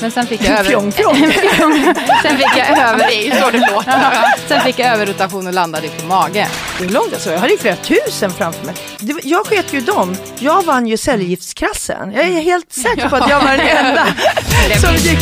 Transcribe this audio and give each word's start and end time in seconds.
Men 0.00 0.10
sen 0.10 0.26
fick 0.26 0.44
jag 0.44 0.58
över... 0.58 0.64
Fjong, 0.70 0.92
fjong. 0.92 1.14
sen 2.22 2.36
fick 2.36 2.56
jag 2.56 2.68
över... 2.78 2.98
Det 2.98 3.14
är 3.14 3.24
ju 3.24 3.40
så 3.40 3.50
det 3.50 3.58
låter. 3.72 4.02
sen 4.48 4.60
fick 4.60 4.78
jag 4.78 4.88
överrotation 4.94 5.46
och 5.46 5.52
landade 5.54 5.88
på 5.88 6.06
mage. 6.06 6.48
Det 6.78 6.84
är 6.84 6.88
långt 6.88 7.12
alltså. 7.12 7.30
Jag 7.32 7.38
hade 7.38 7.52
ju 7.52 7.58
flera 7.58 7.76
tusen 7.76 8.30
framför 8.30 8.64
mig. 8.66 8.74
Var- 9.00 9.20
jag 9.24 9.46
sket 9.46 9.72
ju 9.72 9.80
dem. 9.80 10.16
Jag 10.38 10.64
vann 10.64 10.86
ju 10.86 10.96
cellgiftskrassen. 10.96 12.12
Jag 12.12 12.24
är 12.24 12.40
helt 12.40 12.72
säker 12.72 13.08
på 13.08 13.16
att 13.16 13.30
jag 13.30 13.40
var 13.40 13.56
den 13.56 13.68
enda 13.86 14.06
som 14.80 14.94
gick... 14.94 15.18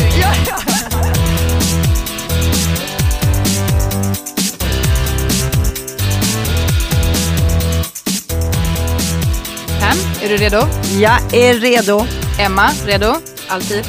Pam, 9.79 9.97
är 10.23 10.29
du 10.29 10.37
redo? 10.37 10.57
Jag 10.99 11.33
är 11.33 11.53
redo. 11.53 12.05
Emma, 12.39 12.69
redo? 12.85 13.15
Alltid. 13.47 13.85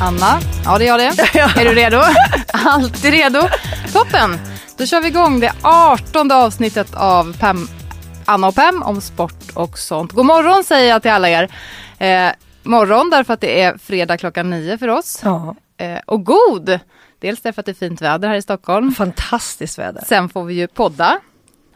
Anna? 0.00 0.40
Ja, 0.64 0.78
det 0.78 0.84
är 0.84 0.88
jag 0.88 0.98
det. 1.00 1.38
Är 1.60 1.64
du 1.64 1.74
redo? 1.74 2.00
Alltid 2.52 3.10
redo. 3.12 3.40
Toppen! 3.92 4.38
Då 4.78 4.86
kör 4.86 5.00
vi 5.00 5.08
igång 5.08 5.40
det 5.40 5.52
artonde 5.62 6.34
avsnittet 6.34 6.94
av 6.94 7.36
Pam, 7.38 7.68
Anna 8.24 8.46
och 8.48 8.54
Pam 8.54 8.82
om 8.82 9.00
sport 9.00 9.50
och 9.54 9.78
sånt. 9.78 10.12
God 10.12 10.26
morgon 10.26 10.64
säger 10.64 10.88
jag 10.90 11.02
till 11.02 11.10
alla 11.10 11.28
er. 11.28 11.48
Eh, 11.98 12.32
morgon 12.62 13.10
därför 13.10 13.34
att 13.34 13.40
det 13.40 13.60
är 13.62 13.78
fredag 13.78 14.16
klockan 14.18 14.50
nio 14.50 14.78
för 14.78 14.88
oss. 14.88 15.20
Ja, 15.24 15.54
Eh, 15.76 15.98
och 16.06 16.24
god! 16.24 16.78
Dels 17.20 17.40
därför 17.40 17.60
att 17.60 17.66
det 17.66 17.72
är 17.72 17.88
fint 17.88 18.02
väder 18.02 18.28
här 18.28 18.34
i 18.36 18.42
Stockholm. 18.42 18.94
fantastiskt 18.94 19.78
väder. 19.78 20.02
Sen 20.06 20.28
får 20.28 20.44
vi 20.44 20.54
ju 20.54 20.66
podda. 20.66 21.18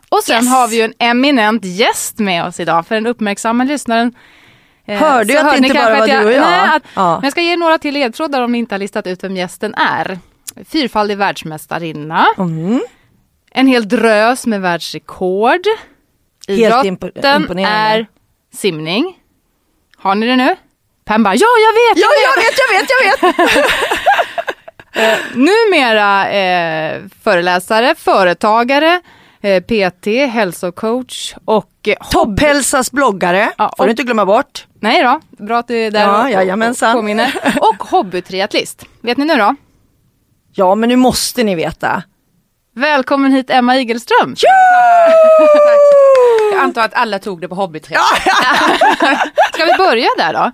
Och 0.09 0.23
sen 0.25 0.37
Yes. 0.45 0.49
har 0.53 0.69
vi 0.69 0.77
ju 0.77 0.83
en 0.83 0.93
eminent 0.99 1.65
gäst 1.65 2.19
med 2.19 2.45
oss 2.45 2.61
idag. 2.61 2.87
För 2.87 2.95
den 2.95 3.07
uppmärksamma 3.07 3.65
lyssnaren 3.65 4.13
Hörde 4.89 5.33
så 5.33 5.39
att 5.39 5.51
det 5.51 5.57
inte 5.59 5.75
bara 5.75 5.99
var 5.99 6.07
du 6.07 6.25
och 6.25 6.33
jag. 6.33 6.41
Nej, 6.41 6.69
att, 6.77 6.83
Ja. 6.95 7.15
Men 7.15 7.23
jag 7.23 7.33
ska 7.33 7.41
ge 7.41 7.57
några 7.57 7.79
till 7.79 7.95
ledtrådar 7.95 8.43
om 8.43 8.53
ni 8.53 8.59
inte 8.59 8.75
har 8.75 8.79
listat 8.79 9.07
ut 9.07 9.25
vem 9.25 9.37
gästen 9.37 9.75
är. 9.75 10.19
Fyrfaldig 10.69 11.19
världsmästarinna. 11.19 12.27
Mm. 12.39 12.81
En 13.51 13.67
hel 13.67 13.89
drös 13.89 14.47
med 14.47 14.61
världsrekord. 14.61 15.61
Idrotten 16.49 17.59
är 17.59 18.07
simning. 18.55 19.17
Har 19.97 20.15
ni 20.15 20.27
det 20.27 20.37
nu? 20.37 20.57
Pam 21.05 21.23
bara, 21.23 21.35
ja 21.35 21.47
jag 21.67 21.73
vet! 21.73 22.05
Ja, 22.05 22.09
jag 22.23 22.43
vet, 22.43 22.55
jag 22.59 22.81
vet, 22.81 22.91
jag 22.91 23.33
vet. 23.33 23.67
Numera 25.35 26.31
eh, 26.31 27.03
föreläsare, 27.25 27.95
företagare, 27.95 28.93
eh, 28.95 29.01
PT, 29.43 30.07
hälsocoach 30.33 31.35
och 31.45 31.71
eh, 31.89 31.95
Topphälsas 32.11 32.93
bloggare, 32.93 33.53
Ja, 33.59 33.73
får 33.77 33.85
du 33.85 33.91
inte 33.91 34.03
glömma 34.03 34.27
bort. 34.27 34.67
Nej 34.81 35.03
då, 35.03 35.21
bra 35.45 35.59
att 35.59 35.69
du 35.69 35.77
är 35.77 35.91
där 35.91 36.01
Ja, 36.01 36.55
och, 36.55 36.71
och 36.71 36.93
påminner. 36.93 37.35
Och 37.61 37.83
hobbytriatlist. 37.85 38.85
Vet 39.01 39.19
ni 39.19 39.25
nu 39.25 39.35
då? 39.37 39.55
Ja, 40.53 40.75
men 40.75 40.89
nu 40.89 40.97
måste 40.97 41.45
ni 41.45 41.55
veta. 41.55 42.03
Välkommen 42.75 43.33
hit 43.33 43.51
Emma 43.51 43.77
Igelström. 43.77 44.35
Jag 46.53 46.63
antar 46.63 46.83
att 46.83 46.95
alla 46.95 47.19
tog 47.19 47.41
det 47.41 47.49
på 47.49 47.55
hobbyträff. 47.55 47.99
Ska 49.53 49.65
vi 49.65 49.75
börja 49.79 50.09
där 50.19 50.33
då? 50.33 50.51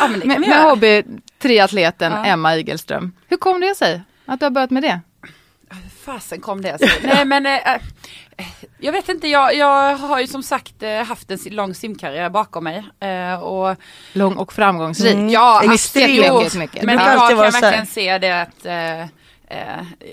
Ja, 0.00 0.08
men 0.08 0.18
Med, 0.28 0.40
med 0.40 0.62
hobbytriatleten 0.62 2.12
Ja. 2.12 2.24
Emma 2.24 2.56
Igelström. 2.56 3.12
Hur 3.28 3.36
kom 3.36 3.60
det 3.60 3.74
sig 3.74 4.02
att 4.26 4.40
du 4.40 4.46
har 4.46 4.50
börjat 4.50 4.70
med 4.70 4.82
det? 4.82 5.00
Fasen 6.04 6.40
kom 6.40 6.62
det 6.62 6.78
sig. 6.78 6.90
Nej 7.02 7.24
men 7.24 7.46
eh, 7.46 7.74
eh, 7.74 7.80
jag 8.78 8.92
vet 8.92 9.08
inte, 9.08 9.28
jag, 9.28 9.54
jag 9.54 9.96
har 9.96 10.20
ju 10.20 10.26
som 10.26 10.42
sagt 10.42 10.82
eh, 10.82 11.02
haft 11.02 11.30
en 11.30 11.38
lång 11.50 11.74
simkarriär 11.74 12.30
bakom 12.30 12.64
mig. 12.64 12.88
Eh, 13.00 13.42
och 13.42 13.76
Lång 14.12 14.36
och 14.36 14.52
framgångsrik. 14.52 15.14
Mm. 15.14 15.28
ja, 15.28 15.72
Extremt. 15.74 16.30
absolut. 16.30 16.54
Mycket. 16.54 16.82
Men 16.82 16.98
jag 16.98 17.28
kan 17.28 17.38
verkligen 17.38 17.86
se 17.86 18.18
det 18.18 18.42
att 18.42 18.66
eh, 18.66 19.06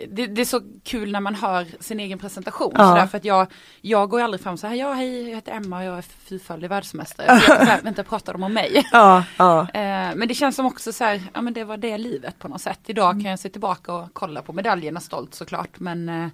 det, 0.08 0.28
det 0.28 0.42
är 0.42 0.46
så 0.46 0.62
kul 0.84 1.12
när 1.12 1.20
man 1.20 1.36
hör 1.36 1.68
sin 1.80 2.00
egen 2.00 2.20
presentation. 2.20 2.74
Ja. 2.78 2.90
Så 2.90 2.96
därför 2.96 3.18
att 3.18 3.26
jag, 3.26 3.48
jag 3.82 4.10
går 4.10 4.22
aldrig 4.22 4.42
fram 4.42 4.58
så 4.58 4.68
här, 4.68 4.76
ja 4.76 4.94
hej 4.94 5.30
jag 5.30 5.36
heter 5.36 5.52
Emma 5.52 5.78
och 5.78 5.84
jag 5.84 5.98
är 5.98 6.02
fyrfaldig 6.02 6.70
världsmästare. 6.70 7.28
Jag 7.28 7.42
så 7.42 7.54
här, 7.54 7.82
Vänta 7.82 8.04
pratar 8.04 8.34
de 8.34 8.44
om 8.44 8.54
mig? 8.54 8.86
Ja, 8.92 9.24
ja. 9.38 9.62
Eh, 9.62 10.16
men 10.16 10.28
det 10.28 10.34
känns 10.34 10.56
som 10.56 10.66
också 10.66 10.94
så 10.94 11.04
här, 11.04 11.22
ja 11.34 11.42
men 11.42 11.54
det 11.54 11.64
var 11.64 11.78
det 11.78 11.98
livet 11.98 12.40
på 12.40 12.48
något 12.48 12.62
sätt. 12.62 12.80
Idag 12.86 13.12
kan 13.12 13.32
jag 13.32 13.40
se 13.40 13.50
tillbaka 13.50 13.94
och 13.94 14.10
kolla 14.14 14.42
på 14.42 14.54
medaljerna 14.54 15.00
stolt 15.00 15.36
såklart 15.36 15.80
men 15.80 16.10
eh, 16.10 16.28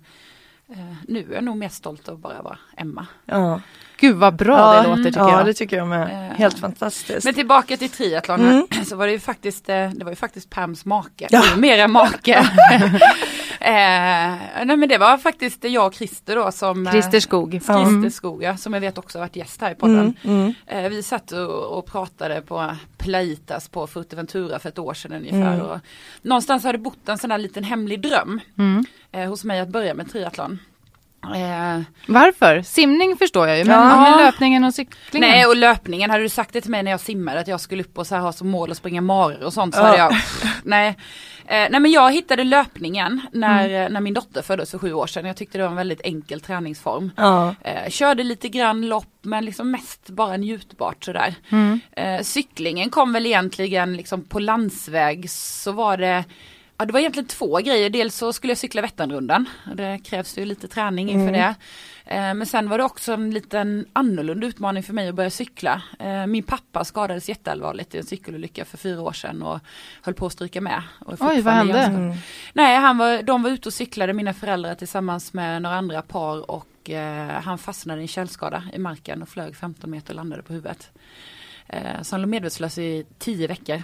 nu 1.08 1.28
är 1.32 1.34
jag 1.36 1.44
nog 1.44 1.58
mer 1.58 1.70
stolt 1.70 2.08
över 2.08 2.18
bara 2.18 2.42
vara 2.42 2.58
Emma. 2.78 3.08
ja. 3.26 3.62
Gud 4.00 4.16
vad 4.16 4.36
bra 4.36 4.76
ja, 4.76 4.82
det 4.82 4.88
låter 4.90 5.04
tycker 5.04 5.20
ja, 5.20 5.38
jag. 5.38 5.46
det 5.46 5.54
tycker 5.54 5.78
jag 5.78 5.88
med. 5.88 6.02
Eh, 6.32 6.38
Helt 6.38 6.60
fantastiskt. 6.60 7.26
Men 7.26 7.34
tillbaka 7.34 7.78
till 7.78 7.90
triathlon 7.90 8.40
Mm. 8.42 8.86
så 8.86 8.96
var 8.96 9.06
det 9.06 9.12
ju 9.14 9.20
faktiskt, 9.20 9.70
eh, 9.70 9.90
det 9.90 10.04
var 10.04 10.12
ju 10.12 10.16
faktiskt 10.16 10.50
Pams 10.50 10.86
make, 10.86 11.28
Ja. 11.30 11.44
numera 11.56 11.88
make. 11.88 12.48
eh, 13.62 14.66
nej 14.66 14.78
men 14.78 14.90
det 14.90 14.98
var 14.98 15.18
faktiskt 15.18 15.64
jag 15.64 15.88
och 15.88 15.94
Christer 15.94 16.36
då 16.36 16.52
som 16.52 16.88
eh, 16.88 16.92
Christer 16.94 17.20
Skog. 17.20 17.52
Christer. 17.52 18.10
Skog, 18.10 18.44
ja, 18.44 18.58
som 18.58 18.74
jag 18.74 18.82
vet 18.82 18.98
också 18.98 19.18
har 19.18 19.24
varit 19.26 19.36
gäst 19.36 19.62
här 19.62 19.72
i 19.72 19.76
podden. 19.76 20.18
Mm, 20.24 20.40
mm. 20.40 20.54
Eh, 20.86 20.90
vi 20.90 21.04
satt 21.04 21.32
och, 21.32 21.78
och 21.78 21.86
pratade 21.86 22.42
på 22.42 22.76
Plaitas 22.98 23.70
på 23.70 23.88
Fuerteventura 23.88 24.60
för 24.60 24.70
ett 24.70 24.80
år 24.80 24.94
sedan 24.94 25.14
ungefär. 25.14 25.54
Mm. 25.54 25.66
Och 25.66 25.80
någonstans 26.22 26.64
har 26.64 26.74
det 26.74 26.80
bott 26.80 27.10
en 27.10 27.18
sån 27.18 27.32
här 27.32 27.38
liten 27.38 27.64
hemlig 27.64 28.02
dröm 28.02 28.40
Mm. 28.58 28.86
hos 29.30 29.44
mig 29.44 29.60
att 29.60 29.70
börja 29.70 29.94
med 29.94 30.12
triathlon. 30.12 30.60
Eh, 31.24 31.82
Varför? 32.08 32.62
Simning 32.62 33.18
förstår 33.18 33.48
jag 33.48 33.58
ju, 33.58 33.66
men, 33.66 33.88
Ja. 33.88 34.18
löpningen 34.20 34.64
och 34.64 34.74
cyklingen? 34.74 35.30
nej 35.30 35.46
och 35.46 35.56
löpningen, 35.56 36.10
hade 36.10 36.24
du 36.24 36.30
sagt 36.30 36.54
det 36.54 36.62
till 36.62 36.72
mig 36.72 36.84
när 36.84 36.92
jag 36.92 37.00
simmade 37.00 37.40
att 37.40 37.48
jag 37.48 37.60
skulle 37.62 37.84
upp 37.84 37.98
och 37.98 38.08
så 38.08 38.16
ha 38.16 38.32
som 38.32 38.50
mål 38.50 38.72
att 38.72 38.78
springa 38.78 39.02
marer 39.02 39.44
och 39.44 39.54
sånt 39.54 39.76
så 39.76 39.82
Ja. 39.82 39.86
hade 39.86 39.98
jag, 39.98 40.16
nej. 40.64 40.98
Eh, 41.52 41.68
nej 41.70 41.80
men 41.80 41.92
jag 41.92 42.14
hittade 42.14 42.44
löpningen 42.44 43.22
när, 43.32 43.84
eh, 43.84 43.90
när 43.90 44.02
min 44.02 44.14
dotter 44.14 44.42
föddes 44.42 44.72
för 44.72 44.78
sju 44.78 44.94
år 44.94 45.08
sedan. 45.08 45.26
Jag 45.26 45.38
tyckte 45.38 45.58
det 45.58 45.64
var 45.64 45.70
en 45.70 45.76
väldigt 45.76 46.02
enkel 46.04 46.42
träningsform. 46.42 47.12
Ja. 47.18 47.56
Eh, 47.62 47.90
körde 47.90 48.24
lite 48.24 48.50
grann 48.50 48.88
lopp 48.88 49.14
men 49.22 49.46
liksom 49.46 49.72
mest 49.72 50.10
bara 50.10 50.38
njutbart 50.38 51.04
sådär. 51.04 51.36
Mm. 51.50 51.80
Eh, 51.92 52.22
cyklingen 52.22 52.90
kom 52.90 53.14
väl 53.14 53.26
egentligen 53.26 53.98
liksom 53.98 54.24
på 54.24 54.40
landsväg 54.40 55.30
så 55.30 55.72
var 55.72 55.98
det 55.98 56.24
Ja 56.78 56.86
det 56.86 56.94
var 56.94 57.00
egentligen 57.00 57.28
två 57.28 57.58
grejer. 57.58 57.90
Dels 57.90 58.16
så 58.16 58.34
skulle 58.34 58.52
jag 58.52 58.58
cykla 58.58 58.82
Vätternrundan. 58.82 59.46
Det 59.76 60.00
krävs 60.04 60.38
ju 60.38 60.46
lite 60.46 60.68
träning 60.68 61.10
inför 61.10 61.34
det. 61.34 61.56
Eh, 62.06 62.34
men 62.34 62.46
sen 62.46 62.70
var 62.70 62.78
det 62.78 62.84
också 62.84 63.14
en 63.14 63.32
liten 63.32 63.86
annorlunda 63.94 64.48
utmaning 64.48 64.84
för 64.84 64.94
mig 64.94 65.10
att 65.10 65.16
börja 65.16 65.30
cykla. 65.30 65.82
Eh, 66.00 66.26
min 66.28 66.44
pappa 66.44 66.84
skadades 66.86 67.30
jätteallvarligt 67.30 67.96
i 67.96 67.98
en 67.98 68.06
cykelolycka 68.06 68.66
för 68.66 68.78
fyra 68.78 69.02
år 69.02 69.12
sedan 69.14 69.44
och 69.44 69.60
höll 70.02 70.14
på 70.14 70.26
att 70.26 70.34
stryka 70.34 70.62
med. 70.62 70.84
Oj, 71.30 71.42
vad 71.42 71.54
hände? 71.54 71.74
ganska- 71.74 72.28
Nej, 72.54 72.78
han 72.78 72.98
var, 72.98 73.24
de 73.24 73.44
var 73.44 73.50
ute 73.50 73.70
och 73.70 73.74
cyklade, 73.74 74.14
mina 74.14 74.34
föräldrar 74.34 74.76
tillsammans 74.76 75.34
med 75.34 75.62
några 75.62 75.76
andra 75.76 76.02
par 76.02 76.52
och 76.52 76.90
eh, 76.90 77.28
han 77.42 77.58
fastnade 77.58 78.02
i 78.02 78.04
en 78.04 78.08
källskada 78.08 78.64
i 78.74 78.78
marken 78.78 79.22
och 79.22 79.30
flög 79.30 79.56
15 79.56 79.92
meter 79.92 80.10
och 80.14 80.16
landade 80.16 80.44
på 80.44 80.54
huvudet. 80.54 80.92
Så 82.02 82.14
han 82.16 82.22
låg 82.22 82.30
medvetslös 82.30 82.78
i 82.78 83.06
10 83.20 83.48
veckor. 83.48 83.84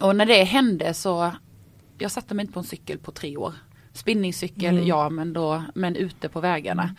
Och 0.00 0.16
när 0.16 0.26
det 0.26 0.44
hände 0.44 0.94
så, 0.94 1.32
jag 1.98 2.10
satte 2.10 2.34
mig 2.34 2.42
inte 2.42 2.52
på 2.52 2.60
en 2.60 2.64
cykel 2.64 2.98
på 2.98 3.12
tre 3.12 3.36
år. 3.36 3.54
Spinningcykel, 3.92 4.74
Mm. 4.74 4.86
ja 4.86 5.08
men 5.10 5.32
då, 5.32 5.62
men 5.74 5.96
ute 5.96 6.28
på 6.28 6.40
vägarna. 6.40 6.94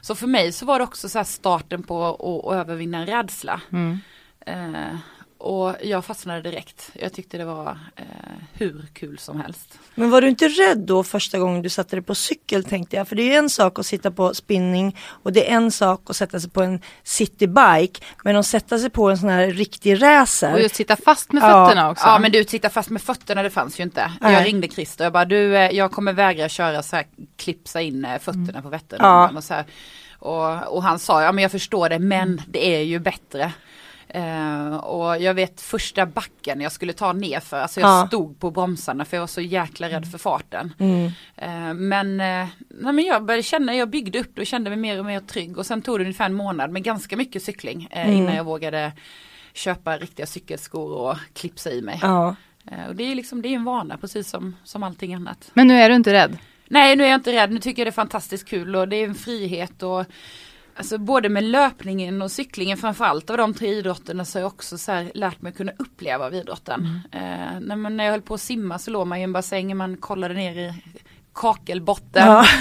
Så 0.00 0.14
för 0.14 0.26
mig 0.26 0.52
så 0.52 0.66
var 0.66 0.78
det 0.78 0.84
också 0.84 1.08
så 1.08 1.24
starten 1.24 1.82
på 1.82 2.04
att, 2.04 2.20
att 2.20 2.54
övervinna 2.60 2.98
en 2.98 3.06
rädsla. 3.06 3.60
Mm. 3.72 3.98
Eh, 4.46 4.96
och 5.40 5.76
jag 5.82 6.04
fastnade 6.04 6.42
direkt. 6.42 6.90
Jag 6.92 7.12
tyckte 7.12 7.38
det 7.38 7.44
var 7.44 7.78
eh, 7.96 8.04
hur 8.52 8.86
kul 8.92 9.18
som 9.18 9.40
helst. 9.40 9.78
Men 9.94 10.10
var 10.10 10.20
du 10.20 10.28
inte 10.28 10.48
rädd 10.48 10.78
då 10.78 11.04
första 11.04 11.38
gången 11.38 11.62
du 11.62 11.68
satte 11.68 11.96
dig 11.96 12.02
på 12.02 12.14
cykel 12.14 12.64
tänkte 12.64 12.96
jag? 12.96 13.08
För 13.08 13.16
det 13.16 13.34
är 13.34 13.38
en 13.38 13.50
sak 13.50 13.78
att 13.78 13.86
sitta 13.86 14.10
på 14.10 14.34
spinning 14.34 14.96
och 15.22 15.32
det 15.32 15.50
är 15.50 15.56
en 15.56 15.70
sak 15.72 16.10
att 16.10 16.16
sätta 16.16 16.40
sig 16.40 16.50
på 16.50 16.62
en 16.62 16.80
citybike. 17.02 18.00
Men 18.24 18.36
att 18.36 18.46
sätta 18.46 18.78
sig 18.78 18.90
på 18.90 19.10
en 19.10 19.18
sån 19.18 19.28
här 19.28 19.46
riktig 19.46 20.02
racer. 20.02 20.52
Och 20.54 20.60
just 20.60 20.74
sitta 20.74 20.96
fast 20.96 21.32
med 21.32 21.42
Ja. 21.42 21.66
fötterna 21.66 21.90
också. 21.90 22.06
Ja 22.06 22.18
men 22.18 22.32
du 22.32 22.44
tittar 22.44 22.68
fast 22.68 22.90
med 22.90 23.02
fötterna 23.02 23.42
det 23.42 23.50
fanns 23.50 23.80
ju 23.80 23.84
inte. 23.84 24.12
Nej. 24.20 24.32
Jag 24.32 24.46
ringde 24.46 24.68
Christer 24.68 25.04
jag 25.04 25.12
bara 25.12 25.24
du 25.24 25.56
eh, 25.56 25.70
jag 25.70 25.92
kommer 25.92 26.12
vägra 26.12 26.48
köra 26.48 26.82
så 26.82 26.96
här 26.96 27.06
klipsa 27.36 27.80
in 27.80 28.04
eh, 28.04 28.18
fötterna 28.18 28.62
på 28.62 28.68
Vättern. 28.68 28.98
Ja. 29.02 29.30
Och. 29.36 29.64
Och, 30.22 30.76
och 30.76 30.82
han 30.82 30.98
sa 30.98 31.22
ja 31.22 31.32
men 31.32 31.42
jag 31.42 31.50
förstår 31.50 31.88
det 31.88 31.98
men 31.98 32.42
det 32.46 32.76
är 32.76 32.80
ju 32.82 32.98
bättre. 32.98 33.52
Eh, 34.14 34.74
och 34.76 35.22
jag 35.22 35.34
vet 35.34 35.60
första 35.60 36.06
backen 36.06 36.60
jag 36.60 36.72
skulle 36.72 36.92
ta 36.92 37.12
ner 37.12 37.40
för, 37.40 37.60
alltså 37.60 37.80
jag 37.80 37.88
Ja. 37.90 38.06
stod 38.06 38.38
på 38.40 38.50
bromsarna 38.50 39.04
för 39.04 39.16
jag 39.16 39.22
var 39.22 39.26
så 39.26 39.40
jäkla 39.40 39.88
rädd 39.88 40.10
för 40.10 40.18
farten. 40.18 40.72
Mm. 40.78 41.06
Eh, 41.36 41.74
men, 41.74 42.20
eh, 42.20 42.48
nej, 42.68 42.92
men 42.92 43.04
jag 43.04 43.24
började 43.24 43.42
känna, 43.42 43.74
jag 43.74 43.90
byggde 43.90 44.18
upp 44.20 44.30
det 44.34 44.40
och 44.40 44.46
kände 44.46 44.70
mig 44.70 44.78
mer 44.78 44.98
och 44.98 45.04
mer 45.04 45.20
trygg 45.20 45.58
och 45.58 45.66
sen 45.66 45.82
tog 45.82 45.98
det 45.98 46.02
ungefär 46.02 46.24
en 46.26 46.34
månad 46.34 46.70
med 46.70 46.82
ganska 46.82 47.16
mycket 47.16 47.42
cykling 47.42 47.88
eh, 47.90 48.04
Mm. 48.04 48.16
innan 48.16 48.34
jag 48.34 48.44
vågade 48.44 48.92
köpa 49.52 49.96
riktiga 49.98 50.26
cykelskor 50.26 50.92
och 50.92 51.16
klipsa 51.34 51.70
i 51.70 51.82
mig. 51.82 51.98
Ja. 52.02 52.36
Eh, 52.70 52.88
och 52.88 52.96
det 52.96 53.04
är 53.10 53.14
liksom, 53.14 53.42
det 53.42 53.48
är 53.48 53.54
en 53.54 53.64
vana 53.64 53.96
precis 53.98 54.30
som, 54.30 54.56
som 54.64 54.82
allting 54.82 55.14
annat. 55.14 55.50
Men 55.54 55.66
nu 55.68 55.74
är 55.74 55.88
du 55.88 55.94
inte 55.94 56.12
rädd? 56.12 56.38
Nej 56.68 56.96
nu 56.96 57.04
är 57.04 57.08
jag 57.08 57.18
inte 57.18 57.32
rädd, 57.32 57.52
nu 57.52 57.58
tycker 57.58 57.82
jag 57.82 57.86
det 57.86 57.90
är 57.90 57.92
fantastiskt 57.92 58.48
kul 58.48 58.76
och 58.76 58.88
det 58.88 58.96
är 58.96 59.04
en 59.04 59.14
frihet 59.14 59.82
och 59.82 60.04
Alltså 60.76 60.98
både 60.98 61.28
med 61.28 61.44
löpningen 61.44 62.22
och 62.22 62.30
cyklingen 62.30 62.76
framförallt 62.76 63.30
av 63.30 63.36
de 63.36 63.54
tre 63.54 63.68
idrotterna 63.68 64.24
så 64.24 64.38
har 64.38 64.40
jag 64.40 64.52
också 64.52 64.78
så 64.78 65.06
lärt 65.14 65.42
mig 65.42 65.52
kunna 65.52 65.72
uppleva 65.78 66.26
av 66.26 66.34
idrotten. 66.34 67.02
Mm. 67.12 67.32
Eh, 67.32 67.60
när, 67.60 67.90
när 67.90 68.04
jag 68.04 68.10
höll 68.10 68.22
på 68.22 68.34
att 68.34 68.40
simma 68.40 68.78
så 68.78 68.90
låg 68.90 69.06
man 69.06 69.18
i 69.18 69.22
en 69.22 69.32
bassäng, 69.32 69.76
man 69.76 69.96
kollade 69.96 70.34
ner 70.34 70.54
i 70.54 70.74
kakelbotten. 71.34 72.26
Ja. 72.26 72.44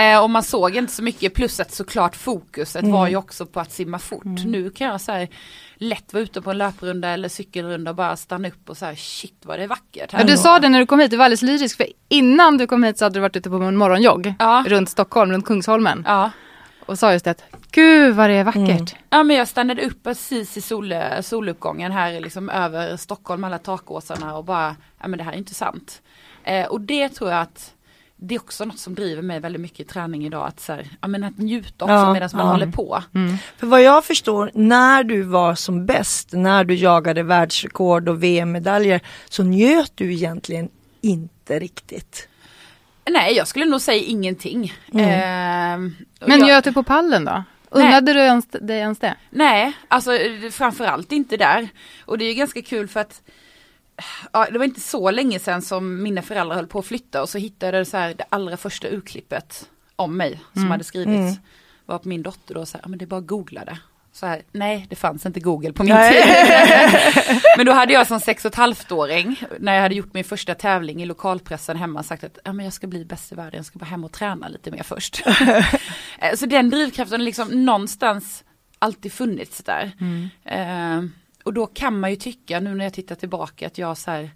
Eh, 0.00 0.22
och 0.22 0.30
man 0.30 0.42
såg 0.42 0.76
inte 0.76 0.92
så 0.92 1.02
mycket 1.02 1.34
plus 1.34 1.60
att 1.60 1.72
såklart 1.72 2.16
fokuset 2.16 2.82
mm. 2.82 2.92
var 2.92 3.08
ju 3.08 3.16
också 3.16 3.46
på 3.46 3.60
att 3.60 3.72
simma 3.72 3.98
fort. 3.98 4.24
Mm. 4.24 4.50
Nu 4.50 4.70
kan 4.70 4.86
jag 4.86 5.00
så 5.00 5.12
här, 5.12 5.28
lätt 5.76 6.12
vara 6.12 6.22
ute 6.22 6.42
på 6.42 6.50
en 6.50 6.58
löprunda 6.58 7.08
eller 7.08 7.28
cykelrunda 7.28 7.90
och 7.90 7.96
bara 7.96 8.16
stanna 8.16 8.48
upp 8.48 8.70
och 8.70 8.76
så 8.76 8.84
här 8.84 8.94
shit 8.94 9.42
vad 9.42 9.58
det 9.58 9.62
är 9.62 9.68
vackert. 9.68 10.10
Ja, 10.12 10.24
du 10.24 10.36
sa 10.36 10.58
det 10.58 10.68
när 10.68 10.80
du 10.80 10.86
kom 10.86 11.00
hit, 11.00 11.10
du 11.10 11.16
var 11.16 11.24
alldeles 11.24 11.42
lyrisk 11.42 11.76
för 11.76 11.86
innan 12.08 12.58
du 12.58 12.66
kom 12.66 12.84
hit 12.84 12.98
så 12.98 13.04
hade 13.04 13.14
du 13.14 13.20
varit 13.20 13.36
ute 13.36 13.50
på 13.50 13.56
en 13.56 13.76
morgonjogg 13.76 14.34
ja. 14.38 14.64
runt 14.66 14.90
Stockholm, 14.90 15.32
runt 15.32 15.46
Kungsholmen. 15.46 16.02
Ja. 16.06 16.30
Och 16.86 16.98
sa 16.98 17.12
just 17.12 17.26
att 17.26 17.42
gud 17.70 18.14
vad 18.14 18.30
det 18.30 18.34
är 18.34 18.44
vackert. 18.44 18.68
Mm. 18.68 18.86
Ja 19.10 19.22
men 19.22 19.36
jag 19.36 19.48
stannade 19.48 19.82
upp 19.82 20.02
precis 20.02 20.56
i 20.56 20.60
sol, 20.60 20.94
soluppgången 21.20 21.92
här 21.92 22.20
liksom 22.20 22.48
över 22.48 22.96
Stockholm, 22.96 23.44
alla 23.44 23.58
takåsarna 23.58 24.36
och 24.36 24.44
bara, 24.44 24.76
ja 25.00 25.08
men 25.08 25.18
det 25.18 25.24
här 25.24 25.32
är 25.32 25.36
intressant. 25.36 26.02
Eh, 26.44 26.66
och 26.66 26.80
det 26.80 27.08
tror 27.08 27.30
jag 27.30 27.40
att 27.40 27.72
det 28.16 28.34
är 28.34 28.40
också 28.40 28.64
något 28.64 28.78
som 28.78 28.94
driver 28.94 29.22
mig 29.22 29.40
väldigt 29.40 29.62
mycket 29.62 29.80
i 29.80 29.84
träning 29.84 30.26
idag. 30.26 30.46
Att, 30.46 30.60
så 30.60 30.72
här, 30.72 30.88
ja, 31.00 31.08
men 31.08 31.24
att 31.24 31.38
njuta 31.38 31.84
också 31.84 31.94
ja, 31.94 32.12
medan 32.12 32.30
man 32.32 32.46
ja. 32.46 32.52
håller 32.52 32.66
på. 32.66 33.02
Mm. 33.14 33.36
För 33.56 33.66
vad 33.66 33.82
jag 33.82 34.04
förstår, 34.04 34.50
när 34.54 35.04
du 35.04 35.22
var 35.22 35.54
som 35.54 35.86
bäst, 35.86 36.32
när 36.32 36.64
du 36.64 36.74
jagade 36.74 37.22
världsrekord 37.22 38.08
och 38.08 38.22
VM-medaljer, 38.22 39.00
så 39.28 39.42
njöt 39.42 39.92
du 39.94 40.12
egentligen 40.12 40.68
inte 41.00 41.58
riktigt. 41.58 42.28
Nej, 43.10 43.36
jag 43.36 43.48
skulle 43.48 43.64
nog 43.64 43.80
säga 43.80 44.02
ingenting. 44.02 44.74
Mm. 44.92 45.04
Eh, 45.04 45.92
men 46.26 46.40
njöt 46.40 46.64
du 46.64 46.72
på 46.72 46.82
pallen 46.82 47.24
då? 47.24 47.44
Unnade 47.70 48.12
du 48.12 48.20
ens, 48.20 48.46
dig 48.46 48.78
ens 48.78 48.98
det? 48.98 49.14
Nej, 49.30 49.72
alltså 49.88 50.10
framförallt 50.50 51.12
inte 51.12 51.36
där. 51.36 51.68
Och 52.04 52.18
det 52.18 52.24
är 52.24 52.34
ganska 52.34 52.62
kul 52.62 52.88
för 52.88 53.00
att 53.00 53.22
ja, 54.32 54.46
det 54.52 54.58
var 54.58 54.64
inte 54.64 54.80
så 54.80 55.10
länge 55.10 55.38
sedan 55.38 55.62
som 55.62 56.02
mina 56.02 56.22
föräldrar 56.22 56.56
höll 56.56 56.66
på 56.66 56.78
att 56.78 56.86
flytta 56.86 57.22
och 57.22 57.28
så 57.28 57.38
hittade 57.38 57.78
jag 57.78 57.86
så 57.86 57.96
här, 57.96 58.14
det 58.14 58.24
allra 58.28 58.56
första 58.56 58.88
urklippet 58.88 59.68
om 59.96 60.16
mig 60.16 60.40
som 60.52 60.62
mm. 60.62 60.70
hade 60.70 60.84
skrivits. 60.84 61.16
Mm. 61.16 61.34
Var 61.86 61.98
på 61.98 62.08
min 62.08 62.22
dotter 62.22 62.54
då 62.54 62.66
så 62.66 62.78
här, 62.78 62.88
men 62.88 62.98
det 62.98 63.04
är 63.04 63.06
bara 63.06 63.20
att 63.20 63.26
googla 63.26 63.64
det. 63.64 63.78
Så 64.16 64.26
här, 64.26 64.42
nej 64.52 64.86
det 64.90 64.96
fanns 64.96 65.26
inte 65.26 65.40
Google 65.40 65.72
på 65.72 65.82
min 65.82 65.94
nej. 65.94 66.12
tid. 66.12 67.40
men 67.56 67.66
då 67.66 67.72
hade 67.72 67.92
jag 67.92 68.06
som 68.06 68.20
sex 68.20 68.44
och 68.44 68.48
ett 68.48 68.54
halvt 68.54 68.92
åring 68.92 69.40
när 69.58 69.74
jag 69.74 69.82
hade 69.82 69.94
gjort 69.94 70.14
min 70.14 70.24
första 70.24 70.54
tävling 70.54 71.02
i 71.02 71.06
lokalpressen 71.06 71.76
hemma 71.76 72.02
sagt 72.02 72.24
att 72.24 72.38
ja, 72.44 72.52
men 72.52 72.64
jag 72.64 72.72
ska 72.72 72.86
bli 72.86 73.04
bäst 73.04 73.32
i 73.32 73.34
världen, 73.34 73.56
jag 73.56 73.64
ska 73.64 73.78
bara 73.78 73.84
hem 73.84 74.04
och 74.04 74.12
träna 74.12 74.48
lite 74.48 74.70
mer 74.70 74.82
först. 74.82 75.22
Eh, 76.18 76.34
så 76.34 76.46
den 76.46 76.70
drivkraften 76.70 77.24
liksom 77.24 77.64
någonstans 77.64 78.44
alltid 78.78 79.12
funnits 79.12 79.62
där. 79.62 79.92
Mm. 80.00 81.04
Uh, 81.04 81.10
och 81.44 81.52
då 81.52 81.66
kan 81.66 82.00
man 82.00 82.10
ju 82.10 82.16
tycka 82.16 82.60
nu 82.60 82.74
när 82.74 82.84
jag 82.84 82.94
tittar 82.94 83.14
tillbaka 83.14 83.66
att 83.66 83.78
jag 83.78 83.98
så 83.98 84.10
här, 84.10 84.30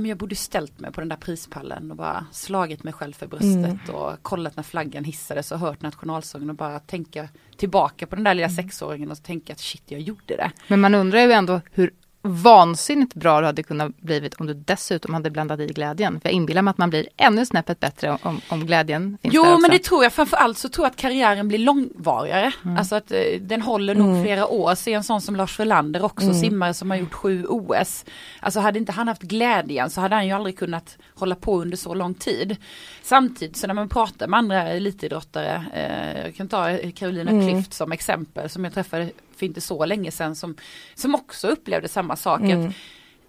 men 0.00 0.08
jag 0.08 0.18
borde 0.18 0.34
ställt 0.34 0.80
mig 0.80 0.92
på 0.92 1.00
den 1.00 1.08
där 1.08 1.16
prispallen 1.16 1.90
och 1.90 1.96
bara 1.96 2.26
slagit 2.32 2.84
mig 2.84 2.92
själv 2.92 3.12
för 3.12 3.26
bröstet 3.26 3.88
mm. 3.88 3.94
och 3.94 4.22
kollat 4.22 4.56
när 4.56 4.62
flaggan 4.62 5.04
hissades 5.04 5.52
och 5.52 5.58
hört 5.58 5.82
nationalsången 5.82 6.50
och 6.50 6.56
bara 6.56 6.78
tänka 6.78 7.28
tillbaka 7.56 8.06
på 8.06 8.14
den 8.14 8.24
där 8.24 8.34
lilla 8.34 8.46
mm. 8.46 8.56
sexåringen 8.56 9.10
och 9.10 9.22
tänka 9.22 9.52
att 9.52 9.60
shit 9.60 9.82
jag 9.86 10.00
gjorde 10.00 10.36
det. 10.36 10.50
Men 10.68 10.80
man 10.80 10.94
undrar 10.94 11.20
ju 11.20 11.32
ändå 11.32 11.60
hur 11.72 11.92
vansinnigt 12.26 13.14
bra 13.14 13.40
det 13.40 13.46
hade 13.46 13.62
kunnat 13.62 13.96
blivit 13.96 14.34
om 14.34 14.46
du 14.46 14.54
dessutom 14.54 15.14
hade 15.14 15.30
blandat 15.30 15.60
i 15.60 15.66
glädjen. 15.66 16.20
För 16.20 16.28
jag 16.28 16.34
inbillar 16.34 16.62
mig 16.62 16.70
att 16.70 16.78
man 16.78 16.90
blir 16.90 17.08
ännu 17.16 17.46
snäppet 17.46 17.80
bättre 17.80 18.18
om, 18.22 18.40
om 18.48 18.66
glädjen 18.66 19.18
finns 19.22 19.34
Jo 19.34 19.44
där 19.44 19.58
men 19.58 19.70
det 19.70 19.78
tror 19.78 20.02
jag 20.04 20.12
framförallt 20.12 20.58
så 20.58 20.68
tror 20.68 20.84
jag 20.84 20.90
att 20.90 20.96
karriären 20.96 21.48
blir 21.48 21.58
långvarigare. 21.58 22.52
Mm. 22.64 22.76
Alltså 22.76 22.94
att 22.94 23.12
eh, 23.12 23.18
den 23.40 23.62
håller 23.62 23.94
nog 23.94 24.08
mm. 24.08 24.22
flera 24.22 24.46
år. 24.46 24.74
Se 24.74 24.92
en 24.92 25.04
sån 25.04 25.20
som 25.20 25.36
Lars 25.36 25.56
Frölander 25.56 26.04
också, 26.04 26.26
mm. 26.26 26.40
simmare 26.40 26.74
som 26.74 26.90
har 26.90 26.96
gjort 26.96 27.14
sju 27.14 27.46
OS. 27.46 28.04
Alltså 28.40 28.60
hade 28.60 28.78
inte 28.78 28.92
han 28.92 29.08
haft 29.08 29.22
glädjen 29.22 29.90
så 29.90 30.00
hade 30.00 30.14
han 30.14 30.26
ju 30.26 30.32
aldrig 30.32 30.58
kunnat 30.58 30.98
hålla 31.14 31.34
på 31.34 31.60
under 31.60 31.76
så 31.76 31.94
lång 31.94 32.14
tid. 32.14 32.56
Samtidigt 33.02 33.56
så 33.56 33.66
när 33.66 33.74
man 33.74 33.88
pratar 33.88 34.26
med 34.26 34.38
andra 34.38 34.68
elitidrottare, 34.68 35.64
eh, 35.74 36.24
jag 36.24 36.34
kan 36.34 36.48
ta 36.48 36.78
Carolina 36.94 37.30
mm. 37.30 37.48
Klüft 37.48 37.74
som 37.74 37.92
exempel 37.92 38.50
som 38.50 38.64
jag 38.64 38.74
träffade 38.74 39.10
för 39.44 39.48
inte 39.48 39.60
så 39.60 39.84
länge 39.84 40.10
sedan 40.10 40.36
som, 40.36 40.56
som 40.94 41.14
också 41.14 41.48
upplevde 41.48 41.88
samma 41.88 42.16
sak. 42.16 42.40
Mm. 42.40 42.66
Att 42.66 42.74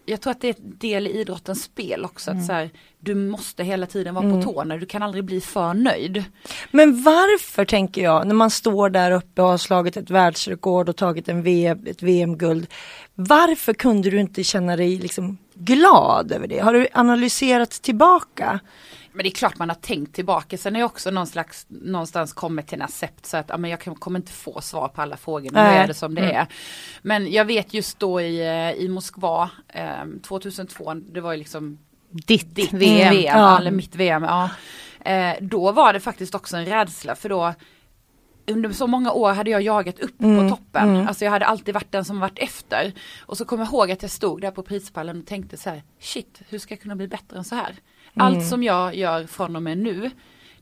jag 0.06 0.22
tror 0.22 0.32
att 0.32 0.42
det 0.42 0.50
är 0.50 0.56
en 0.58 0.78
del 0.78 1.08
i 1.08 1.20
idrottens 1.20 1.64
spel 1.64 2.06
också. 2.06 2.32
Mm. 2.32 2.42
Att 2.42 2.48
så 2.48 2.54
här, 2.54 2.70
du 3.00 3.16
måste 3.16 3.64
hela 3.64 3.86
tiden 3.86 4.16
vara 4.16 4.26
mm. 4.26 4.42
på 4.42 4.52
tårna, 4.52 4.78
du 4.78 4.86
kan 4.86 5.04
aldrig 5.04 5.24
bli 5.24 5.42
för 5.42 5.74
nöjd. 5.74 6.24
Men 6.72 7.04
varför 7.04 7.66
tänker 7.66 8.04
jag, 8.04 8.28
när 8.28 8.36
man 8.36 8.52
står 8.52 8.90
där 8.90 9.12
uppe 9.12 9.42
och 9.42 9.48
har 9.48 9.58
slagit 9.58 9.98
ett 9.98 10.10
världsrekord 10.10 10.90
och 10.90 10.96
tagit 10.96 11.30
en 11.30 11.42
VM, 11.42 11.88
ett 11.88 12.04
VM-guld. 12.04 12.68
Varför 13.16 13.74
kunde 13.74 14.10
du 14.10 14.20
inte 14.20 14.44
känna 14.44 14.76
dig 14.76 14.98
liksom 14.98 15.38
glad 15.54 16.32
över 16.32 16.48
det? 16.48 16.60
Har 16.60 16.74
du 16.74 16.88
analyserat 16.94 17.72
tillbaka? 17.72 18.60
Men 19.16 19.24
det 19.24 19.30
är 19.30 19.32
klart 19.32 19.58
man 19.58 19.70
har 19.70 19.76
tänkt 19.76 20.16
tillbaka. 20.16 20.58
Sen 20.58 20.76
är 20.76 20.80
jag 20.80 20.86
också 20.86 21.12
någon 21.12 21.28
slags, 21.28 21.66
någonstans 21.70 22.34
kommit 22.34 22.68
till 22.68 22.76
en 22.76 22.82
accept 22.82 23.26
så 23.26 23.38
att 23.38 23.46
ja, 23.50 23.58
men 23.58 23.72
jag 23.72 23.80
kommer 23.80 24.20
inte 24.20 24.32
få 24.32 24.62
svar 24.62 24.88
på 24.88 25.02
alla 25.02 25.18
frågor. 25.18 25.52
Nu 25.52 25.60
är 25.60 25.88
det 25.88 25.94
som 25.94 26.16
det 26.16 26.22
mm. 26.22 26.36
är. 26.36 26.48
Men 27.02 27.32
jag 27.32 27.46
vet 27.46 27.74
just 27.74 28.00
då 28.00 28.22
i, 28.22 28.40
eh, 28.40 28.84
i 28.84 28.88
Moskva 28.90 29.50
eh, 29.68 30.06
2002, 30.28 30.94
det 30.94 31.22
var 31.22 31.32
ju 31.32 31.38
liksom 31.38 31.78
ditt, 32.10 32.56
ditt 32.56 32.74
VM, 32.74 33.16
VM 33.16 33.40
ja. 33.40 33.60
eller 33.60 33.72
mitt 33.72 33.96
VM. 33.96 34.24
Ja. 34.24 34.50
Eh, 35.12 35.36
då 35.42 35.72
var 35.72 35.94
det 35.94 36.00
faktiskt 36.00 36.36
också 36.36 36.58
en 36.58 36.66
rädsla 36.66 37.16
för 37.16 37.30
då 37.30 37.54
under 38.48 38.72
så 38.72 38.88
många 38.88 39.12
år 39.12 39.34
hade 39.34 39.50
jag 39.50 39.62
jagat 39.62 40.00
upp 40.00 40.22
mm, 40.22 40.50
på 40.50 40.56
toppen. 40.56 40.90
Mm. 40.90 41.08
Alltså 41.08 41.26
jag 41.26 41.32
hade 41.32 41.46
alltid 41.46 41.74
varit 41.74 41.92
den 41.92 42.06
som 42.06 42.20
varit 42.20 42.40
efter. 42.40 42.94
Och 43.20 43.38
så 43.38 43.46
kommer 43.46 43.64
jag 43.64 43.74
ihåg 43.74 43.92
att 43.92 44.02
jag 44.02 44.12
stod 44.12 44.42
där 44.42 44.52
på 44.52 44.64
prispallen 44.64 45.20
och 45.20 45.26
tänkte 45.26 45.58
så 45.58 45.70
här, 45.70 45.84
shit, 46.00 46.42
hur 46.50 46.60
ska 46.60 46.74
jag 46.74 46.82
kunna 46.82 46.96
bli 46.96 47.08
bättre 47.08 47.38
än 47.38 47.44
så 47.44 47.56
här? 47.56 47.76
Allt 48.18 48.36
mm. 48.36 48.48
som 48.48 48.64
jag 48.64 48.96
gör 48.96 49.28
från 49.28 49.56
och 49.56 49.64
med 49.64 49.78
nu, 49.78 50.12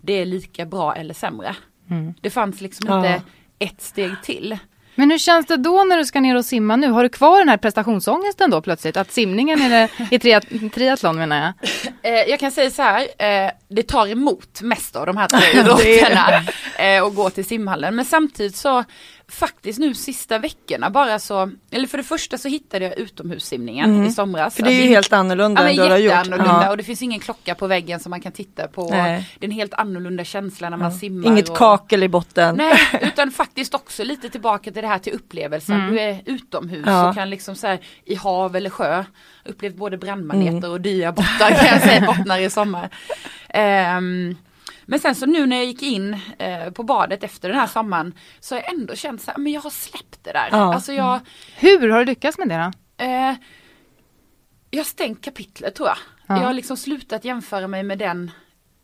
det 0.02 0.14
är 0.14 0.26
lika 0.26 0.66
bra 0.66 0.96
eller 0.96 1.14
sämre. 1.14 1.56
Mm. 1.90 2.14
Det 2.22 2.30
fanns 2.30 2.62
liksom 2.62 2.86
ja. 2.90 2.98
inte 2.98 3.22
ett 3.60 3.82
steg 3.82 4.12
till. 4.24 4.58
Men 4.96 5.12
hur 5.12 5.18
känns 5.18 5.46
det 5.46 5.58
då 5.58 5.84
när 5.84 5.98
du 5.98 6.06
ska 6.06 6.20
ner 6.20 6.36
och 6.36 6.46
simma 6.46 6.76
nu? 6.76 6.88
Har 6.88 7.04
du 7.04 7.10
kvar 7.10 7.40
den 7.40 7.50
här 7.50 7.58
prestationsångesten 7.58 8.50
då 8.50 8.62
plötsligt? 8.62 8.98
Att 8.98 9.12
simningen 9.12 9.62
är 9.62 9.70
det, 9.70 9.90
i 10.16 10.20
triat 10.20 10.46
triathlon 10.74 11.16
menar 11.18 11.42
jag? 11.42 11.54
Eh, 12.06 12.30
jag 12.30 12.40
kan 12.40 12.52
säga 12.52 12.72
så 12.72 12.82
här, 12.82 13.02
eh, 13.18 13.52
det 13.68 13.84
tar 13.84 14.08
emot 14.08 14.62
mest 14.62 14.96
av 14.96 15.06
de 15.06 15.18
här 15.18 15.28
tre 15.28 15.60
idrotterna 15.60 16.44
eh, 16.78 17.04
och 17.04 17.16
gå 17.16 17.30
till 17.30 17.46
simhallen. 17.46 17.96
Men 17.96 18.06
samtidigt 18.06 18.56
så 18.56 18.84
faktiskt 19.28 19.80
nu 19.80 19.94
sista 19.94 20.40
veckorna 20.40 20.90
bara 20.90 21.20
så, 21.20 21.52
eller 21.72 21.88
för 21.88 21.98
det 21.98 22.04
första 22.04 22.38
så 22.38 22.48
hittade 22.48 22.86
jag 22.86 22.98
utomhussimningen 22.98 23.90
mm. 23.90 24.06
i 24.06 24.12
somras. 24.12 24.56
För 24.56 24.64
det 24.64 24.70
är 24.70 24.84
ju 24.84 24.88
helt 24.88 25.14
annorlunda 25.14 25.64
ja, 25.64 25.70
än 25.70 25.76
du 25.76 25.82
har 25.82 25.98
gjort. 25.98 26.14
Annorlunda, 26.14 26.70
och 26.70 26.78
det 26.78 26.84
finns 26.84 27.02
ingen 27.02 27.20
klocka 27.20 27.56
på 27.56 27.68
väggen 27.68 28.00
som 28.00 28.10
man 28.10 28.22
kan 28.22 28.32
titta 28.32 28.68
på. 28.68 28.90
Nej. 28.90 29.30
Det 29.40 29.46
är 29.46 29.50
en 29.50 29.56
helt 29.56 29.74
annorlunda 29.74 30.24
känsla 30.24 30.70
när 30.70 30.78
man 30.78 30.92
ja. 30.92 30.98
simmar. 30.98 31.28
Inget 31.28 31.50
och, 31.50 31.58
kakel 31.58 32.04
i 32.04 32.08
botten. 32.08 32.56
Nej, 32.56 32.80
utan 33.02 33.32
faktiskt 33.32 33.74
också 33.74 34.04
lite 34.04 34.30
tillbaka 34.30 34.72
till 34.72 34.82
det 34.82 34.88
här 34.88 35.00
till 35.00 35.14
upplevelsen. 35.14 35.76
Mm. 35.76 35.92
Du 35.92 36.00
är 36.00 36.22
utomhus 36.26 36.84
ja. 36.86 37.10
och 37.10 37.16
kan 37.16 37.30
liksom 37.30 37.56
så 37.56 37.68
här, 37.68 37.80
i 38.06 38.16
hav 38.16 38.56
eller 38.56 38.70
sjö 38.70 39.06
upplevt 39.46 39.76
både 39.76 39.98
brandmaneter 39.98 40.58
mm. 40.58 40.72
och 40.72 40.82
diabottar 40.82 41.50
kan 41.50 41.68
jag 41.68 41.82
säga, 41.82 42.06
bottnar 42.06 42.40
i 42.40 42.50
sommar. 42.50 42.90
Um, 43.98 44.38
men 44.86 45.00
sen 45.00 45.16
så 45.16 45.26
nu 45.26 45.46
när 45.46 45.56
jag 45.56 45.66
gick 45.66 45.84
in 45.84 46.18
eh, 46.38 46.70
på 46.70 46.84
badet 46.84 47.24
efter 47.24 47.50
den 47.50 47.58
här 47.58 47.68
sommaren 47.68 48.14
så 48.40 48.56
har 48.56 48.62
jag 48.62 48.74
ändå 48.74 48.96
känt 48.96 49.22
så 49.22 49.32
här, 49.32 49.38
men 49.38 49.52
jag 49.54 49.62
har 49.62 49.70
släppt 49.70 50.24
det 50.24 50.32
där. 50.32 50.48
Ja. 50.52 50.74
Alltså 50.74 50.94
jag, 50.94 51.20
Hur 51.56 51.90
har 51.90 52.00
du 52.00 52.06
lyckats 52.06 52.38
med 52.38 52.50
det 52.50 52.72
då? 52.98 53.06
Eh, 53.06 53.36
jag 54.72 54.80
har 54.80 54.84
stängt 54.84 55.22
kapitlet 55.22 55.76
tror 55.76 55.88
jag. 55.88 55.98
Ja. 56.28 56.38
Jag 56.42 56.48
har 56.48 56.54
liksom 56.54 56.78
slutat 56.78 57.26
jämföra 57.26 57.68
mig 57.68 57.84
med 57.84 58.00
den 58.00 58.32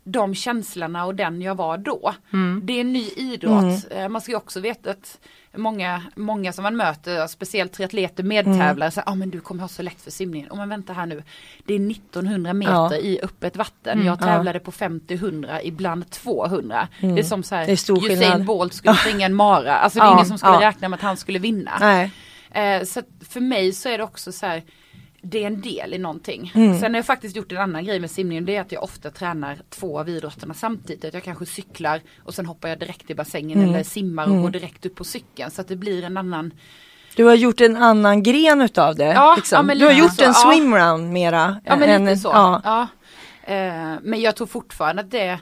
de 0.04 0.36
känslorna 0.36 1.06
och 1.06 1.16
den 1.16 1.42
jag 1.42 1.56
var 1.56 1.78
då. 1.78 2.14
Mm. 2.34 2.62
Det 2.64 2.74
är 2.74 2.82
en 2.82 2.94
ny 2.94 3.10
idrott. 3.16 3.92
Mm. 3.92 4.04
Eh, 4.04 4.10
man 4.10 4.22
ska 4.22 4.32
ju 4.32 4.38
också 4.38 4.60
veta 4.60 4.92
att 4.92 5.20
många, 5.56 6.04
många 6.16 6.54
som 6.54 6.64
man 6.64 6.78
möter, 6.78 7.28
speciellt 7.28 7.74
triatleter, 7.74 8.24
medtävlare, 8.24 8.72
mm. 8.72 8.92
säger 8.92 9.10
ah, 9.10 9.16
men 9.16 9.30
du 9.30 9.40
kommer 9.40 9.62
ha 9.62 9.68
så 9.68 9.82
lätt 9.82 10.02
för 10.02 10.12
simningen. 10.12 10.52
Och 10.52 10.58
man 10.58 10.70
väntar 10.70 10.94
här 10.94 11.06
nu, 11.06 11.24
det 11.66 11.74
är 11.74 11.92
1900 11.92 12.54
meter 12.54 12.74
ja. 12.74 12.96
i 12.96 13.20
öppet 13.24 13.58
vatten. 13.58 13.94
Mm. 13.94 14.08
Jag 14.08 14.20
tävlade 14.20 14.60
ja. 14.60 14.64
på 14.66 14.72
50-100, 14.72 15.60
ibland 15.64 16.10
200. 16.10 16.88
Mm. 17.00 17.16
Det 17.16 17.22
är 17.22 17.24
som 17.24 17.44
så 17.44 17.56
här, 17.56 17.70
Usain 17.70 18.46
Bolt 18.46 18.74
skulle 18.74 18.96
springa 19.06 19.26
en 19.26 19.36
mara. 19.36 19.76
Alltså 19.76 20.00
det 20.00 20.06
är 20.06 20.14
ingen 20.14 20.26
som 20.26 20.38
skulle 20.38 20.60
räkna 20.60 20.90
med 20.90 20.98
att 20.98 21.04
han 21.04 21.18
skulle 21.18 21.40
vinna. 21.40 21.72
Eh, 22.52 22.84
så 22.84 23.02
för 23.30 23.40
mig 23.40 23.74
så 23.74 23.90
är 23.90 23.98
det 23.98 24.04
också 24.04 24.32
så 24.32 24.46
här, 24.46 24.64
det 25.22 25.44
är 25.44 25.48
en 25.48 25.62
del 25.62 25.94
i 25.94 25.98
någonting. 25.98 26.52
Mm. 26.56 26.80
Sen 26.80 26.94
har 26.94 26.98
jag 26.98 27.06
faktiskt 27.06 27.36
gjort 27.36 27.52
en 27.52 27.58
annan 27.58 27.86
grej 27.86 28.00
med 28.00 28.12
simningen. 28.12 28.46
Det 28.46 28.56
är 28.56 28.62
att 28.62 28.72
jag 28.72 28.84
ofta 28.84 29.12
tränar 29.12 29.58
två 29.70 30.00
av 30.00 30.10
idrotterna 30.10 30.54
samtidigt. 30.54 31.06
Att 31.06 31.14
jag 31.14 31.24
kanske 31.24 31.46
cyklar 31.46 32.02
och 32.24 32.34
sen 32.34 32.46
hoppar 32.46 32.70
jag 32.70 32.80
direkt 32.80 33.10
i 33.10 33.16
bassängen 33.16 33.58
mm. 33.58 33.70
eller 33.70 33.84
simmar 33.84 34.24
och 34.24 34.30
mm. 34.30 34.42
går 34.42 34.50
direkt 34.50 34.86
upp 34.86 34.96
på 34.96 35.04
cykeln. 35.04 35.52
Så 35.52 35.62
att 35.62 35.68
det 35.68 35.76
blir 35.76 36.04
en 36.04 36.18
annan 36.18 36.54
Du 37.16 37.26
har 37.26 37.36
gjort 37.36 37.62
en 37.62 37.78
annan 37.78 38.24
gren 38.24 38.62
utav 38.62 38.96
det. 38.96 39.14
Ja, 39.14 39.36
liksom. 39.36 39.70
ja, 39.70 39.76
du 39.76 39.86
har 39.86 39.94
gjort 39.94 40.16
så, 40.16 40.24
en 40.24 40.34
ja. 40.36 40.52
swimrun 40.52 41.14
mera. 41.14 41.62
Ja 41.66 41.76
men 41.76 42.08
än- 42.08 42.18
så. 42.18 42.30
Ja. 42.30 42.88
Eh, 43.44 44.00
men 44.02 44.22
jag 44.22 44.36
tror 44.36 44.48
fortfarande 44.48 45.02
att 45.02 45.12
det 45.12 45.40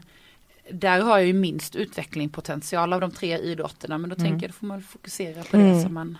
där 0.72 1.01
har 1.01 1.17
jag 1.17 1.27
ju 1.27 1.34
minst 1.34 1.75
utvecklingspotential 1.75 2.93
av 2.93 3.01
de 3.01 3.12
tre 3.12 3.38
idrotterna 3.38 3.98
men 3.98 4.10
då 4.10 4.15
tänker 4.15 4.41
jag 4.41 4.50
då 4.50 4.53
får 4.53 4.67
man 4.67 4.81
fokusera 4.81 5.43
på 5.43 5.57
Mm. 5.57 5.74
det 5.74 5.81
som 5.81 5.93
man 5.93 6.17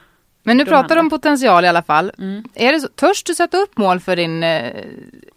Men 0.48 0.58
nu 0.58 0.64
De 0.64 0.70
pratar 0.70 0.96
du 0.96 1.02
om 1.02 1.10
potential 1.10 1.66
i 1.66 1.68
alla 1.68 1.84
fall. 1.84 2.12
Mm. 2.18 2.44
Är 2.54 2.74
det 2.74 2.80
så, 2.80 2.88
törs 2.88 3.24
du 3.24 3.36
sätta 3.36 3.58
upp 3.58 3.78
mål 3.78 4.00
för 4.00 4.16
din 4.16 4.44
eh, 4.44 4.86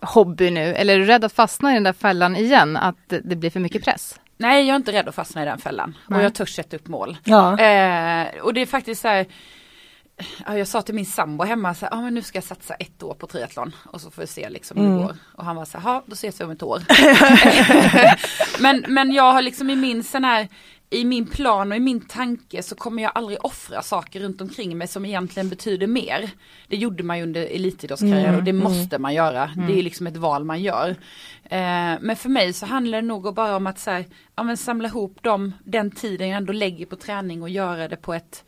hobby 0.00 0.50
nu? 0.50 0.74
Eller 0.74 0.94
är 0.94 0.98
du 0.98 1.04
rädd 1.04 1.24
att 1.24 1.32
fastna 1.32 1.70
i 1.70 1.74
den 1.74 1.82
där 1.82 1.92
fällan 1.92 2.36
igen? 2.36 2.76
Att 2.76 2.96
det, 3.08 3.36
blir 3.36 3.50
för 3.50 3.60
mycket 3.60 3.84
press? 3.84 4.20
Nej 4.36 4.66
jag 4.66 4.74
är 4.74 4.76
inte 4.76 4.92
rädd 4.92 5.08
att 5.08 5.14
fastna 5.14 5.42
i 5.42 5.44
den 5.44 5.58
fällan 5.58 5.96
Nej. 6.06 6.18
och 6.18 6.24
jag 6.24 6.34
törs 6.34 6.54
sätta 6.54 6.76
upp 6.76 6.88
mål. 6.88 7.16
Ja. 7.24 7.58
Eh, 7.58 8.28
och 8.42 8.54
det 8.54 8.60
är 8.62 8.66
faktiskt 8.66 9.02
så 9.02 9.08
här 9.08 9.26
ja, 10.46 10.58
jag 10.58 10.68
sa 10.68 10.82
till 10.82 10.94
min 10.94 11.06
sambo 11.06 11.44
hemma 11.44 11.74
så 11.74 11.86
här, 11.86 11.92
ah, 11.94 12.00
men 12.00 12.14
nu 12.14 12.22
ska 12.22 12.36
jag 12.36 12.44
satsa 12.44 12.74
ett 12.74 13.02
år 13.02 13.14
på 13.14 13.26
triathlon 13.26 13.72
och 13.84 14.00
så 14.00 14.10
får 14.10 14.22
vi 14.22 14.26
se 14.28 14.48
liksom 14.50 14.76
hur 14.76 14.84
Mm. 14.86 14.98
det 14.98 15.04
går. 15.04 15.16
Och 15.36 15.44
han 15.44 15.56
var 15.56 15.64
så 15.64 15.78
här, 15.78 15.90
"Ja, 15.90 16.02
då 16.06 16.12
ses 16.12 16.40
vi 16.40 16.44
om 16.44 16.50
ett 16.50 16.62
år. 16.62 16.82
men, 18.62 18.84
men 18.88 19.12
jag 19.12 19.32
har 19.32 19.42
liksom 19.42 19.70
i 19.70 19.76
min 19.76 20.04
sån 20.04 20.24
här 20.24 20.48
i 20.90 21.04
min 21.04 21.26
plan 21.26 21.72
och 21.72 21.76
i 21.76 21.80
min 21.80 22.00
tanke 22.00 22.62
så 22.62 22.74
kommer 22.74 23.02
jag 23.02 23.12
aldrig 23.14 23.44
offra 23.44 23.82
saker 23.82 24.20
runt 24.20 24.40
omkring 24.40 24.78
mig 24.78 24.88
som 24.88 25.04
egentligen 25.04 25.48
betyder 25.48 25.86
mer. 25.86 26.30
Det 26.68 26.76
gjorde 26.76 27.02
man 27.02 27.18
ju 27.18 27.22
under 27.22 27.42
elitidrottskarriär 27.42 28.28
Mm, 28.28 28.36
och 28.36 28.44
det 28.44 28.50
mm. 28.50 28.62
måste 28.64 28.98
man 28.98 29.14
göra. 29.14 29.50
Det 29.68 29.78
är 29.78 29.82
liksom 29.82 30.06
ett 30.06 30.16
val 30.16 30.44
man 30.44 30.62
gör. 30.62 30.88
Eh, 31.44 31.98
men 32.00 32.16
för 32.16 32.28
mig 32.28 32.52
så 32.52 32.66
handlar 32.66 33.02
det 33.02 33.08
nog 33.08 33.34
bara 33.34 33.56
om 33.56 33.66
att 33.66 33.78
så 33.78 33.90
här, 33.90 34.04
ja, 34.36 34.56
samla 34.56 34.88
ihop 34.88 35.22
dem, 35.22 35.52
den 35.64 35.90
tiden 35.90 36.28
jag 36.28 36.36
ändå 36.36 36.52
lägger 36.52 36.86
på 36.86 36.96
träning 36.96 37.42
och 37.42 37.50
göra 37.50 37.88
det 37.88 37.96
på 37.96 38.14
ett, 38.14 38.44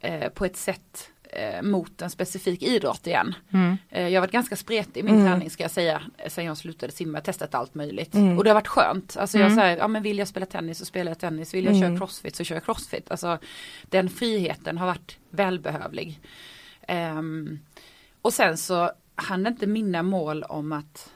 eh, 0.00 0.28
på 0.28 0.44
ett 0.44 0.56
sätt 0.56 1.10
eh, 1.32 1.62
mot 1.62 2.02
en 2.02 2.10
specifik 2.10 2.62
idrott 2.62 3.06
igen. 3.06 3.34
Mm. 3.52 3.76
Eh, 3.90 4.08
jag 4.08 4.20
har 4.20 4.26
varit 4.26 4.32
ganska 4.32 4.56
spretig 4.56 5.00
i 5.00 5.02
min 5.02 5.14
Mm. 5.14 5.26
träning 5.26 5.50
ska 5.50 5.64
jag 5.64 5.70
säga. 5.70 6.02
Sen 6.28 6.44
jag 6.44 6.56
slutade 6.56 6.92
simma, 6.92 7.20
testat 7.20 7.54
allt 7.54 7.74
möjligt. 7.74 8.14
Mm. 8.14 8.38
Och 8.38 8.44
det 8.44 8.50
har 8.50 8.54
varit 8.54 8.68
skönt. 8.68 9.16
Alltså 9.16 9.38
jag 9.38 9.46
Mm. 9.46 9.58
säger, 9.58 9.76
ja 9.76 9.88
men 9.88 10.02
vill 10.02 10.18
jag 10.18 10.28
spela 10.28 10.46
tennis 10.46 10.78
så 10.78 10.84
spelar 10.84 11.10
jag 11.10 11.18
tennis. 11.18 11.54
Vill 11.54 11.64
jag 11.64 11.76
Mm. 11.76 11.88
köra 11.88 11.98
crossfit 11.98 12.36
så 12.36 12.44
kör 12.44 12.56
jag 12.56 12.64
crossfit. 12.64 13.10
Alltså 13.10 13.38
den 13.82 14.08
friheten 14.10 14.78
har 14.78 14.86
varit 14.86 15.18
välbehövlig. 15.30 16.20
Ehm, 16.88 17.58
och 18.22 18.32
sen 18.32 18.56
så 18.58 18.90
handlar 19.14 19.50
inte 19.50 19.66
mina 19.66 20.02
mål 20.02 20.42
om 20.42 20.72
att 20.72 21.10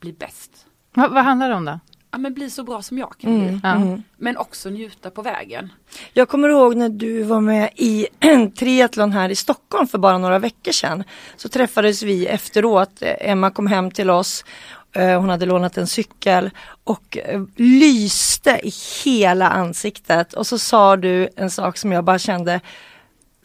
bli 0.00 0.12
bäst. 0.12 0.66
Va, 0.94 1.08
vad 1.08 1.24
handlar 1.24 1.48
det 1.48 1.54
om 1.54 1.64
då? 1.64 1.80
Ja 2.10 2.18
men 2.18 2.34
bli 2.34 2.50
så 2.50 2.62
bra 2.62 2.82
som 2.82 2.98
jag 2.98 3.14
kan 3.18 3.38
bli. 3.38 3.48
Mm, 3.48 3.60
Ja. 3.62 3.74
mm. 3.74 4.02
Men 4.16 4.36
också 4.36 4.70
njuta 4.70 5.10
på 5.10 5.22
vägen. 5.22 5.72
Jag 6.12 6.28
kommer 6.28 6.48
ihåg 6.48 6.76
när 6.76 6.88
du 6.88 7.22
var 7.22 7.40
med 7.40 7.70
i 7.76 8.06
triathlon 8.58 9.12
här 9.12 9.28
i 9.28 9.34
Stockholm 9.36 9.86
för 9.88 9.98
bara 9.98 10.18
några 10.18 10.38
veckor 10.38 10.72
sedan. 10.72 11.04
Så 11.36 11.48
träffades 11.48 12.02
vi 12.02 12.26
efteråt. 12.26 12.90
Emma 13.00 13.50
kom 13.50 13.66
hem 13.66 13.90
till 13.90 14.10
oss. 14.10 14.44
Eh, 14.92 15.20
Hon 15.20 15.28
hade 15.28 15.46
lånat 15.46 15.78
en 15.78 15.86
cykel 15.86 16.50
och 16.84 17.16
eh, 17.18 17.42
lyste 17.56 18.60
i 18.62 18.72
hela 19.04 19.48
ansiktet. 19.48 20.32
Och 20.32 20.46
så 20.46 20.58
sa 20.58 20.96
du 20.96 21.28
en 21.36 21.50
sak 21.50 21.76
som 21.78 21.92
jag 21.92 22.04
bara 22.04 22.18
kände, 22.18 22.60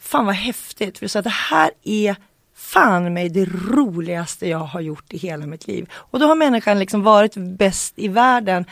fan 0.00 0.26
vad 0.26 0.34
häftigt. 0.34 0.98
För 0.98 1.04
du 1.04 1.08
sa 1.08 1.18
att 1.18 1.24
det 1.24 1.30
här 1.30 1.70
är 1.82 2.16
fan 2.54 3.14
mig 3.14 3.28
det 3.28 3.44
roligaste 3.44 4.48
jag 4.48 4.58
har 4.58 4.80
gjort 4.80 5.12
i 5.12 5.18
hela 5.18 5.46
mitt 5.46 5.66
liv. 5.66 5.90
Och 5.92 6.18
då 6.18 6.26
har 6.26 6.34
människan 6.34 6.78
liksom 6.78 7.02
varit 7.02 7.34
bäst 7.36 7.98
i 7.98 8.08
världen. 8.08 8.64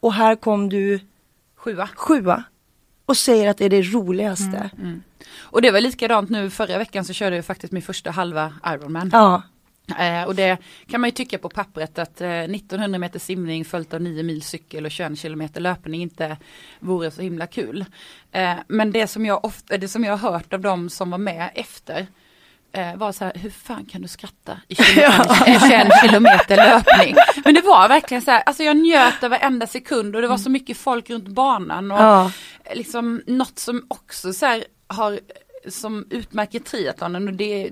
Och 0.00 0.14
här 0.14 0.36
kom 0.36 0.68
du 0.68 1.00
Sjua. 1.56 1.88
sjua 1.96 2.44
och 3.06 3.16
säger 3.16 3.48
att 3.48 3.58
det 3.58 3.64
är 3.64 3.70
det 3.70 3.82
roligaste. 3.82 4.70
Mm. 4.78 5.02
Och 5.36 5.62
det 5.62 5.70
var 5.70 5.80
likadant 5.80 6.30
nu 6.30 6.50
förra 6.50 6.78
veckan 6.78 7.04
så 7.04 7.12
körde 7.12 7.36
jag 7.36 7.44
faktiskt 7.44 7.72
min 7.72 7.82
första 7.82 8.10
halva 8.10 8.54
Ironman. 8.66 9.10
Ja, 9.12 9.42
Eh, 9.98 10.24
och 10.24 10.34
det 10.34 10.58
kan 10.86 11.00
man 11.00 11.08
ju 11.08 11.12
tycka 11.12 11.38
på 11.38 11.48
pappret 11.48 11.98
att 11.98 12.20
eh, 12.20 12.30
1900 12.30 12.98
meter 12.98 13.18
simning 13.18 13.64
följt 13.64 13.94
av 13.94 14.00
9 14.00 14.22
mil 14.22 14.42
cykel 14.42 14.84
och 14.84 14.90
21 14.90 15.18
kilometer 15.18 15.60
löpning 15.60 16.02
inte 16.02 16.36
vore 16.80 17.10
så 17.10 17.22
himla 17.22 17.46
kul. 17.46 17.84
Eh, 18.32 18.54
men 18.68 18.92
det 18.92 19.06
som, 19.06 19.26
jag 19.26 19.44
ofta, 19.44 19.78
det 19.78 19.88
som 19.88 20.04
jag 20.04 20.16
har 20.16 20.32
hört 20.32 20.52
av 20.54 20.60
de 20.60 20.90
som 20.90 21.10
var 21.10 21.18
med 21.18 21.50
efter 21.54 22.06
var 22.96 23.12
så 23.12 23.24
här, 23.24 23.32
hur 23.34 23.50
fan 23.50 23.84
kan 23.84 24.02
du 24.02 24.08
skratta 24.08 24.60
i 24.68 24.74
21, 24.74 24.98
eh, 25.46 25.68
21 25.68 25.88
kilometer 26.02 26.56
löpning? 26.68 27.14
Men 27.44 27.54
det 27.54 27.60
var 27.60 27.88
verkligen 27.88 28.22
så 28.22 28.30
här, 28.30 28.42
alltså 28.46 28.62
jag 28.62 28.76
njöt 28.76 29.24
av 29.24 29.30
varenda 29.30 29.66
sekund 29.66 30.16
och 30.16 30.22
det 30.22 30.28
var 30.28 30.38
så 30.38 30.50
mycket 30.50 30.76
folk 30.76 31.10
runt 31.10 31.28
banan. 31.28 31.90
Och, 31.90 31.98
ja, 31.98 32.32
liksom 32.74 33.22
något 33.26 33.58
som 33.58 33.86
också 33.88 34.32
så 34.32 34.46
här 34.46 34.64
har 34.86 35.20
som 35.68 36.06
utmärker 36.10 36.58
triathlonen 36.60 37.28
och 37.28 37.34
det, 37.34 37.70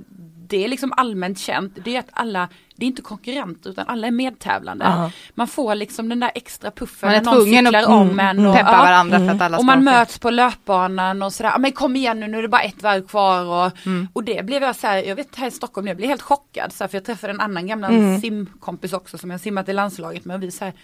det 0.48 0.64
är 0.64 0.68
liksom 0.68 0.92
allmänt 0.96 1.38
känt. 1.38 1.78
Det 1.84 1.96
är 1.96 2.00
att 2.00 2.08
alla, 2.12 2.48
det 2.76 2.84
är 2.84 2.86
inte 2.86 3.02
konkurrenter 3.02 3.70
utan 3.70 3.86
alla 3.88 4.06
är 4.06 4.10
medtävlande. 4.10 4.84
Ja. 4.84 5.10
Man 5.34 5.46
får 5.46 5.74
liksom 5.74 6.08
den 6.08 6.20
där 6.20 6.30
extra 6.34 6.70
puffen 6.70 7.06
Man 7.08 7.14
är 7.14 7.20
när 7.20 7.24
någon 7.24 7.34
tvungen 7.34 7.66
att 7.66 7.72
cyklar 7.74 7.94
om 7.96 8.02
mm, 8.10 8.20
en. 8.20 8.38
mm. 8.38 8.50
Och, 8.50 8.56
Peppa 8.56 8.72
ja, 8.72 8.78
varandra 8.78 9.16
för 9.18 9.24
Mm. 9.24 9.36
att 9.36 9.42
alla 9.42 9.58
och 9.58 9.64
man 9.64 9.84
möts 9.84 10.18
på 10.18 10.30
löpbanan 10.30 11.22
och 11.22 11.32
sådär, 11.32 11.50
"Ja, 11.50 11.58
men 11.58 11.72
kom 11.72 11.96
igen 11.96 12.20
nu, 12.20 12.26
nu 12.28 12.38
är 12.38 12.42
det 12.42 12.48
bara 12.48 12.62
ett 12.62 12.82
varv 12.82 13.06
kvar 13.06 13.44
och, 13.66 13.86
Mm. 13.86 14.08
och 14.12 14.24
det 14.24 14.46
blev 14.46 14.62
jag 14.62 14.76
så 14.76 14.86
här, 14.86 14.96
jag 15.02 15.16
vet 15.16 15.36
här 15.36 15.46
i 15.46 15.50
Stockholm, 15.50 15.86
jag 15.86 15.96
blev 15.96 16.08
helt 16.08 16.22
chockad 16.22 16.72
så 16.72 16.84
här, 16.84 16.88
för 16.88 16.96
jag 16.98 17.04
träffade 17.04 17.32
en 17.32 17.40
annan 17.40 17.66
gamla 17.66 17.88
Mm. 17.88 18.20
simkompis 18.20 18.92
också 18.92 19.18
som 19.18 19.30
jag 19.30 19.40
simmat 19.40 19.68
i 19.68 19.72
landslaget 19.72 20.24
med 20.24 20.36
och 20.36 20.42
vi 20.42 20.50
så 20.50 20.64
här, 20.64 20.74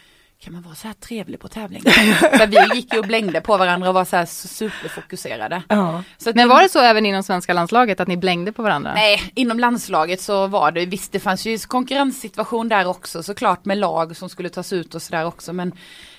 kan 0.44 0.52
man 0.52 0.62
vara 0.62 0.74
så 0.74 0.86
här 0.86 0.94
trevlig 0.94 1.40
på 1.40 1.48
tävling? 1.48 1.82
för 2.20 2.46
vi 2.46 2.76
gick 2.76 2.92
ju 2.92 2.98
och 2.98 3.06
blängde 3.06 3.40
på 3.40 3.56
varandra 3.56 3.88
och 3.88 3.94
var 3.94 4.04
så 4.04 4.16
här 4.16 4.26
superfokuserade. 4.26 5.62
ja. 5.68 6.02
Så 6.18 6.30
att 6.30 6.36
Men 6.36 6.48
var 6.48 6.62
det 6.62 6.68
så 6.68 6.80
även 6.80 7.06
inom 7.06 7.22
svenska 7.22 7.52
landslaget 7.52 8.00
att 8.00 8.08
ni 8.08 8.16
blängde 8.16 8.52
på 8.52 8.62
varandra? 8.62 8.94
Nej, 8.94 9.32
inom 9.34 9.60
landslaget 9.60 10.20
så 10.20 10.46
var 10.46 10.72
det, 10.72 10.86
visst 10.86 11.12
det 11.12 11.20
fanns 11.20 11.46
ju 11.46 11.58
konkurrenssituation 11.58 12.68
där 12.68 12.86
också 12.86 13.22
såklart 13.22 13.64
med 13.64 13.78
lag 13.78 14.16
som 14.16 14.28
skulle 14.28 14.48
tas 14.48 14.72
ut 14.72 14.94
och 14.94 15.02
sådär 15.02 15.26
också 15.26 15.52
men 15.52 15.72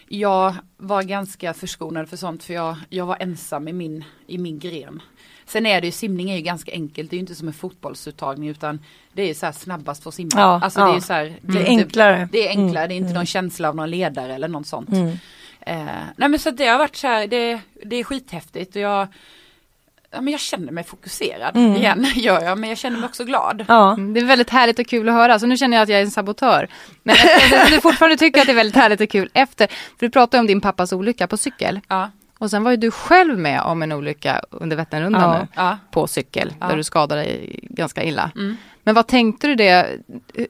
jag 0.07 0.55
var 0.77 1.03
ganska 1.03 1.53
förskonad 1.53 2.09
för 2.09 2.17
sånt 2.17 2.43
för 2.43 2.53
jag, 2.53 2.75
jag 2.89 3.05
var 3.05 3.17
ensam 3.19 3.67
i 3.67 3.73
min, 3.73 4.03
i 4.27 4.37
min 4.37 4.59
gren. 4.59 5.01
Sen 5.45 5.65
är 5.65 5.81
det 5.81 5.87
ju, 5.87 5.91
simning 5.91 6.29
är 6.31 6.35
ju 6.35 6.41
ganska 6.41 6.71
enkelt, 6.71 7.09
det 7.09 7.13
är 7.13 7.17
ju 7.17 7.21
inte 7.21 7.35
som 7.35 7.47
en 7.47 7.53
fotbollsuttagning 7.53 8.49
utan 8.49 8.79
det 9.13 9.21
är 9.21 9.27
ju 9.27 9.33
så 9.33 9.45
här 9.45 9.53
snabbast 9.53 10.03
för 10.03 10.09
att 10.09 10.15
simma. 10.15 10.29
Ja, 10.35 10.59
alltså 10.63 10.79
ja. 10.79 10.85
det 10.85 10.91
är 10.91 10.95
ju 10.95 11.01
så 11.01 11.13
här, 11.13 11.33
Det 11.41 11.59
är 11.59 11.65
enklare. 11.65 12.29
Det 12.31 12.47
är 12.47 12.49
enklare, 12.49 12.85
Mm, 12.85 12.89
det 12.89 12.93
är 12.93 12.97
inte 12.97 13.05
mm. 13.09 13.13
någon 13.15 13.25
känsla 13.25 13.69
av 13.69 13.75
någon 13.75 13.89
ledare 13.89 14.35
eller 14.35 14.47
något 14.47 14.67
sånt. 14.67 14.89
Mm. 14.89 15.07
Eh, 15.61 15.85
nej 16.15 16.29
men 16.29 16.39
så 16.39 16.51
det 16.51 16.67
har 16.67 16.77
varit 16.77 16.95
så 16.95 17.07
här, 17.07 17.27
det, 17.27 17.59
det 17.83 17.95
är 17.95 18.03
skithäftigt 18.03 18.75
och 18.75 18.81
jag, 18.81 19.07
ja, 20.11 20.21
men 20.21 20.31
jag 20.31 20.39
känner 20.41 20.71
mig 20.71 20.83
fokuserad 20.83 21.55
Mm. 21.55 21.75
igen, 21.75 22.07
gör 22.15 22.41
jag, 22.43 22.57
men 22.57 22.69
jag 22.69 22.77
känner 22.77 22.97
mig 22.97 23.05
också 23.07 23.23
glad. 23.23 23.65
Ja. 23.67 23.93
Mm, 23.93 24.13
Det 24.13 24.19
är 24.19 24.25
väldigt 24.25 24.49
härligt 24.49 24.79
och 24.79 24.87
kul 24.87 25.09
att 25.09 25.15
höra, 25.15 25.39
så 25.39 25.45
nu 25.45 25.57
känner 25.57 25.77
jag 25.77 25.83
att 25.83 25.89
jag 25.89 25.99
är 25.99 26.03
en 26.03 26.11
sabotör. 26.11 26.67
Men 27.03 27.15
du 27.69 27.81
fortfarande 27.81 28.17
tycker 28.17 28.41
att 28.41 28.45
det 28.47 28.53
är 28.53 28.55
väldigt 28.55 28.75
härligt 28.75 29.01
och 29.01 29.09
kul 29.09 29.29
efter, 29.33 29.67
för 29.67 30.05
du 30.05 30.09
pratade 30.09 30.41
om 30.41 30.47
din 30.47 30.61
pappas 30.61 30.93
olycka 30.93 31.27
på 31.27 31.37
cykel. 31.37 31.79
Ja, 31.87 32.11
Och 32.43 32.49
sen 32.49 32.63
var 32.63 32.71
ju 32.71 32.77
du 32.77 32.91
själv 32.91 33.37
med 33.39 33.61
om 33.61 33.83
en 33.83 33.91
olycka 33.91 34.41
under 34.49 34.75
Vätternrundan 34.75 35.21
Ja. 35.21 35.39
nu, 35.39 35.47
ja. 35.55 35.77
på 35.91 36.07
cykel, 36.07 36.53
Ja. 36.59 36.67
där 36.67 36.75
du 36.77 36.83
skadade 36.83 37.21
dig 37.21 37.59
ganska 37.63 38.03
illa. 38.03 38.31
Mm. 38.35 38.57
Men 38.83 38.95
vad 38.95 39.07
tänkte 39.07 39.47
du 39.47 39.55
det, 39.55 39.87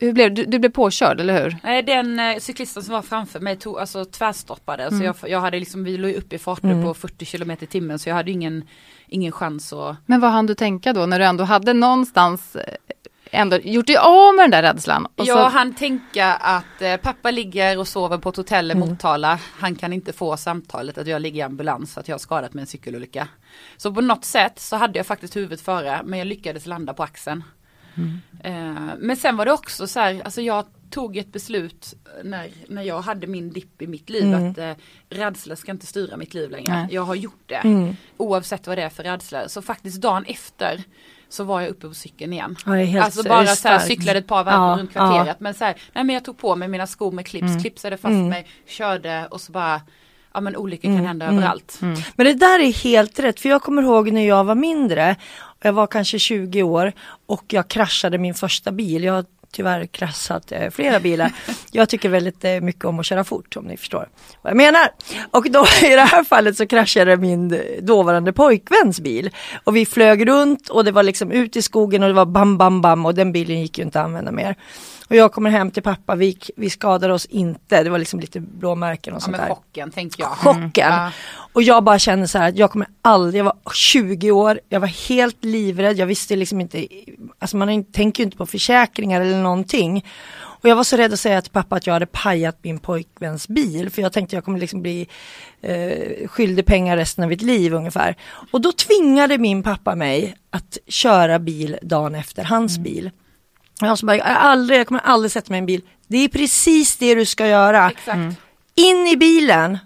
hur 0.02 0.14
blev, 0.14 0.34
du, 0.34 0.46
du 0.46 0.60
blev 0.60 0.70
påkörd, 0.70 1.20
eller 1.20 1.44
hur? 1.44 1.58
Nej, 1.64 1.84
Den 1.84 2.20
eh, 2.20 2.38
cyklisten 2.40 2.84
som 2.84 2.94
var 2.94 3.02
framför 3.02 3.40
mig 3.40 3.56
tog, 3.56 3.80
alltså 3.80 4.06
tvärstoppade. 4.06 4.90
Så 4.90 4.96
Mm. 4.96 5.06
jag, 5.06 5.16
jag 5.30 5.42
hade 5.42 5.60
liksom, 5.60 5.84
vi 5.84 5.98
låg 5.98 6.12
ju 6.12 6.18
uppe 6.18 6.36
i 6.36 6.40
fart 6.40 6.64
nu 6.64 6.72
Mm. 6.72 6.84
på 6.84 6.94
40 6.94 7.26
km 7.26 7.52
i 7.52 7.56
timmen 7.66 8.00
så 8.00 8.10
jag 8.10 8.16
hade 8.16 8.32
ingen, 8.32 8.64
ingen 9.08 9.32
chans 9.32 9.74
att 9.74 9.96
Men 10.06 10.20
vad 10.22 10.32
hann 10.32 10.46
du 10.46 10.56
tänka 10.56 10.94
då, 10.94 11.06
när 11.06 11.20
du 11.20 11.26
ändå 11.26 11.44
hade 11.44 11.74
någonstans 11.74 12.56
eh, 12.56 12.64
ändå 13.34 13.58
gjort 13.58 13.88
dig 13.88 13.98
av 13.98 14.36
med 14.36 14.44
den 14.44 14.52
där 14.52 14.74
rädslan? 14.74 15.06
Och 15.06 15.26
Jag 15.26 15.52
så, 15.52 15.58
hann 15.58 15.74
tänka 15.76 16.34
att 16.34 16.82
eh, 16.82 16.98
pappa 16.98 17.32
ligger 17.32 17.78
och 17.80 17.88
sover 17.88 18.18
på 18.18 18.30
ett 18.30 18.36
hotell 18.38 18.72
i 18.72 18.74
Mm. 18.74 18.90
Motala. 18.90 19.40
Han 19.58 19.76
kan 19.76 19.94
inte 19.94 20.14
få 20.14 20.38
samtalet 20.38 20.98
att 20.98 21.08
jag 21.08 21.22
ligger 21.22 21.40
i 21.40 21.42
ambulans 21.42 21.94
för 21.94 22.02
att 22.02 22.08
jag 22.08 22.14
har 22.14 22.20
skadat 22.20 22.54
mig 22.54 22.62
i 22.62 22.64
en 22.64 22.68
cykelolycka. 22.68 23.28
Så 23.78 23.94
på 23.94 24.02
något 24.02 24.26
sätt 24.26 24.60
så 24.60 24.76
hade 24.76 25.00
jag 25.00 25.06
faktiskt 25.06 25.36
huvudet 25.36 25.62
före 25.62 26.02
men 26.06 26.20
jag 26.20 26.28
lyckades 26.28 26.66
landa 26.66 26.94
på 26.94 27.04
axeln. 27.04 27.44
Mm. 27.96 28.20
Eh, 28.44 28.94
men 29.00 29.18
sen 29.18 29.38
var 29.38 29.46
det 29.46 29.52
också 29.52 29.88
så 29.88 30.00
här, 30.00 30.22
alltså 30.26 30.42
jag 30.42 30.66
tog 30.90 31.18
ett 31.18 31.32
beslut 31.32 31.94
när, 32.24 32.50
när 32.68 32.82
jag 32.82 33.02
hade 33.02 33.28
min 33.28 33.50
dipp 33.52 33.82
i 33.82 33.88
mitt 33.88 34.10
liv 34.10 34.24
Mm. 34.24 34.52
att 34.52 34.58
eh, 34.58 34.74
rädsla 35.10 35.56
ska 35.56 35.72
inte 35.72 35.86
styra 35.86 36.18
mitt 36.18 36.34
liv 36.34 36.52
längre. 36.52 36.74
Nej. 36.74 36.88
Jag 36.92 37.02
har 37.02 37.16
gjort 37.16 37.44
det. 37.46 37.56
Mm. 37.56 37.96
Oavsett 38.18 38.68
vad 38.68 38.78
det 38.78 38.82
är 38.84 38.90
för 38.90 39.04
rädsla. 39.04 39.50
Så 39.50 39.62
faktiskt 39.62 40.02
dagen 40.02 40.26
efter 40.28 40.84
så 41.34 41.44
var 41.44 41.62
jag 41.62 41.70
uppe 41.70 41.88
på 41.88 41.94
cykeln 41.94 42.34
igen. 42.34 42.56
Ja, 42.66 43.04
alltså 43.04 43.24
bara 43.24 43.46
så 43.48 43.68
här, 43.68 43.80
cyklade 43.80 44.20
ett 44.20 44.28
par 44.28 44.44
varv 44.44 44.56
Ja, 44.56 44.76
runt 44.80 44.92
kvarteret. 44.92 45.28
ja. 45.28 45.34
Men 45.40 45.54
så 45.54 45.66
här, 45.66 45.76
nej 45.94 46.04
men 46.04 46.14
jag 46.14 46.26
tog 46.26 46.38
på 46.38 46.56
mig 46.56 46.68
mina 46.68 46.88
skor 46.88 47.12
med 47.12 47.26
clips, 47.26 47.48
Mm. 47.50 47.62
clipsade 47.62 47.98
fast 47.98 48.12
Mm. 48.12 48.30
mig, 48.30 48.48
körde 48.68 49.28
och 49.32 49.42
så 49.42 49.52
bara, 49.52 49.82
ja 50.34 50.42
men 50.42 50.56
olyckor 50.56 50.86
Mm, 50.90 50.98
kan 51.00 51.08
hända 51.08 51.26
mm. 51.26 51.38
överallt. 51.38 51.80
mm. 51.82 52.02
Men 52.16 52.26
det 52.26 52.34
där 52.34 52.60
är 52.60 52.74
helt 52.74 53.20
rätt, 53.20 53.40
för 53.40 53.50
jag 53.50 53.62
kommer 53.62 53.82
ihåg 53.82 54.12
när 54.12 54.28
jag 54.28 54.44
var 54.44 54.56
mindre, 54.56 55.16
jag 55.62 55.74
var 55.74 55.88
kanske 55.88 56.20
20 56.20 56.64
år 56.64 56.94
och 57.26 57.44
jag 57.48 57.68
kraschade 57.68 58.18
min 58.18 58.34
första 58.34 58.72
bil. 58.72 59.04
Jag 59.04 59.26
tyvärr 59.54 59.86
kraschat 59.86 60.52
eh, 60.52 60.70
flera 60.70 61.00
bilar. 61.00 61.32
Jag 61.72 61.90
tycker 61.90 62.10
väldigt 62.10 62.46
eh, 62.46 62.62
mycket 62.62 62.86
om 62.86 63.00
att 63.00 63.06
köra 63.06 63.24
fort 63.24 63.58
om 63.58 63.66
ni 63.66 63.78
förstår 63.78 64.10
vad 64.42 64.52
jag 64.52 64.58
menar. 64.58 64.90
Och 65.32 65.52
då 65.52 65.66
i 65.84 65.90
det 65.90 66.02
här 66.02 66.24
fallet 66.24 66.58
så 66.58 66.68
kraschade 66.68 67.18
min 67.18 67.62
dåvarande 67.82 68.34
pojkväns 68.34 69.00
bil. 69.00 69.30
Och 69.64 69.76
vi 69.76 69.86
flög 69.86 70.28
runt 70.28 70.70
och 70.70 70.86
det 70.86 70.92
var 70.92 71.04
liksom 71.04 71.32
ut 71.32 71.56
i 71.56 71.62
skogen 71.62 72.04
och 72.04 72.10
det 72.10 72.16
var 72.16 72.26
bam 72.26 72.58
bam 72.58 72.82
bam 72.82 73.06
och 73.06 73.16
den 73.16 73.32
bilen 73.32 73.62
gick 73.62 73.78
ju 73.78 73.84
inte 73.84 74.00
att 74.00 74.06
använda 74.06 74.32
mer. 74.32 74.56
Och 75.14 75.18
jag 75.18 75.32
kommer 75.32 75.50
hem 75.50 75.72
till 75.72 75.84
pappa, 75.84 76.16
vi, 76.16 76.38
vi 76.56 76.70
skadade 76.70 77.14
oss 77.14 77.26
inte, 77.26 77.84
det 77.84 77.90
var 77.90 77.98
liksom 78.00 78.20
lite 78.20 78.40
blåmärken 78.40 79.14
och 79.14 79.18
Ja, 79.18 79.22
sånt 79.22 79.38
men 79.38 79.48
där. 79.48 79.56
chocken 79.56 79.92
tänker 79.92 80.24
jag. 80.24 80.32
Chocken! 80.32 80.72
Ja. 80.74 81.12
Och 81.54 81.64
jag 81.64 81.84
bara 81.84 82.00
känner 82.00 82.26
så 82.26 82.38
här 82.38 82.50
att 82.50 82.58
jag 82.58 82.72
kommer 82.72 82.88
aldrig, 83.02 83.40
jag 83.40 83.44
var 83.46 83.58
20 83.74 84.32
år, 84.32 84.60
jag 84.70 84.80
var 84.80 84.88
helt 84.88 85.44
livrädd, 85.46 85.98
jag 85.98 86.06
visste 86.06 86.36
liksom 86.36 86.62
inte, 86.62 86.88
alltså 87.40 87.58
man 87.58 87.84
tänker 87.84 88.24
ju 88.24 88.26
inte 88.26 88.38
på 88.38 88.46
försäkringar 88.46 89.22
eller 89.22 89.42
någonting. 89.42 90.06
Och 90.36 90.70
jag 90.70 90.76
var 90.76 90.84
så 90.84 90.98
rädd 90.98 91.14
att 91.14 91.20
säga 91.20 91.42
till 91.42 91.52
pappa 91.52 91.76
att 91.76 91.88
jag 91.88 91.94
hade 91.94 92.06
pajat 92.06 92.58
min 92.62 92.80
pojkväns 92.80 93.48
bil, 93.48 93.90
för 93.90 94.02
jag 94.02 94.14
tänkte 94.14 94.36
jag 94.36 94.46
kommer 94.46 94.60
liksom 94.60 94.82
bli 94.82 95.08
eh, 95.62 96.28
skyldig 96.28 96.66
pengar 96.66 96.98
resten 96.98 97.24
av 97.24 97.30
mitt 97.30 97.42
liv 97.42 97.74
ungefär. 97.74 98.16
Och 98.52 98.62
då 98.62 98.72
tvingade 98.72 99.38
min 99.38 99.64
pappa 99.64 99.96
mig 99.96 100.36
att 100.50 100.78
köra 100.88 101.40
bil 101.40 101.78
dagen 101.82 102.16
efter 102.16 102.44
hans 102.44 102.78
bil. 102.78 103.12
Jag, 103.88 103.98
bara, 104.04 104.18
jag, 104.18 104.28
aldrig, 104.28 104.80
jag 104.80 104.88
kommer 104.88 105.02
aldrig 105.02 105.32
sätta 105.32 105.54
mig 105.54 105.58
i 105.58 105.60
en 105.60 105.66
bil. 105.66 105.82
Det 106.08 106.18
är 106.18 106.28
precis 106.28 106.98
det 106.98 107.16
du 107.16 107.26
ska 107.26 107.48
göra 107.48 107.92
Exakt. 107.92 108.38
in 108.76 109.08
i 109.08 109.18
bilen. 109.18 109.78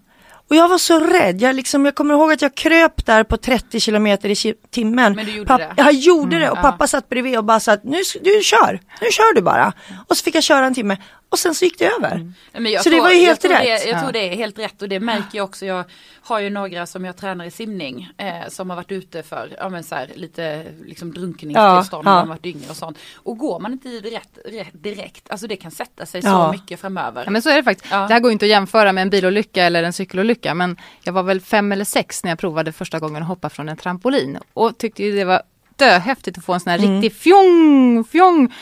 Och 0.49 0.55
jag 0.55 0.69
var 0.69 0.77
så 0.77 0.99
rädd, 0.99 1.41
jag, 1.41 1.55
liksom, 1.55 1.85
jag 1.85 1.95
kommer 1.95 2.13
ihåg 2.13 2.31
att 2.31 2.41
jag 2.41 2.55
kröp 2.55 3.05
där 3.05 3.23
på 3.23 3.37
30 3.37 3.79
kilometer 3.79 4.29
i 4.29 4.53
timmen. 4.69 5.15
Men 5.15 5.25
du 5.25 5.31
gjorde 5.31 5.57
det? 5.57 5.73
Jag 5.77 5.93
gjorde 5.93 6.39
det 6.39 6.49
och 6.49 6.57
ja. 6.57 6.61
pappa 6.61 6.87
satt 6.87 7.09
bredvid 7.09 7.37
och 7.37 7.43
bara 7.43 7.59
sa 7.59 7.71
att 7.71 7.83
nu, 7.83 7.97
du 8.21 8.41
kör, 8.43 8.79
nu 9.01 9.07
kör 9.11 9.35
du 9.35 9.41
bara. 9.41 9.73
Och 10.07 10.17
så 10.17 10.23
fick 10.23 10.35
jag 10.35 10.43
köra 10.43 10.65
en 10.65 10.73
timme 10.73 10.97
och 11.29 11.39
sen 11.39 11.55
så 11.55 11.65
gick 11.65 11.79
det 11.79 11.85
över. 11.85 12.33
Men 12.53 12.71
jag 12.71 12.83
Så 12.83 12.89
det 12.89 12.95
tror, 12.95 13.03
var 13.03 13.11
ju 13.11 13.19
helt 13.19 13.43
jag 13.43 13.51
tror 13.51 13.65
rätt. 13.69 13.83
Det, 13.83 13.89
jag 13.89 14.01
tror 14.01 14.11
det 14.11 14.19
är 14.33 14.35
helt 14.35 14.59
rätt 14.59 14.81
och 14.81 14.89
det 14.89 14.99
märker 14.99 15.37
jag 15.37 15.45
också. 15.45 15.65
Jag 15.65 15.83
har 16.21 16.39
ju 16.39 16.49
några 16.49 16.85
som 16.85 17.05
jag 17.05 17.17
tränar 17.17 17.45
i 17.45 17.51
simning 17.51 18.09
eh, 18.17 18.49
som 18.49 18.69
har 18.69 18.77
varit 18.77 18.91
ute 18.91 19.23
för 19.23 19.55
ja, 19.57 19.69
men 19.69 19.83
så 19.83 19.95
här, 19.95 20.11
lite 20.15 20.63
liksom 20.85 21.13
drunkningstillstånd 21.13 22.07
Ja, 22.07 22.11
när 22.11 22.17
ja. 22.17 22.21
man 22.21 22.29
varit 22.29 22.45
yngre 22.45 22.69
och 22.69 22.75
sånt. 22.75 22.97
Och 23.15 23.37
går 23.37 23.59
man 23.59 23.71
inte 23.71 23.89
i 23.89 23.99
det 23.99 24.09
rätt, 24.09 24.37
rätt 24.45 24.83
direkt, 24.83 25.29
alltså 25.31 25.47
det 25.47 25.55
kan 25.55 25.71
sätta 25.71 26.05
sig 26.05 26.21
Ja. 26.23 26.45
så 26.45 26.51
mycket 26.51 26.79
framöver. 26.79 27.23
Ja, 27.25 27.31
men 27.31 27.41
så 27.41 27.49
är 27.49 27.55
det 27.55 27.63
faktiskt. 27.63 27.91
Ja. 27.91 28.07
Det 28.07 28.13
här 28.13 28.19
går 28.19 28.31
ju 28.31 28.33
inte 28.33 28.45
att 28.45 28.49
jämföra 28.49 28.91
med 28.93 29.01
en 29.01 29.09
bilolycka 29.09 29.63
eller 29.63 29.83
en 29.83 29.93
cykelolycka 29.93 30.53
men 30.53 30.77
jag 31.03 31.13
var 31.13 31.23
väl 31.23 31.41
fem 31.41 31.71
eller 31.71 31.85
sex 31.85 32.23
när 32.23 32.31
jag 32.31 32.39
provade 32.39 32.71
första 32.71 32.99
gången 32.99 33.21
att 33.21 33.27
hoppa 33.27 33.49
från 33.49 33.69
en 33.69 33.77
trampolin 33.77 34.37
och 34.53 34.77
tyckte 34.77 35.03
ju 35.03 35.15
det 35.15 35.25
var 35.25 35.41
döhäftigt 35.75 36.37
att 36.37 36.45
få 36.45 36.53
en 36.53 36.59
sån 36.59 36.71
här 36.71 36.77
riktig 36.77 37.13
fjong, 37.19 38.03
fjong. 38.03 38.53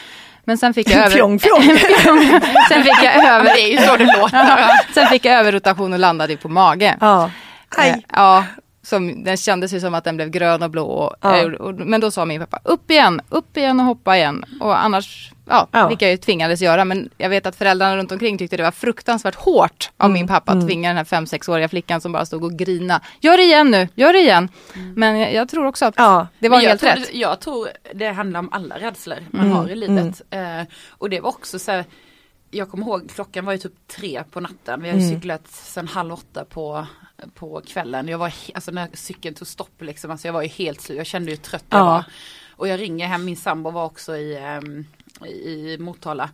Men 0.46 0.58
sen 0.58 0.74
fick 0.74 0.90
jag 0.90 0.98
över... 1.06 1.10
Fjong, 1.10 1.40
fjong. 1.40 1.62
sen 2.70 2.84
fick 2.84 3.04
jag 3.04 3.16
Ja, 3.16 3.30
över... 3.40 3.44
det 3.46 3.62
är 3.62 3.72
ju 3.72 3.78
så 3.88 3.96
det 3.98 4.18
låter. 4.20 4.94
sen 4.94 5.08
fick 5.08 5.26
jag 5.26 5.34
överrotation 5.40 5.94
och 5.94 6.00
landade 6.00 6.38
på 6.38 6.50
mage. 6.50 6.98
Ja. 7.02 7.24
Eh, 7.26 7.32
Aj. 7.84 8.06
Ja, 8.14 8.44
som, 8.84 9.24
den 9.24 9.38
kändes 9.38 9.74
ju 9.74 9.80
som 9.80 9.94
att 9.94 10.04
den 10.04 10.16
blev 10.16 10.30
grön 10.30 10.64
och 10.64 10.70
blå. 10.70 10.86
Och, 10.86 11.16
Ja. 11.22 11.46
och, 11.60 11.74
men 11.74 12.02
då 12.02 12.12
sa 12.12 12.26
min 12.26 12.40
pappa, 12.40 12.60
upp 12.64 12.92
igen, 12.92 13.22
upp 13.30 13.58
igen 13.58 13.80
och 13.80 13.86
hoppa 13.86 14.18
igen. 14.18 14.46
Och 14.60 14.84
annars, 14.84 15.32
ja, 15.46 15.68
Ja. 15.72 15.88
vilket 15.88 16.06
jag 16.06 16.12
ju 16.12 16.18
tvingades 16.18 16.62
göra. 16.62 16.86
Men 16.86 17.10
jag 17.18 17.30
vet 17.30 17.46
att 17.46 17.56
föräldrarna 17.56 17.98
runt 17.98 18.12
omkring 18.12 18.38
tyckte 18.38 18.58
det 18.58 18.64
var 18.64 18.72
fruktansvärt 18.72 19.36
hårt 19.36 19.90
av 19.98 20.12
min 20.12 20.28
pappa 20.28 20.52
att 20.52 20.68
tvinga 20.68 20.90
den 20.90 20.98
här 20.98 21.04
fem 21.04 21.28
sexåriga 21.28 21.70
flickan 21.70 22.02
som 22.02 22.12
bara 22.12 22.26
stod 22.26 22.44
och 22.44 22.54
grina. 22.54 23.02
Gör 23.22 23.38
det 23.38 23.44
igen 23.44 23.72
nu, 23.72 23.88
gör 23.96 24.14
det 24.14 24.20
igen. 24.20 24.50
Men 24.96 25.20
jag, 25.20 25.34
jag 25.34 25.50
tror 25.50 25.66
också 25.66 25.86
att 25.86 25.94
Ja. 25.98 26.28
det 26.40 26.50
var 26.50 26.60
helt 26.60 26.82
tror, 26.82 26.90
rätt. 26.90 27.14
Jag 27.14 27.40
tror 27.40 27.70
det 27.94 28.08
handlar 28.08 28.40
om 28.40 28.50
alla 28.52 28.78
rädslor 28.80 29.18
man 29.32 29.46
Mm, 29.46 29.58
har 29.58 29.70
i 29.70 29.76
livet. 29.76 30.22
Eh, 30.30 30.62
och 30.90 31.10
det 31.10 31.20
var 31.20 31.30
också 31.30 31.60
så 31.60 31.72
här, 31.72 31.86
jag 32.52 32.70
kommer 32.72 32.86
ihåg 32.86 33.10
klockan 33.16 33.46
var 33.46 33.52
ju 33.54 33.60
typ 33.60 33.88
tre 33.88 34.24
på 34.32 34.40
natten. 34.40 34.82
Vi 34.84 34.90
har 34.90 34.98
ju 34.98 35.04
Mm. 35.04 35.16
cyklat 35.16 35.48
sedan 35.48 35.88
halv 35.88 36.14
åtta 36.14 36.46
på, 36.46 36.86
på 37.36 37.62
kvällen. 37.68 38.08
Jag 38.08 38.18
var, 38.18 38.34
alltså 38.54 38.72
när 38.72 38.88
cykeln 38.94 39.36
tog 39.36 39.48
stopp 39.48 39.82
liksom, 39.82 40.12
alltså 40.12 40.28
jag 40.28 40.34
var 40.34 40.42
ju 40.42 40.48
helt 40.48 40.82
slut. 40.82 40.98
Jag 40.98 41.06
kände 41.08 41.32
hur 41.32 41.38
trött 41.38 41.66
jag 41.70 41.80
Ja. 41.80 41.86
var. 41.86 42.04
Och 42.58 42.68
jag 42.68 42.80
ringer 42.80 43.08
hem, 43.08 43.26
min 43.26 43.36
sambo 43.38 43.72
var 43.72 43.86
också 43.86 44.16
i, 44.18 44.38
ehm, 44.38 44.86
i, 45.28 45.78
Motala. 45.80 46.30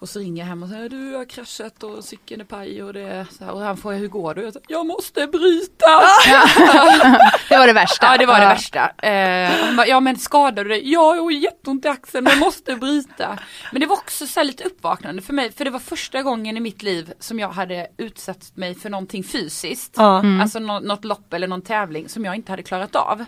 Och 0.00 0.08
så 0.08 0.18
ringer 0.18 0.42
jag 0.42 0.48
hem 0.48 0.62
och 0.62 0.68
säger 0.68 0.88
du 0.88 1.10
jag 1.10 1.18
har 1.18 1.24
kraschat 1.24 1.82
och 1.82 2.04
cykeln 2.04 2.40
är 2.40 2.44
paj 2.44 2.82
och 2.82 2.92
det 2.92 3.00
är 3.00 3.26
så 3.38 3.44
här, 3.44 3.52
och 3.52 3.60
han 3.60 3.76
får 3.76 3.92
hur 3.92 4.08
går 4.08 4.34
det? 4.34 4.42
Jag, 4.42 4.52
säger, 4.52 4.66
jag 4.68 4.86
måste 4.86 5.26
bryta! 5.26 5.86
Det 7.48 7.58
var 7.58 7.66
det 7.66 7.72
värsta. 7.72 8.06
Ja 8.06 8.18
det 8.18 8.26
var 8.26 8.40
det 8.40 8.46
värsta. 8.46 8.90
Eh, 8.90 9.76
bara, 9.76 9.86
ja 9.86 10.00
men 10.00 10.16
skadade 10.18 10.62
du 10.62 10.68
dig? 10.68 10.92
Ja 10.92 11.16
jag 11.16 11.22
har 11.22 11.30
jätteont 11.30 11.84
i 11.84 11.88
axeln 11.88 12.24
men 12.24 12.32
jag 12.32 12.40
måste 12.40 12.76
bryta. 12.76 13.38
Men 13.72 13.80
det 13.80 13.86
var 13.86 13.96
också 13.96 14.26
så 14.26 14.42
lite 14.42 14.64
uppvaknande 14.64 15.22
för 15.22 15.32
mig 15.32 15.52
för 15.52 15.64
det 15.64 15.70
var 15.70 15.78
första 15.78 16.22
gången 16.22 16.56
i 16.56 16.60
mitt 16.60 16.82
liv 16.82 17.12
som 17.18 17.38
jag 17.38 17.48
hade 17.50 17.88
utsatt 17.96 18.56
mig 18.56 18.74
för 18.74 18.90
någonting 18.90 19.24
fysiskt. 19.24 19.94
Ja. 19.96 20.22
Alltså 20.42 20.58
nå- 20.58 20.80
något 20.80 21.04
lopp 21.04 21.32
eller 21.34 21.46
någon 21.48 21.62
tävling 21.62 22.08
som 22.08 22.24
jag 22.24 22.34
inte 22.34 22.52
hade 22.52 22.62
klarat 22.62 22.96
av. 22.96 23.24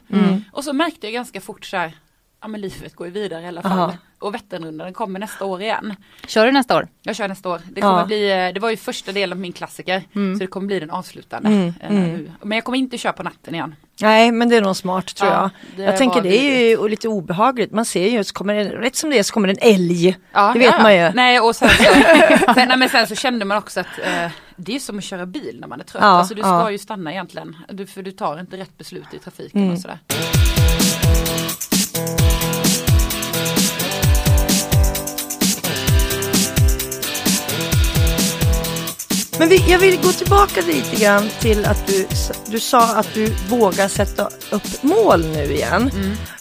Och 0.53 0.64
så 0.64 0.73
märkte 0.73 1.07
jag 1.07 1.14
ganska 1.14 1.40
fort 1.40 1.64
så 1.64 1.77
här, 1.77 1.92
ja 2.40 2.48
men 2.48 2.61
livet 2.61 2.94
går 2.94 3.07
ju 3.07 3.12
vidare 3.12 3.42
i 3.42 3.46
alla 3.46 3.62
fall. 3.62 3.72
Aha. 3.72 3.94
Och 4.18 4.35
Vätternrundan 4.35 4.92
kommer 4.94 5.18
nästa 5.20 5.44
år 5.44 5.62
igen. 5.62 5.94
Kör 6.26 6.46
du 6.46 6.53
nästa 6.53 6.76
år? 6.76 6.88
Jag 7.03 7.16
kör 7.16 7.29
nästa 7.29 7.48
år. 7.48 7.61
Det, 7.72 7.81
kommer 7.81 7.98
Ja. 7.98 8.07
bli, 8.07 8.31
eh, 8.46 8.55
det 8.55 8.61
var 8.61 8.70
ju 8.70 8.76
första 8.76 9.12
delen 9.12 9.33
av 9.38 9.40
min 9.40 9.53
klassiker. 9.53 10.03
Så 10.12 10.38
det 10.38 10.46
kommer 10.46 10.66
bli 10.66 10.81
den 10.81 10.90
avslutande. 10.90 11.48
Mm, 11.48 11.74
eh, 11.81 11.90
nu. 11.92 12.31
Men 12.42 12.57
jag 12.57 12.64
kommer 12.64 12.79
inte 12.79 12.98
köra 12.98 13.12
på 13.12 13.22
natten 13.22 13.55
igen. 13.55 13.74
Nej 14.00 14.33
men 14.33 14.48
det 14.48 14.57
är 14.57 14.61
nog 14.61 14.76
smart 14.76 15.14
tror 15.14 15.31
Ja, 15.31 15.50
jag. 15.76 15.87
Jag 15.87 15.96
tänker 15.96 16.22
det 16.22 16.37
är 16.38 16.68
ju 16.68 16.88
lite 16.88 17.09
obehagligt. 17.09 17.72
Man 17.72 17.85
ser 17.85 18.09
ju, 18.09 18.24
så 18.24 18.35
kommer 18.35 18.55
det, 18.55 18.64
rätt 18.64 18.96
som 18.96 19.11
det 19.11 19.18
är 19.18 19.22
så 19.22 19.33
kommer 19.35 19.48
en 19.48 19.59
älg. 19.61 20.16
Ja, 20.33 20.50
det 20.53 20.59
vet 20.59 20.68
ja, 20.68 20.74
ja. 20.76 20.83
man 20.83 20.96
ju. 20.96 21.11
Nej 21.14 21.40
och 21.40 21.57
sen 21.57 21.68
så, 21.68 21.83
sen, 22.55 22.68
nej, 22.68 22.76
men 22.76 22.88
sen 22.88 23.07
så 23.07 23.14
kände 23.14 23.44
man 23.44 23.59
också 23.59 23.81
att 23.81 23.98
eh, 24.03 24.31
det 24.57 24.76
är 24.76 24.81
som 24.81 24.98
att 24.98 25.05
köra 25.05 25.26
bil 25.26 25.57
när 25.61 25.68
man 25.68 25.81
är 25.81 25.85
trött. 25.85 26.03
Ja, 26.03 26.09
alltså 26.09 26.35
du 26.35 26.42
ska 26.42 26.70
ju 26.70 26.79
stanna 26.79 27.12
egentligen. 27.12 27.57
Du, 27.68 27.87
för 27.87 28.03
du 28.03 28.11
tar 28.12 28.40
inte 28.40 28.57
rätt 28.57 28.79
beslut 28.79 29.14
i 29.14 29.18
trafiken 29.18 29.61
Mm. 29.62 29.72
och 29.74 29.81
sådär. 29.81 29.98
Men 39.40 39.48
vi, 39.48 39.72
jag 39.72 39.79
vill 39.79 39.96
gå 40.03 40.09
tillbaka 40.12 40.61
lite 40.61 40.96
grann 41.05 41.29
till 41.40 41.64
att 41.64 41.87
du, 41.87 42.07
du 42.50 42.61
sa 42.61 42.96
att 42.96 43.14
du 43.14 43.26
vågar 43.48 43.88
sätta 43.88 44.29
upp 44.53 44.83
mål 44.83 45.20
nu 45.20 45.44
igen. 45.44 45.90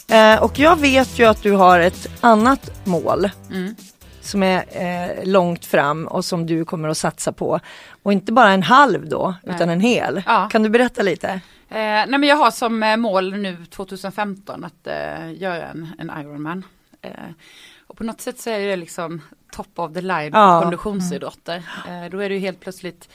Mm. 0.08 0.36
Eh, 0.36 0.42
och 0.42 0.58
jag 0.58 0.76
vet 0.76 1.18
ju 1.18 1.24
att 1.24 1.42
du 1.42 1.52
har 1.52 1.80
ett 1.80 2.08
annat 2.20 2.86
mål 2.86 3.30
Mm. 3.50 3.74
som 4.20 4.42
är 4.42 4.64
eh, 4.70 5.24
långt 5.24 5.64
fram 5.66 6.06
och 6.06 6.24
som 6.24 6.46
du 6.46 6.64
kommer 6.64 6.88
att 6.88 6.98
satsa 6.98 7.32
på. 7.32 7.60
Och 8.02 8.12
inte 8.12 8.32
bara 8.32 8.52
en 8.52 8.62
halv 8.62 9.08
då, 9.08 9.34
Nej. 9.42 9.54
utan 9.56 9.70
en 9.70 9.80
hel. 9.80 10.22
Ja. 10.26 10.48
Kan 10.52 10.62
du 10.62 10.68
berätta 10.68 11.02
lite? 11.02 11.28
Eh, 11.28 11.40
nej 11.78 12.08
men 12.08 12.22
jag 12.24 12.36
har 12.36 12.50
som 12.50 12.82
eh, 12.82 12.96
mål 12.96 13.32
nu 13.36 13.56
2015 13.70 14.64
att 14.64 14.86
eh, 14.86 15.32
göra 15.42 15.66
en, 15.68 15.88
en 15.98 16.12
Ironman. 16.20 16.64
Eh, 17.02 17.10
och 17.86 17.96
på 17.96 18.04
något 18.04 18.20
sätt 18.20 18.40
så 18.40 18.50
är 18.50 18.58
det 18.58 18.76
liksom 18.76 19.22
top 19.52 19.78
of 19.78 19.94
the 19.94 20.00
line 20.00 20.30
Ja. 20.32 20.60
konditionsidrotter. 20.62 21.56
Eh, 21.88 22.10
då 22.10 22.18
är 22.18 22.28
det 22.28 22.34
ju 22.34 22.40
helt 22.40 22.60
plötsligt 22.60 23.08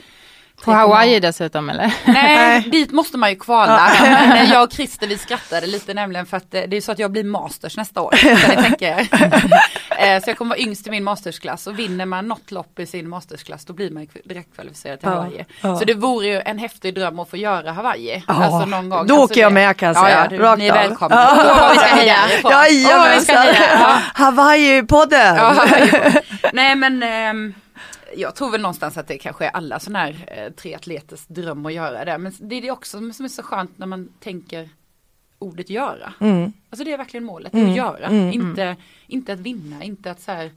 På 0.63 0.71
Hawaii 0.71 1.19
dessutom 1.19 1.69
eller? 1.69 1.93
Nej, 2.05 2.61
dit 2.61 2.91
måste 2.91 3.17
man 3.17 3.29
ju 3.29 3.35
kvala. 3.35 3.91
Men 4.01 4.49
jag 4.49 4.63
och 4.63 4.73
Christer 4.73 5.07
vi 5.07 5.17
skrattade 5.17 5.67
lite 5.67 5.93
nämligen 5.93 6.25
för 6.25 6.37
att 6.37 6.53
eh, 6.53 6.61
det 6.67 6.77
är 6.77 6.81
så 6.81 6.91
att 6.91 6.99
jag 6.99 7.11
blir 7.11 7.23
masters 7.23 7.77
nästa 7.77 8.01
år. 8.01 8.15
Så, 8.15 8.61
tänker. 8.61 9.07
Eh, 9.97 10.21
så 10.23 10.29
jag 10.29 10.37
kommer 10.37 10.49
vara 10.49 10.59
yngst 10.59 10.87
i 10.87 10.91
min 10.91 11.03
mastersklass 11.03 11.67
och 11.67 11.79
vinner 11.79 12.05
man 12.05 12.27
något 12.27 12.51
lopp 12.51 12.79
i 12.79 12.85
sin 12.85 13.09
mastersklass 13.09 13.65
då 13.65 13.73
blir 13.73 13.91
man 13.91 14.03
ju 14.03 14.09
direkt 14.25 14.55
kvalificerad 14.55 14.99
till 14.99 15.09
Ja, 15.09 15.15
Hawaii. 15.15 15.45
ja. 15.61 15.77
Så 15.79 15.85
det 15.85 15.93
vore 15.93 16.25
ju 16.27 16.41
en 16.45 16.59
häftig 16.59 16.95
dröm 16.95 17.19
att 17.19 17.29
få 17.29 17.37
göra 17.37 17.71
Hawaii. 17.71 18.23
Ja, 18.27 18.33
Alltså 18.33 18.65
någon 18.65 18.89
gång. 18.89 19.07
då 19.07 19.13
alltså 19.13 19.15
åker 19.33 19.41
jag 19.41 19.51
det- 19.51 19.53
med 19.53 19.77
kan 19.77 19.87
jag 19.87 19.95
ja, 19.97 20.03
säga, 20.03 20.27
Ja, 20.31 20.37
du, 20.37 20.37
rakt 20.43 20.59
ni 20.59 20.67
är 20.67 20.73
välkomna. 20.73 21.15
Ja. 21.15 21.69
Vi 21.73 21.79
ska 21.79 21.87
heja 21.87 22.13
heja. 22.53 23.53
Ja. 23.79 23.99
Hawaii-podden! 24.15 25.35
Ja, 25.35 25.65
Nej 26.53 26.75
men 26.75 27.03
ehm, 27.03 27.53
jag 28.15 28.35
tror 28.35 28.51
väl 28.51 28.61
någonstans 28.61 28.97
att 28.97 29.07
det 29.07 29.17
kanske 29.17 29.45
är 29.45 29.49
alla 29.49 29.79
sådana 29.79 29.99
här 29.99 30.25
eh, 30.27 30.53
triatleters 30.53 31.25
dröm 31.27 31.65
att 31.65 31.73
göra 31.73 32.05
det. 32.05 32.17
Men 32.17 32.33
det 32.39 32.55
är 32.55 32.61
det 32.61 32.71
också 32.71 33.11
som 33.13 33.25
är 33.25 33.29
så 33.29 33.43
skönt 33.43 33.77
när 33.77 33.87
man 33.87 34.09
tänker 34.19 34.69
ordet 35.39 35.69
göra. 35.69 36.13
Mm. 36.19 36.53
Alltså 36.69 36.83
det 36.83 36.93
är 36.93 36.97
verkligen 36.97 37.23
målet, 37.23 37.53
är 37.53 37.69
att 37.69 37.75
göra. 37.75 38.05
mm, 38.05 38.33
inte, 38.33 38.75
inte 39.07 39.33
att 39.33 39.39
vinna, 39.39 39.83
inte 39.83 40.11
att 40.11 40.21
så 40.21 40.31
här, 40.31 40.51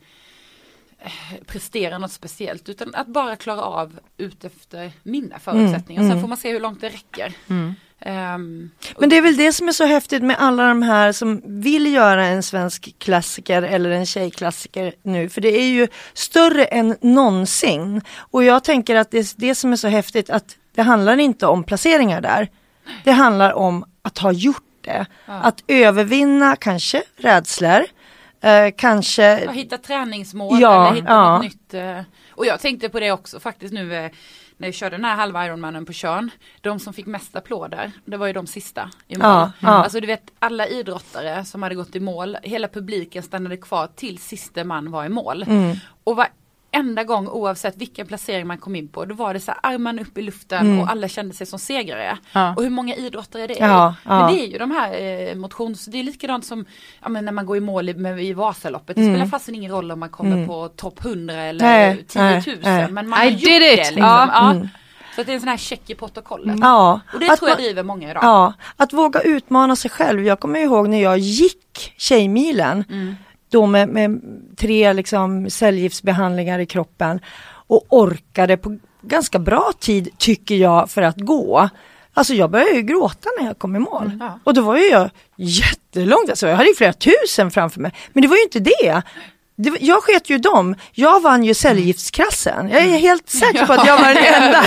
prestera 1.46 1.98
något 1.98 2.12
speciellt. 2.12 2.68
Utan 2.68 2.94
att 2.94 3.06
bara 3.06 3.36
klara 3.36 3.62
av 3.62 3.98
utefter 4.16 4.92
mina 5.02 5.38
förutsättningar. 5.38 6.00
Mm, 6.02 6.10
Sen 6.10 6.18
mm. 6.18 6.20
får 6.20 6.28
man 6.28 6.38
se 6.38 6.52
hur 6.52 6.60
långt 6.60 6.80
det 6.80 6.88
räcker. 6.88 7.32
Ehm, 8.00 8.70
och- 8.94 9.00
Men 9.00 9.08
det 9.10 9.16
är 9.16 9.22
väl 9.22 9.36
det 9.36 9.52
som 9.52 9.68
är 9.68 9.72
så 9.72 9.84
häftigt 9.84 10.22
med 10.22 10.36
alla 10.38 10.68
de 10.68 10.82
här 10.82 11.12
som 11.12 11.42
vill 11.62 11.94
göra 11.94 12.26
en 12.26 12.42
svensk 12.42 12.94
klassiker 12.98 13.62
eller 13.62 13.90
en 13.90 14.06
tjejklassiker 14.06 14.92
nu. 15.02 15.28
För 15.28 15.40
det 15.40 15.48
är 15.60 15.68
ju 15.68 15.88
större 16.14 16.64
än 16.64 16.96
någonsin. 17.00 18.00
Och 18.16 18.44
jag 18.44 18.64
tänker 18.64 18.96
att 18.96 19.10
det 19.10 19.18
är 19.18 19.26
det 19.36 19.54
som 19.54 19.72
är 19.72 19.76
så 19.76 19.88
häftigt 19.88 20.30
att 20.30 20.56
det 20.74 20.82
handlar 20.82 21.16
inte 21.18 21.46
om 21.46 21.64
placeringar 21.64 22.20
där. 22.20 22.48
Det 23.04 23.12
handlar 23.12 23.52
om 23.52 23.84
att 24.02 24.18
ha 24.18 24.32
gjort 24.32 24.62
det. 24.80 25.06
Att 25.26 25.64
övervinna 25.68 26.56
kanske 26.56 27.02
rädslor. 27.16 27.84
Eh, 28.40 28.70
kanske, 28.76 29.44
Ja, 29.44 29.50
hitta 29.50 29.78
träningsmål 29.78 30.60
Ja, 30.60 30.86
eller 30.86 30.96
hitta 30.96 31.12
ja. 31.12 31.32
något 31.32 31.42
nytt. 31.42 31.74
eh. 31.74 32.00
Och 32.30 32.46
jag 32.46 32.60
tänkte 32.60 32.88
på 32.88 33.00
det 33.00 33.12
också 33.12 33.40
faktiskt 33.40 33.74
nu 33.74 33.94
eh, 33.94 34.10
när 34.56 34.68
jag 34.68 34.74
körde 34.74 34.96
den 34.96 35.04
här 35.04 35.16
halva 35.16 35.46
Ironmanen 35.46 35.84
på 35.86 35.92
Tjörn. 35.92 36.30
De 36.60 36.78
som 36.78 36.92
fick 36.92 37.06
mest 37.06 37.36
applåder, 37.36 37.92
det 38.04 38.16
var 38.16 38.26
ju 38.26 38.32
de 38.32 38.46
sista 38.46 38.90
i 39.08 39.16
mål. 39.16 39.26
Ja, 39.26 39.52
ja. 39.60 39.68
Alltså 39.68 40.00
du 40.00 40.06
vet 40.06 40.30
alla 40.38 40.66
idrottare 40.66 41.44
som 41.44 41.62
hade 41.62 41.74
gått 41.74 41.96
i 41.96 42.00
mål, 42.00 42.36
hela 42.42 42.68
publiken 42.68 43.22
stannade 43.22 43.56
kvar 43.56 43.88
till 43.96 44.18
sista 44.18 44.64
man 44.64 44.90
var 44.90 45.04
i 45.04 45.08
mål. 45.08 45.42
Mm. 45.42 45.76
Och 46.04 46.16
varenda 46.78 47.04
gång 47.04 47.28
oavsett 47.28 47.76
vilken 47.76 48.06
placering 48.06 48.46
man 48.46 48.58
kom 48.58 48.76
in 48.76 48.88
på, 48.88 49.04
då 49.04 49.14
var 49.14 49.34
det 49.34 49.40
så 49.40 49.50
här 49.52 49.60
armarna 49.74 50.02
upp 50.02 50.18
i 50.18 50.22
luften 50.22 50.66
Mm. 50.66 50.80
och 50.80 50.90
alla 50.90 51.08
kände 51.08 51.34
sig 51.34 51.46
som 51.46 51.58
segrare. 51.58 52.18
Ja. 52.32 52.54
Och 52.56 52.62
hur 52.62 52.70
många 52.70 52.94
idrottare 52.94 53.46
det 53.46 53.60
är. 53.60 53.68
Ja, 53.68 53.94
ja. 54.04 54.18
Men 54.26 54.34
det 54.34 54.40
är 54.42 54.46
ju 54.46 54.58
de 54.58 54.70
här 54.70 55.00
eh, 55.00 55.34
motions, 55.34 55.84
det 55.86 55.98
är 55.98 56.04
likadant 56.04 56.46
som 56.46 56.64
när 57.08 57.32
man 57.32 57.46
går 57.46 57.56
i 57.56 57.60
mål 57.60 57.88
i, 57.88 57.94
med, 57.94 58.24
i 58.24 58.32
Vasaloppet. 58.32 58.96
Det 58.96 59.02
Mm. 59.02 59.14
spelar 59.14 59.26
fasen 59.26 59.54
ingen 59.54 59.70
roll 59.72 59.90
om 59.90 60.00
man 60.00 60.08
kommer 60.10 60.46
på 60.46 60.68
topp 60.68 61.04
100 61.04 61.34
eller 61.34 61.64
Nej, 61.64 62.04
10 62.08 62.22
000. 62.22 62.42
nej. 62.62 62.88
Men 62.90 63.08
man 63.08 63.18
har 63.18 63.26
I 63.26 63.30
gjort 63.30 63.40
did 63.40 63.60
det 63.62 63.72
it! 63.72 63.78
liksom. 63.78 64.02
Ja. 64.02 64.50
Mm. 64.50 64.68
Så 65.16 65.22
det 65.24 65.32
är 65.32 65.34
en 65.34 65.40
sån 65.40 65.48
här 65.48 65.56
check 65.56 65.90
i 65.90 65.94
protokollet. 65.94 66.56
ja. 66.60 67.00
Och 67.14 67.20
det 67.20 67.36
tror 67.36 67.48
jag 67.50 67.58
driver 67.58 67.82
många 67.82 68.10
idag. 68.10 68.24
Ja, 68.24 68.52
att 68.76 68.92
våga 68.92 69.20
utmana 69.20 69.76
sig 69.76 69.90
själv. 69.90 70.26
Jag 70.26 70.40
kommer 70.40 70.60
ihåg 70.60 70.88
när 70.88 71.02
jag 71.02 71.18
gick 71.18 71.94
Tjejmilen, 71.96 72.84
Mm. 72.90 73.16
Då 73.50 73.66
med, 73.66 73.88
med 73.88 74.20
tre 74.56 74.92
liksom 74.92 75.50
cellgiftsbehandlingar 75.50 76.58
i 76.58 76.66
kroppen 76.66 77.20
och 77.50 77.84
orkade 77.88 78.56
på 78.56 78.78
ganska 79.02 79.38
bra 79.38 79.72
tid 79.80 80.08
tycker 80.18 80.54
jag 80.54 80.90
för 80.90 81.02
att 81.02 81.16
gå. 81.16 81.68
Alltså 82.12 82.34
jag 82.34 82.50
började 82.50 82.70
ju 82.70 82.82
gråta 82.82 83.28
när 83.40 83.46
jag 83.46 83.58
kom 83.58 83.76
i 83.76 83.78
mål. 83.78 84.12
Ja. 84.20 84.38
Och 84.44 84.54
då 84.54 84.62
var 84.62 84.76
ju 84.76 84.84
jag 84.84 85.10
jättelångt, 85.36 86.30
alltså 86.30 86.48
jag 86.48 86.56
hade 86.56 86.68
ju 86.68 86.74
flera 86.74 86.92
tusen 86.92 87.50
framför 87.50 87.80
mig. 87.80 87.92
Men 88.12 88.22
det 88.22 88.28
var 88.28 88.36
ju 88.36 88.42
inte 88.42 88.60
det. 88.60 89.02
Det 89.60 89.76
jag 89.80 90.02
sket 90.02 90.30
ju 90.30 90.38
dem. 90.38 90.74
Jag 90.92 91.20
vann 91.20 91.44
ju 91.44 91.54
cellgiftsklassen. 91.54 92.68
Jag 92.70 92.82
är 92.82 92.98
helt 92.98 93.30
säker 93.30 93.66
på 93.66 93.72
att 93.72 93.86
jag 93.86 93.98
var 93.98 94.14
den 94.14 94.24
enda 94.24 94.64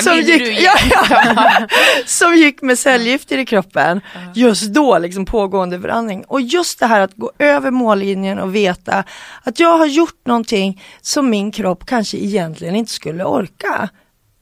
som 0.02 0.16
gick, 0.16 0.60
ja, 0.60 0.76
ja, 0.90 1.66
som 2.06 2.34
gick 2.34 2.62
med 2.62 2.78
cellgifter 2.78 3.38
i 3.38 3.46
kroppen. 3.46 4.00
Just 4.34 4.62
då, 4.62 4.98
liksom 4.98 5.24
pågående 5.24 5.80
förandring. 5.80 6.24
Och 6.24 6.40
just 6.40 6.80
det 6.80 6.86
här 6.86 7.00
att 7.00 7.14
gå 7.14 7.32
över 7.38 7.70
mållinjen 7.70 8.38
och 8.38 8.54
veta 8.54 9.04
att 9.42 9.60
jag 9.60 9.78
har 9.78 9.86
gjort 9.86 10.26
någonting 10.26 10.82
som 11.00 11.30
min 11.30 11.52
kropp 11.52 11.86
kanske 11.86 12.16
egentligen 12.16 12.76
inte 12.76 12.92
skulle 12.92 13.24
orka. 13.24 13.88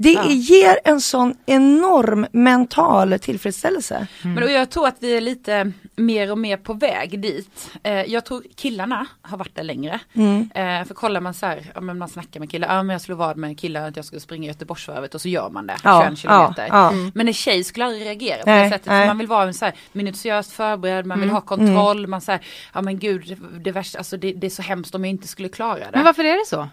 Det 0.02 0.12
Ja. 0.12 0.24
ger 0.30 0.78
en 0.84 1.00
sån 1.00 1.34
enorm 1.46 2.26
mental 2.32 3.18
tillfredsställelse. 3.18 4.06
Men 4.22 4.42
och 4.42 4.50
jag 4.50 4.70
tror 4.70 4.86
att 4.88 4.96
vi 5.00 5.16
är 5.16 5.20
lite 5.20 5.72
mer 5.96 6.30
och 6.32 6.38
mer 6.38 6.56
på 6.56 6.72
väg 6.74 7.20
dit. 7.20 7.70
Eh, 7.82 7.92
jag 8.02 8.24
tror 8.24 8.42
killarna 8.56 9.06
har 9.22 9.38
varit 9.38 9.54
där 9.54 9.62
längre. 9.62 10.00
Mm. 10.12 10.50
Eh, 10.54 10.86
för 10.86 10.94
kollar 10.94 11.20
man 11.20 11.34
så 11.34 11.46
här, 11.46 11.66
ja, 11.74 11.80
men 11.80 11.98
man 11.98 12.08
snackar 12.08 12.40
med 12.40 12.50
killar, 12.50 12.76
ja 12.76 12.82
men 12.82 12.94
jag 12.94 13.00
slog 13.00 13.18
vad 13.18 13.36
med 13.36 13.58
killar 13.58 13.88
att 13.88 13.96
jag 13.96 14.04
skulle 14.04 14.20
springa 14.20 14.46
Göteborgsvarvet 14.48 15.14
och 15.14 15.20
så 15.20 15.28
gör 15.28 15.50
man 15.50 15.66
det, 15.66 15.76
Ja, 15.84 16.02
21 16.06 16.18
kilometer. 16.18 16.66
ja, 16.68 16.92
ja. 16.94 17.10
Men 17.14 17.28
en 17.28 17.34
tjej 17.34 17.64
skulle 17.64 17.84
aldrig 17.86 18.04
reagera 18.06 18.42
på 18.42 18.50
Nej, 18.50 18.62
det 18.64 18.70
sättet. 18.70 18.86
nej. 18.86 19.02
För 19.02 19.06
man 19.06 19.18
vill 19.18 19.26
vara 19.26 19.52
så 19.52 19.64
här, 19.64 19.74
minutiöst 19.92 20.52
förberedd, 20.52 21.06
man 21.06 21.18
vill 21.18 21.28
Mm, 21.28 21.34
ha 21.34 21.40
kontroll, 21.40 22.06
man 22.06 22.20
säger, 22.20 22.40
ja 22.74 22.82
men 22.82 22.98
gud, 22.98 23.24
det, 23.26 23.58
det, 23.58 23.72
värsta, 23.72 23.98
alltså 23.98 24.16
det, 24.16 24.32
det 24.32 24.46
är 24.46 24.50
så 24.50 24.62
hemskt 24.62 24.94
om 24.94 25.04
jag 25.04 25.10
inte 25.10 25.28
skulle 25.28 25.48
klara 25.48 25.78
det. 25.78 25.90
Men 25.92 26.04
varför 26.04 26.24
är 26.24 26.32
det 26.38 26.46
så? 26.46 26.68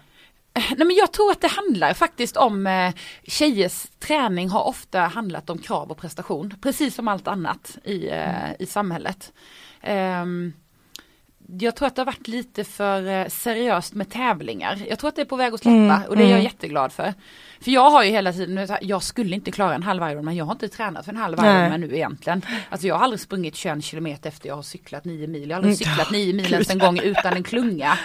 Nej 0.54 0.86
men 0.86 0.96
jag 0.96 1.12
tror 1.12 1.30
att 1.32 1.40
det 1.40 1.48
handlar 1.48 1.94
faktiskt 1.94 2.36
om 2.36 2.66
eh, 2.66 2.94
tjejers 3.26 3.86
träning 3.98 4.48
har 4.48 4.64
ofta 4.64 5.00
handlat 5.00 5.50
om 5.50 5.58
krav 5.58 5.90
och 5.90 5.98
prestation. 5.98 6.54
Precis 6.62 6.94
som 6.94 7.08
allt 7.08 7.28
annat 7.28 7.78
i, 7.84 8.08
eh, 8.08 8.52
i 8.58 8.66
samhället. 8.66 9.32
Ehm, 9.82 10.52
jag 11.60 11.76
tror 11.76 11.88
att 11.88 11.96
det 11.96 12.00
har 12.00 12.06
varit 12.06 12.28
lite 12.28 12.64
för 12.64 13.06
eh, 13.06 13.26
seriöst 13.28 13.94
med 13.94 14.10
tävlingar. 14.10 14.82
Jag 14.88 14.98
tror 14.98 15.08
att 15.08 15.16
det 15.16 15.22
är 15.22 15.26
på 15.26 15.36
väg 15.36 15.54
att 15.54 15.60
släppa 15.60 15.76
Mm, 15.76 16.02
och 16.08 16.16
det 16.16 16.22
är 16.22 16.26
jag 16.26 16.30
mm. 16.32 16.44
jätteglad 16.44 16.92
för. 16.92 17.14
För 17.60 17.70
jag 17.70 17.90
har 17.90 18.04
ju 18.04 18.10
hela 18.10 18.32
tiden, 18.32 18.68
jag 18.82 19.02
skulle 19.02 19.34
inte 19.36 19.50
klara 19.50 19.74
en 19.74 19.82
halv 19.82 20.02
Ironman, 20.02 20.36
jag 20.36 20.44
har 20.44 20.52
inte 20.52 20.68
tränat 20.68 21.04
för 21.04 21.12
en 21.12 21.18
halv. 21.18 21.38
Ironman 21.38 21.80
nu 21.80 21.94
egentligen. 21.96 22.42
Alltså 22.70 22.86
jag 22.86 22.94
har 22.94 23.04
aldrig 23.04 23.20
sprungit 23.20 23.56
21 23.56 23.84
kilometer 23.84 24.28
efter 24.28 24.48
jag 24.48 24.56
har 24.56 24.62
cyklat 24.62 25.04
9 25.04 25.26
mil, 25.26 25.50
jag 25.50 25.56
har 25.56 25.62
aldrig 25.62 25.82
Mm. 25.82 25.94
cyklat 25.94 26.10
9 26.10 26.32
mil 26.34 26.52
ens 26.52 26.70
en 26.70 26.78
gång 26.78 26.98
utan 26.98 27.32
en 27.32 27.42
klunga. 27.42 27.98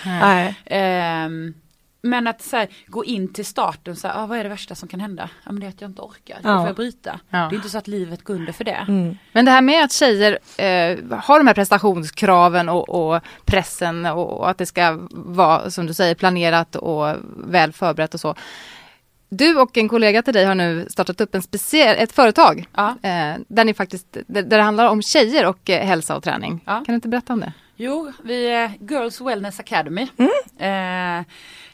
Men 2.05 2.27
att 2.27 2.41
så 2.41 2.57
här, 2.57 2.67
gå 2.87 3.05
in 3.05 3.33
till 3.33 3.45
starten, 3.45 3.95
så 3.95 4.07
här, 4.07 4.23
ah, 4.23 4.25
vad 4.25 4.37
är 4.39 4.43
det 4.43 4.49
värsta 4.49 4.75
som 4.75 4.89
kan 4.89 4.99
hända? 4.99 5.29
Ja 5.45 5.51
men 5.51 5.59
det 5.59 5.65
är 5.65 5.69
att 5.69 5.81
jag 5.81 5.89
inte 5.89 6.01
orkar, 6.01 6.37
då 6.43 6.49
Ja. 6.49 6.57
får 6.59 6.67
jag 6.67 6.75
bryta. 6.75 7.19
Ja. 7.29 7.37
Det 7.37 7.53
är 7.53 7.57
inte 7.57 7.69
så 7.69 7.77
att 7.77 7.87
livet 7.87 8.23
går 8.23 8.33
under 8.33 8.53
för 8.53 8.63
det. 8.63 8.85
Mm. 8.87 9.17
Men 9.31 9.45
det 9.45 9.51
här 9.51 9.61
med 9.61 9.83
att 9.83 9.91
tjejer 9.91 10.31
eh, 10.57 10.97
har 11.19 11.37
de 11.39 11.47
här 11.47 11.53
prestationskraven 11.53 12.69
och, 12.69 12.89
och 12.89 13.21
pressen 13.45 14.05
och, 14.05 14.39
och 14.39 14.49
att 14.49 14.57
det 14.57 14.65
ska 14.65 14.97
vara, 15.11 15.69
som 15.71 15.85
du 15.87 15.93
säger, 15.93 16.15
planerat 16.15 16.75
och 16.75 17.15
väl 17.47 17.73
förberett 17.73 18.13
och 18.13 18.19
så. 18.19 18.35
Du 19.29 19.55
och 19.59 19.77
en 19.77 19.89
kollega 19.89 20.21
till 20.21 20.33
dig 20.33 20.45
har 20.45 20.55
nu 20.55 20.85
startat 20.89 21.21
upp 21.21 21.35
en 21.35 21.41
speciell, 21.41 21.95
ett 21.99 22.11
företag 22.11 22.65
Ja. 22.75 22.89
eh, 22.89 23.35
där, 23.47 23.63
ni 23.65 23.73
faktiskt, 23.73 24.07
där, 24.27 24.41
där 24.43 24.57
det 24.57 24.63
handlar 24.63 24.89
om 24.89 25.01
tjejer 25.01 25.45
och 25.45 25.69
eh, 25.69 25.85
hälsa 25.87 26.15
och 26.15 26.23
träning. 26.23 26.61
Ja. 26.65 26.71
Kan 26.73 26.85
du 26.85 26.93
inte 26.93 27.07
berätta 27.07 27.33
om 27.33 27.39
det? 27.39 27.53
Jo, 27.77 28.11
vi 28.23 28.47
är 28.47 28.71
Girls 28.89 29.21
Wellness 29.21 29.59
Academy. 29.59 30.01
Eh, 30.57 31.25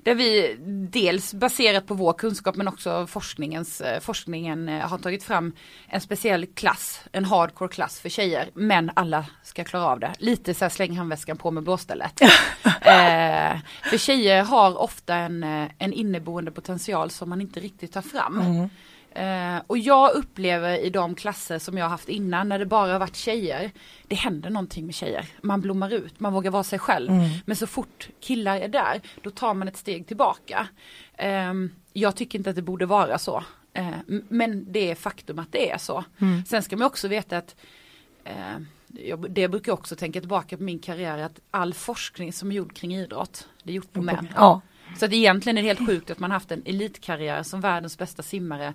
där 0.03 0.15
vi 0.15 0.55
dels 0.91 1.33
baserat 1.33 1.87
på 1.87 1.93
vår 1.93 2.13
kunskap 2.13 2.55
men 2.55 2.67
också 2.67 3.07
forskningens, 3.07 3.81
eh, 3.81 3.99
forskningen 3.99 4.69
eh, 4.69 4.79
har 4.79 4.97
tagit 4.97 5.23
fram 5.23 5.53
en 5.87 6.01
speciell 6.01 6.45
klass, 6.45 7.01
en 7.11 7.25
hardcore 7.25 7.69
klass 7.69 7.99
för 7.99 8.09
tjejer. 8.09 8.49
Men 8.53 8.91
alla 8.95 9.25
ska 9.43 9.63
klara 9.63 9.85
av 9.85 9.99
det. 9.99 10.13
Lite 10.17 10.53
så 10.53 10.65
här 10.65 10.69
släng 10.69 10.97
handväskan 10.97 11.37
på 11.37 11.51
med 11.51 11.63
blåstället. 11.63 12.21
eh, 12.65 13.59
för 13.89 13.97
tjejer 13.97 14.43
har 14.43 14.81
ofta 14.81 15.15
en, 15.15 15.43
eh, 15.43 15.71
en 15.77 15.93
inneboende 15.93 16.51
potential 16.51 17.09
som 17.09 17.29
man 17.29 17.41
inte 17.41 17.59
riktigt 17.59 17.93
tar 17.93 18.01
fram. 18.01 18.69
Eh, 19.15 19.57
och 19.67 19.77
jag 19.77 20.11
upplever 20.13 20.77
i 20.77 20.89
de 20.89 21.15
klasser 21.15 21.59
som 21.59 21.77
jag 21.77 21.85
har 21.85 21.89
haft 21.89 22.09
innan 22.09 22.49
när 22.49 22.59
det 22.59 22.65
bara 22.65 22.91
har 22.91 22.99
varit 22.99 23.15
tjejer. 23.15 23.71
Det 24.07 24.15
händer 24.15 24.49
någonting 24.49 24.85
med 24.85 24.95
tjejer. 24.95 25.25
Man 25.41 25.61
blommar 25.61 25.93
ut, 25.93 26.19
man 26.19 26.33
vågar 26.33 26.51
vara 26.51 26.63
sig 26.63 26.79
själv. 26.79 27.11
Men 27.45 27.55
så 27.55 27.67
fort 27.67 28.09
killar 28.19 28.57
är 28.57 28.67
där, 28.67 29.01
då 29.21 29.29
tar 29.29 29.53
man 29.53 29.67
ett 29.67 29.77
steg 29.77 30.07
tillbaka. 30.07 30.67
Ehm, 31.17 31.71
jag 31.93 32.15
tycker 32.15 32.37
inte 32.39 32.49
att 32.49 32.55
det 32.55 32.61
borde 32.61 32.85
vara 32.85 33.17
så. 33.17 33.43
Eh, 33.73 33.89
men 34.29 34.71
det 34.71 34.91
är 34.91 34.95
faktum 34.95 35.39
att 35.39 35.51
det 35.51 35.71
är 35.71 35.77
så. 35.77 36.03
Sen 36.47 36.63
ska 36.63 36.77
man 36.77 36.87
också 36.87 37.07
veta 37.07 37.37
att 37.37 37.55
eh, 38.23 38.57
jag, 38.87 39.31
det 39.31 39.47
brukar 39.47 39.71
jag 39.71 39.79
också 39.79 39.95
tänka 39.95 40.19
tillbaka 40.19 40.57
på 40.57 40.63
min 40.63 40.79
karriär 40.79 41.17
att 41.17 41.39
all 41.51 41.73
forskning 41.73 42.33
som 42.33 42.51
är 42.51 42.55
gjord 42.55 42.73
kring 42.75 42.95
idrott, 42.95 43.47
det 43.63 43.71
är 43.71 43.75
gjort 43.75 43.93
på 43.93 44.01
män. 44.01 44.27
Ja. 44.35 44.61
Så 44.97 45.05
att 45.05 45.13
egentligen 45.13 45.57
är 45.57 45.61
det 45.61 45.67
helt 45.67 45.87
sjukt 45.87 46.11
att 46.11 46.19
man 46.19 46.31
haft 46.31 46.51
en 46.51 46.61
elitkarriär 46.65 47.43
som 47.43 47.61
världens 47.61 47.97
bästa 47.97 48.23
simmare 48.23 48.73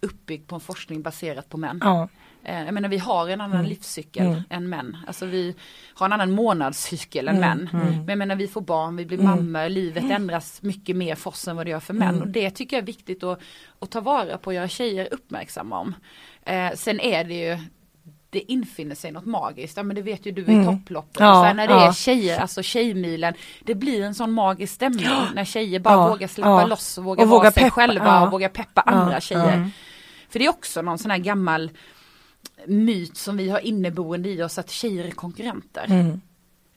uppbyggd 0.00 0.48
på 0.48 0.54
en 0.54 0.60
forskning 0.60 1.02
baserat 1.02 1.48
på 1.48 1.56
män. 1.56 1.80
Ja. 1.82 2.08
Eh, 2.44 2.62
Jag 2.64 2.74
menar 2.74 2.88
vi 2.88 2.98
har 2.98 3.28
en 3.28 3.40
annan 3.40 3.66
livscykel 3.66 4.26
Mm. 4.26 4.42
än 4.50 4.68
män. 4.68 4.96
Alltså 5.06 5.26
vi 5.26 5.54
har 5.94 6.06
en 6.06 6.12
annan 6.12 6.30
månadscykel 6.30 7.28
än 7.28 7.36
Mm. 7.36 7.58
män. 7.58 7.68
Men 7.92 8.08
jag 8.08 8.18
menar 8.18 8.36
vi 8.36 8.48
får 8.48 8.60
barn, 8.60 8.96
vi 8.96 9.04
blir 9.06 9.18
Mm. 9.20 9.30
mammor, 9.30 9.68
livet 9.68 10.04
ändras 10.10 10.62
mycket 10.62 10.96
mer 10.96 11.14
för 11.14 11.30
oss 11.30 11.48
än 11.48 11.56
vad 11.56 11.66
det 11.66 11.70
gör 11.70 11.80
för 11.80 11.94
män. 11.94 12.08
Mm. 12.08 12.22
Och 12.22 12.28
det 12.28 12.50
tycker 12.50 12.76
jag 12.76 12.82
är 12.82 12.86
viktigt 12.86 13.22
att, 13.22 13.40
att 13.78 13.90
ta 13.90 14.00
vara 14.00 14.38
på 14.38 14.46
och 14.46 14.54
göra 14.54 14.68
tjejer 14.68 15.08
uppmärksamma 15.10 15.78
om. 15.80 15.94
Eh, 16.42 16.72
sen 16.74 17.00
är 17.00 17.24
det 17.24 17.34
ju 17.34 17.58
det 18.34 18.52
infinner 18.52 18.94
sig 18.94 19.12
något 19.12 19.26
magiskt, 19.26 19.76
ja 19.76 19.82
men 19.82 19.96
det 19.96 20.02
vet 20.02 20.26
ju 20.26 20.32
du 20.32 20.42
i 20.42 20.44
Mm. 20.54 20.64
topploppet. 20.66 21.20
Ja, 21.20 21.38
och 21.40 21.46
sen 21.46 21.56
när 21.56 21.66
det 21.68 21.74
ja. 21.74 21.88
är 21.88 21.92
tjejer, 21.92 22.40
alltså 22.40 22.62
tjejmilen, 22.62 23.34
det 23.64 23.74
blir 23.74 24.02
en 24.02 24.14
sån 24.14 24.32
magisk 24.32 24.74
stämning 24.74 25.06
när 25.34 25.44
tjejer 25.44 25.80
bara 25.80 25.94
Ja, 25.94 26.08
vågar 26.08 26.28
släppa 26.28 26.48
ja. 26.50 26.66
loss 26.66 26.98
och 26.98 27.04
vågar 27.04 27.24
Och 27.24 27.28
vara 27.30 27.38
vågar 27.40 27.50
sig 27.50 27.62
peppa, 27.62 27.70
själva 27.74 28.04
ja. 28.06 28.24
och 28.26 28.30
vågar 28.32 28.48
peppa 28.48 28.80
andra 28.80 29.12
Ja, 29.14 29.20
tjejer. 29.20 29.58
ja. 29.58 29.68
För 30.28 30.38
det 30.38 30.44
är 30.44 30.50
också 30.50 30.82
någon 30.82 30.98
sån 30.98 31.10
här 31.10 31.18
gammal 31.18 31.70
myt 32.66 33.16
som 33.16 33.36
vi 33.36 33.48
har 33.50 33.58
inneboende 33.60 34.28
i 34.28 34.42
oss 34.42 34.58
att 34.58 34.70
tjejer 34.70 35.04
är 35.04 35.10
konkurrenter. 35.10 35.84
Mm. 35.88 36.20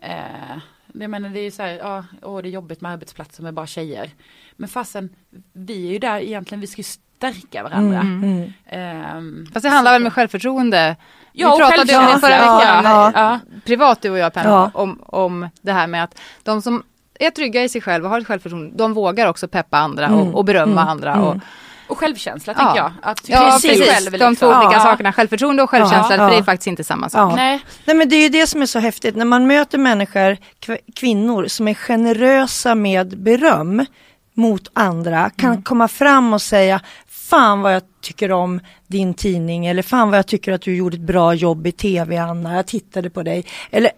Eh, 0.01 0.57
jag 0.93 1.09
menar 1.09 1.29
det 1.29 1.39
är 1.39 1.51
så 1.51 1.61
här, 1.61 1.69
ja, 1.77 2.05
åh, 2.21 2.41
det 2.41 2.47
är 2.47 2.51
jobbigt 2.51 2.81
med 2.81 2.91
arbetsplatser 2.91 3.43
med 3.43 3.53
bara 3.53 3.67
tjejer. 3.67 4.09
Men 4.55 4.69
fasen, 4.69 5.09
vi 5.53 5.87
är 5.87 5.91
ju 5.91 5.99
där 5.99 6.19
egentligen, 6.19 6.61
vi 6.61 6.67
ska 6.67 6.79
ju 6.81 6.87
stärka 7.17 7.63
varandra. 7.63 7.99
Mm. 7.99 8.23
Mm. 8.23 8.53
Ehm, 8.69 9.47
Fast 9.53 9.63
det 9.63 9.69
handlar 9.69 9.91
väl 9.91 10.01
med 10.03 10.13
självförtroende. 10.13 10.95
Ja, 11.33 11.47
Vi 11.47 11.53
och 11.53 11.57
pratade 11.59 11.97
om 11.97 12.05
det 12.05 12.19
förra 12.19 12.29
veckan, 12.37 12.83
Ja, 12.83 13.11
ja. 13.15 13.39
privat 13.65 14.01
du 14.01 14.09
och 14.09 14.17
jag 14.17 14.33
Penna, 14.33 14.49
Ja. 14.49 14.71
om, 14.81 14.99
om 15.05 15.49
det 15.61 15.71
här 15.71 15.87
med 15.87 16.03
att 16.03 16.19
de 16.43 16.61
som 16.61 16.83
är 17.19 17.29
trygga 17.29 17.63
i 17.63 17.69
sig 17.69 17.81
själva 17.81 18.07
och 18.07 18.11
har 18.11 18.21
ett 18.21 18.27
självförtroende, 18.27 18.71
de 18.77 18.93
vågar 18.93 19.27
också 19.27 19.47
peppa 19.47 19.77
andra 19.77 20.05
Mm. 20.05 20.19
och, 20.19 20.35
och 20.35 20.45
berömma 20.45 20.81
Mm. 20.81 20.87
andra. 20.91 21.11
Mm. 21.13 21.23
Och, 21.25 21.37
Och 21.87 21.97
självkänsla 21.97 22.53
Ja. 22.57 22.63
tänker 22.63 22.77
jag. 22.81 22.91
Att 23.01 23.29
ja, 23.29 23.49
precis. 23.61 23.89
själv 23.89 24.11
De 24.11 24.17
två 24.19 24.29
liksom. 24.29 24.47
olika 24.49 24.73
Ja. 24.77 24.79
sakerna, 24.83 25.13
självförtroende 25.13 25.63
och 25.63 25.69
självkänsla, 25.69 26.15
Ja, 26.15 26.17
för 26.27 26.29
det 26.29 26.37
är 26.37 26.43
faktiskt 26.43 26.67
inte 26.67 26.83
samma 26.83 27.09
sak. 27.09 27.31
Ja. 27.31 27.35
Nej, 27.35 27.59
Nej 27.85 27.95
men 27.95 28.09
det 28.09 28.15
är 28.15 28.23
ju 28.23 28.29
det 28.29 28.47
som 28.47 28.61
är 28.61 28.65
så 28.65 28.79
häftigt 28.79 29.15
när 29.15 29.25
man 29.25 29.47
möter 29.47 29.77
människor, 29.77 30.37
kv- 30.65 30.77
kvinnor 30.95 31.45
som 31.47 31.67
är 31.67 31.73
generösa 31.73 32.75
med 32.75 33.17
beröm 33.21 33.85
mot 34.33 34.67
andra, 34.73 35.29
kan 35.29 35.61
komma 35.61 35.87
fram 35.87 36.33
och 36.33 36.41
säga 36.41 36.79
Fan 37.29 37.61
vad 37.61 37.75
jag 37.75 37.81
tycker 38.01 38.31
om 38.31 38.59
din 38.87 39.13
tidning 39.13 39.65
eller 39.65 39.81
fan 39.81 40.09
vad 40.09 40.17
jag 40.17 40.27
tycker 40.27 40.51
att 40.51 40.61
du 40.61 40.75
gjorde 40.75 40.95
ett 40.95 41.01
bra 41.01 41.33
jobb 41.33 41.67
i 41.67 41.71
tv 41.71 42.17
Anna, 42.17 42.55
jag 42.55 42.67
tittade 42.67 43.09
på 43.09 43.23
dig. 43.23 43.45
Eller 43.71 43.91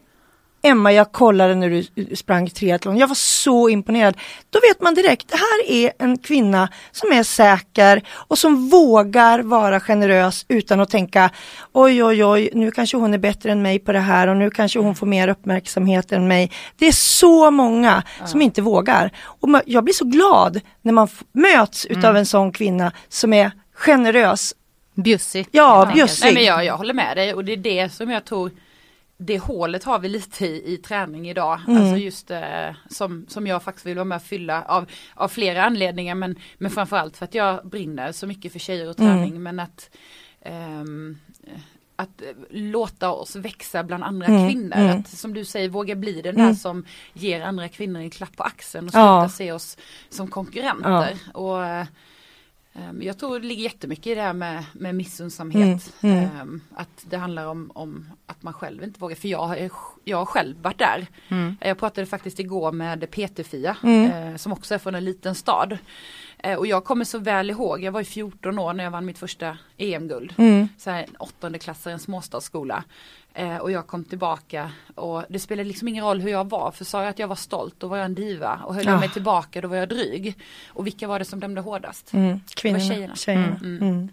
Emma 0.61 0.93
jag 0.93 1.11
kollade 1.11 1.55
när 1.55 1.69
du 1.69 2.15
sprang 2.15 2.49
triathlon, 2.49 2.97
jag 2.97 3.07
var 3.07 3.15
så 3.15 3.69
imponerad. 3.69 4.17
Då 4.49 4.59
vet 4.69 4.81
man 4.81 4.93
direkt, 4.93 5.27
det 5.29 5.37
här 5.37 5.71
är 5.71 5.91
en 5.99 6.17
kvinna 6.17 6.69
som 6.91 7.11
är 7.11 7.23
säker 7.23 8.03
och 8.11 8.37
som 8.37 8.69
vågar 8.69 9.39
vara 9.39 9.79
generös 9.79 10.45
utan 10.47 10.79
att 10.79 10.89
tänka 10.89 11.29
oj 11.73 12.03
oj 12.03 12.25
oj, 12.25 12.49
nu 12.53 12.71
kanske 12.71 12.97
hon 12.97 13.13
är 13.13 13.17
bättre 13.17 13.51
än 13.51 13.61
mig 13.61 13.79
på 13.79 13.91
det 13.91 13.99
här 13.99 14.27
och 14.27 14.37
nu 14.37 14.49
kanske 14.49 14.79
hon 14.79 14.95
får 14.95 15.07
mer 15.07 15.27
uppmärksamhet 15.27 16.11
än 16.11 16.27
mig. 16.27 16.51
Det 16.77 16.87
är 16.87 16.91
så 16.91 17.51
många 17.51 18.03
ja. 18.19 18.27
som 18.27 18.41
inte 18.41 18.61
vågar. 18.61 19.11
Och 19.17 19.49
jag 19.65 19.83
blir 19.83 19.93
så 19.93 20.05
glad 20.05 20.61
när 20.81 20.93
man 20.93 21.07
möts 21.31 21.85
utav 21.85 22.03
mm. 22.03 22.15
en 22.15 22.25
sån 22.25 22.51
kvinna 22.51 22.91
som 23.09 23.33
är 23.33 23.51
generös. 23.73 24.53
Bjussig. 24.95 25.47
Ja, 25.51 25.91
bjussig. 25.93 26.25
Nej, 26.25 26.33
men 26.33 26.43
jag, 26.43 26.65
jag 26.65 26.77
håller 26.77 26.93
med 26.93 27.17
dig 27.17 27.33
och 27.33 27.45
det 27.45 27.53
är 27.53 27.57
det 27.57 27.93
som 27.93 28.09
jag 28.09 28.25
tror 28.25 28.51
det 29.21 29.39
hålet 29.39 29.83
har 29.83 29.99
vi 29.99 30.09
lite 30.09 30.45
i, 30.45 30.73
i 30.73 30.77
träning 30.77 31.29
idag. 31.29 31.61
Mm. 31.67 31.81
Alltså 31.81 31.97
just 31.97 32.31
eh, 32.31 32.75
som, 32.89 33.25
som 33.27 33.47
jag 33.47 33.63
faktiskt 33.63 33.85
vill 33.85 33.95
vara 33.95 34.05
med 34.05 34.15
och 34.15 34.21
fylla 34.21 34.63
av, 34.63 34.85
av 35.15 35.27
flera 35.27 35.63
anledningar 35.63 36.15
men, 36.15 36.35
men 36.57 36.71
framförallt 36.71 37.17
för 37.17 37.25
att 37.25 37.35
jag 37.35 37.67
brinner 37.67 38.11
så 38.11 38.27
mycket 38.27 38.51
för 38.51 38.59
tjejer 38.59 38.89
och 38.89 38.99
mm. 38.99 39.11
träning 39.11 39.29
mm. 39.29 39.43
men 39.43 39.59
att 39.59 39.89
ehm, 40.41 41.17
att 41.95 42.21
låta 42.49 43.11
oss 43.11 43.35
växa 43.35 43.83
bland 43.83 44.03
andra 44.03 44.27
mm, 44.27 44.49
kvinnor. 44.49 44.75
Mm. 44.75 44.99
Att 44.99 45.07
som 45.07 45.33
du 45.33 45.45
säger 45.45 45.69
våga 45.69 45.95
bli 45.95 46.21
den 46.21 46.35
där 46.35 46.43
mm. 46.43 46.55
som 46.55 46.85
ger 47.13 47.41
andra 47.41 47.69
kvinnor 47.69 47.99
en 47.99 48.09
klapp 48.09 48.35
på 48.35 48.43
axeln 48.43 48.85
och 48.85 48.91
sluta 48.91 49.05
ja. 49.05 49.29
se 49.29 49.51
oss 49.51 49.77
som 50.09 50.27
konkurrenter. 50.27 51.17
Ja. 51.33 51.39
Och 51.39 51.65
Ehm, 51.65 51.85
jag 53.01 53.17
tror 53.17 53.39
det 53.39 53.47
ligger 53.47 53.63
jättemycket 53.63 54.07
i 54.07 54.15
det 54.15 54.21
här 54.21 54.33
med, 54.33 54.65
med 54.73 54.95
missunnsamhet. 54.95 55.93
Mm, 56.01 56.17
mm. 56.17 56.29
Ehm, 56.39 56.61
att 56.75 57.05
det 57.09 57.17
handlar 57.17 57.45
om, 57.45 57.71
om, 57.75 58.09
att 58.25 58.43
man 58.43 58.53
själv 58.53 58.83
inte 58.83 58.99
vågar. 58.99 59.15
För 59.15 59.27
jag, 59.27 59.69
jag 60.03 60.17
har 60.17 60.25
själv 60.25 60.61
varit 60.61 60.79
där. 60.79 61.07
Mm. 61.27 61.57
Jag 61.61 61.77
pratade 61.77 62.07
faktiskt 62.07 62.39
igår 62.39 62.71
med 62.71 63.11
PT-Fia 63.11 63.77
mm. 63.83 64.11
eh, 64.11 64.37
som 64.37 64.51
också 64.51 64.73
är 64.73 64.77
från 64.77 64.95
en 64.95 65.05
liten 65.05 65.35
stad. 65.35 65.77
Eh, 66.43 66.57
och 66.57 66.67
jag 66.67 66.83
kommer 66.83 67.05
så 67.05 67.19
väl 67.19 67.49
ihåg, 67.49 67.83
jag 67.83 67.91
var 67.91 68.01
i 68.01 68.05
14 68.05 68.59
år 68.59 68.73
när 68.73 68.83
jag 68.83 68.91
vann 68.91 69.05
mitt 69.05 69.19
första 69.19 69.57
EM-guld. 69.77 70.33
Mm. 70.37 70.67
Så 70.77 70.89
här, 70.89 71.05
åttonde 71.19 71.59
klassare 71.59 71.91
i 71.91 71.93
en 71.93 71.99
småstadsskola. 71.99 72.83
Eh, 73.39 73.57
och 73.57 73.71
jag 73.71 73.87
kom 73.87 74.03
tillbaka 74.03 74.71
och 74.95 75.23
det 75.29 75.39
spelade 75.39 75.67
liksom 75.67 75.87
ingen 75.87 76.05
roll 76.05 76.21
hur 76.21 76.29
jag 76.29 76.49
var 76.49 76.71
för 76.71 76.85
sa 76.85 77.01
jag 77.01 77.09
att 77.09 77.19
jag 77.19 77.27
var 77.27 77.35
stolt 77.35 77.75
då 77.77 77.87
var 77.87 77.97
jag 77.97 78.05
en 78.05 78.15
diva 78.15 78.61
och 78.65 78.75
höll 78.75 78.85
jag 78.85 78.99
mig 78.99 79.09
tillbaka 79.09 79.61
då 79.61 79.67
var 79.67 79.75
jag 79.75 79.89
dryg. 79.89 80.35
Och 80.67 80.87
vilka 80.87 81.07
var 81.07 81.19
det 81.19 81.25
som 81.25 81.39
dömde 81.39 81.61
hårdast? 81.61 82.13
Mm. 82.13 82.39
Kvinnorna, 82.55 82.83
tjejerna. 82.83 83.15
tjejerna. 83.15 83.59
Mm. 83.63 83.77
Mm. 83.81 84.09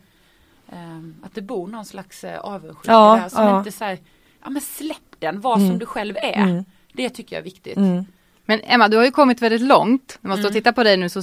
Um, 0.73 1.17
att 1.23 1.35
det 1.35 1.43
bor 1.43 1.67
någon 1.69 1.85
slags 1.85 2.25
uh, 2.25 2.31
avundsjuka 2.31 2.93
ja, 2.93 3.19
där 3.23 3.29
som 3.29 3.45
ja. 3.45 3.59
inte 3.59 3.73
säger 3.73 3.99
ja 4.45 4.51
men 4.51 4.63
släpp 4.63 5.17
den, 5.19 5.41
var 5.41 5.57
som 5.57 5.67
mm. 5.67 5.79
du 5.79 5.87
själv 5.87 6.17
är. 6.17 6.43
Mm. 6.43 6.65
Det 6.93 7.11
tycker 7.11 7.37
jag 7.37 7.41
är 7.41 7.45
viktigt. 7.45 7.77
Mm. 7.77 8.05
Men 8.45 8.61
Emma, 8.65 8.89
du 8.89 8.97
har 8.97 9.05
ju 9.05 9.11
kommit 9.11 9.43
väldigt 9.43 9.63
långt. 9.63 10.19
När 10.21 10.29
man 10.29 10.39
står 10.39 10.49
och 10.49 10.55
tittar 10.55 10.73
på 10.73 10.83
dig 10.83 10.97
nu 10.97 11.09
så 11.09 11.23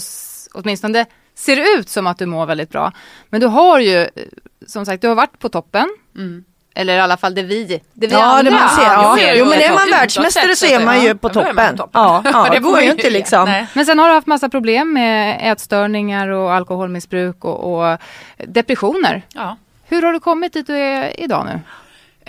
åtminstone 0.53 1.05
ser 1.33 1.55
det 1.55 1.79
ut 1.79 1.89
som 1.89 2.07
att 2.07 2.17
du 2.17 2.25
mår 2.25 2.45
väldigt 2.45 2.69
bra. 2.69 2.91
Men 3.29 3.41
du 3.41 3.47
har 3.47 3.79
ju, 3.79 3.97
eh, 3.97 4.09
som 4.67 4.85
sagt, 4.85 5.01
du 5.01 5.07
har 5.07 5.15
varit 5.15 5.39
på 5.39 5.49
toppen. 5.49 5.97
Mm. 6.15 6.45
Eller 6.75 6.95
i 6.97 6.99
alla 6.99 7.17
fall 7.17 7.35
det 7.35 7.43
vi, 7.43 7.81
det 7.93 8.07
vi 8.07 8.13
ja, 8.13 8.23
andra. 8.23 8.43
Det 8.43 8.57
man 8.57 8.69
ser, 8.69 8.83
ja. 8.83 9.17
Jo, 9.19 9.33
jo 9.35 9.45
men 9.45 9.59
är 9.59 9.69
man 9.69 9.89
världsmästare 9.91 10.55
så 10.55 10.65
är 10.65 10.85
man 10.85 11.01
ju 11.01 11.15
på 11.15 11.29
toppen. 11.29 11.77
Ja, 11.93 12.21
ja, 12.33 12.49
det 12.51 12.59
går 12.59 12.81
ju 12.81 12.91
inte 12.91 13.09
liksom. 13.09 13.45
Nej. 13.45 13.67
Men 13.73 13.85
sen 13.85 13.99
har 13.99 14.07
du 14.07 14.13
haft 14.13 14.27
massa 14.27 14.49
problem 14.49 14.93
med 14.93 15.51
ätstörningar 15.51 16.27
och 16.27 16.53
alkoholmissbruk 16.53 17.45
och, 17.45 17.83
och 17.83 17.97
depressioner. 18.37 19.21
Ja. 19.33 19.57
Hur 19.85 20.01
har 20.01 20.13
du 20.13 20.19
kommit 20.19 20.53
dit 20.53 20.67
du 20.67 20.75
är 20.75 21.19
idag 21.19 21.45
nu? 21.45 21.59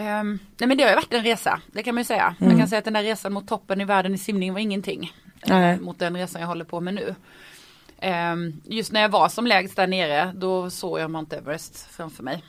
Um, 0.04 0.38
nej 0.58 0.68
men 0.68 0.76
det 0.76 0.82
har 0.82 0.90
ju 0.90 0.96
varit 0.96 1.12
en 1.12 1.22
resa, 1.22 1.60
det 1.66 1.82
kan 1.82 1.94
man 1.94 2.00
ju 2.00 2.04
säga. 2.04 2.34
Mm. 2.40 2.52
Man 2.52 2.58
kan 2.58 2.68
säga 2.68 2.78
att 2.78 2.84
den 2.84 2.94
där 2.94 3.02
resan 3.02 3.32
mot 3.32 3.48
toppen 3.48 3.80
i 3.80 3.84
världen 3.84 4.14
i 4.14 4.18
simning 4.18 4.52
var 4.52 4.60
ingenting. 4.60 5.12
Uh, 5.50 5.80
mot 5.80 5.98
den 5.98 6.16
resan 6.16 6.40
jag 6.40 6.48
håller 6.48 6.64
på 6.64 6.80
med 6.80 6.94
nu. 6.94 7.14
Um, 8.02 8.60
just 8.64 8.92
när 8.92 9.00
jag 9.00 9.08
var 9.08 9.28
som 9.28 9.46
lägst 9.46 9.76
där 9.76 9.86
nere 9.86 10.32
då 10.34 10.70
såg 10.70 11.00
jag 11.00 11.10
Mount 11.10 11.36
Everest 11.36 11.88
framför 11.90 12.22
mig. 12.22 12.44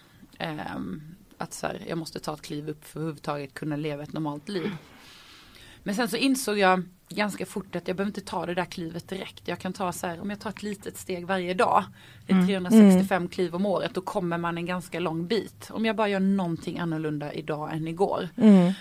Um, 0.76 1.15
att 1.38 1.54
så 1.54 1.68
här, 1.68 1.82
jag 1.88 1.98
måste 1.98 2.20
ta 2.20 2.34
ett 2.34 2.42
kliv 2.42 2.70
upp 2.70 2.86
för 2.86 2.90
att 2.90 3.02
överhuvudtaget 3.02 3.54
kunna 3.54 3.76
leva 3.76 4.04
ett 4.04 4.14
normalt 4.14 4.50
liv. 4.50 4.72
Men 5.84 5.96
sen 5.96 6.10
så 6.10 6.18
insåg 6.18 6.58
jag 6.58 6.84
ganska 7.10 7.46
fort 7.46 7.76
att 7.76 7.88
jag 7.88 7.98
behöver 7.98 8.10
inte 8.10 8.22
ta 8.22 8.46
det 8.46 8.54
där 8.54 8.66
klivet 8.66 9.08
direkt. 9.10 9.48
Jag 9.48 9.60
kan 9.60 9.74
ta 9.74 9.92
så 9.92 10.08
här, 10.08 10.22
om 10.22 10.30
jag 10.30 10.40
tar 10.40 10.50
ett 10.50 10.64
litet 10.64 10.98
steg 10.98 11.28
varje 11.28 11.54
dag. 11.54 11.84
Det 12.28 12.34
är 12.34 12.48
365 12.48 13.18
mm. 13.18 13.30
kliv 13.30 13.56
om 13.56 13.66
året, 13.66 13.94
då 13.94 14.02
kommer 14.02 14.38
man 14.38 14.58
en 14.58 14.66
ganska 14.66 15.00
lång 15.00 15.28
bit. 15.28 15.70
Om 15.72 15.86
jag 15.86 15.96
bara 15.96 16.08
gör 16.08 16.20
någonting 16.20 16.80
annorlunda 16.80 17.34
idag 17.34 17.74
än 17.74 17.88
igår. 17.88 18.30
Mm. 18.38 18.74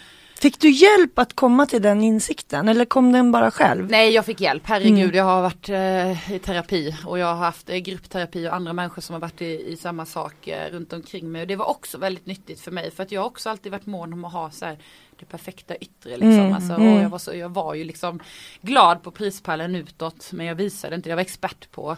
Fick 0.45 0.61
du 0.61 0.71
hjälp 0.71 1.19
att 1.19 1.33
komma 1.33 1.67
till 1.67 1.83
den 1.83 2.03
insikten 2.03 2.69
eller 2.69 2.85
kom 2.85 3.13
den 3.13 3.33
bara 3.33 3.51
själv? 3.51 3.91
Nej 3.91 4.11
jag 4.11 4.27
fick 4.27 4.41
hjälp, 4.41 4.63
herregud 4.67 4.99
mm. 4.99 5.17
jag 5.17 5.25
har 5.25 5.43
varit 5.43 5.69
eh, 5.69 6.33
i 6.33 6.39
terapi 6.39 6.97
och 7.07 7.19
jag 7.19 7.27
har 7.27 7.35
haft 7.35 7.71
eh, 7.71 7.77
gruppterapi 7.77 8.49
och 8.49 8.55
andra 8.55 8.73
människor 8.73 9.03
som 9.03 9.13
har 9.13 9.21
varit 9.21 9.43
i, 9.43 9.73
i 9.73 9.77
samma 9.77 10.07
sak 10.07 10.49
eh, 10.49 10.71
runt 10.73 10.93
omkring 10.93 11.33
mig 11.33 11.43
och 11.43 11.49
det 11.49 11.57
var 11.57 11.67
också 11.67 11.99
väldigt 11.99 12.27
nyttigt 12.27 12.61
för 12.61 12.71
mig 12.71 12.91
för 12.91 13.03
att 13.03 13.13
jag 13.13 13.21
har 13.21 13.27
också 13.27 13.51
alltid 13.51 13.73
varit 13.73 13.87
mån 13.87 14.13
om 14.13 14.25
att 14.25 14.33
ha 14.33 14.51
så 14.51 14.65
här, 14.65 14.79
det 15.19 15.27
perfekta 15.27 15.77
yttre 15.77 16.11
liksom. 16.11 16.31
Mm. 16.31 16.53
Alltså, 16.53 16.73
och 16.73 16.81
mm. 16.81 17.03
jag, 17.03 17.09
var 17.09 17.19
så, 17.19 17.35
jag 17.35 17.49
var 17.49 17.75
ju 17.75 17.85
liksom 17.85 18.21
glad 18.61 19.03
på 19.03 19.11
prispallen 19.11 19.77
utåt 19.77 20.33
men 20.33 20.47
jag 20.47 20.55
visade 20.55 20.97
inte, 20.97 21.09
jag 21.09 21.17
var 21.17 21.23
expert 21.23 21.71
på 21.71 21.97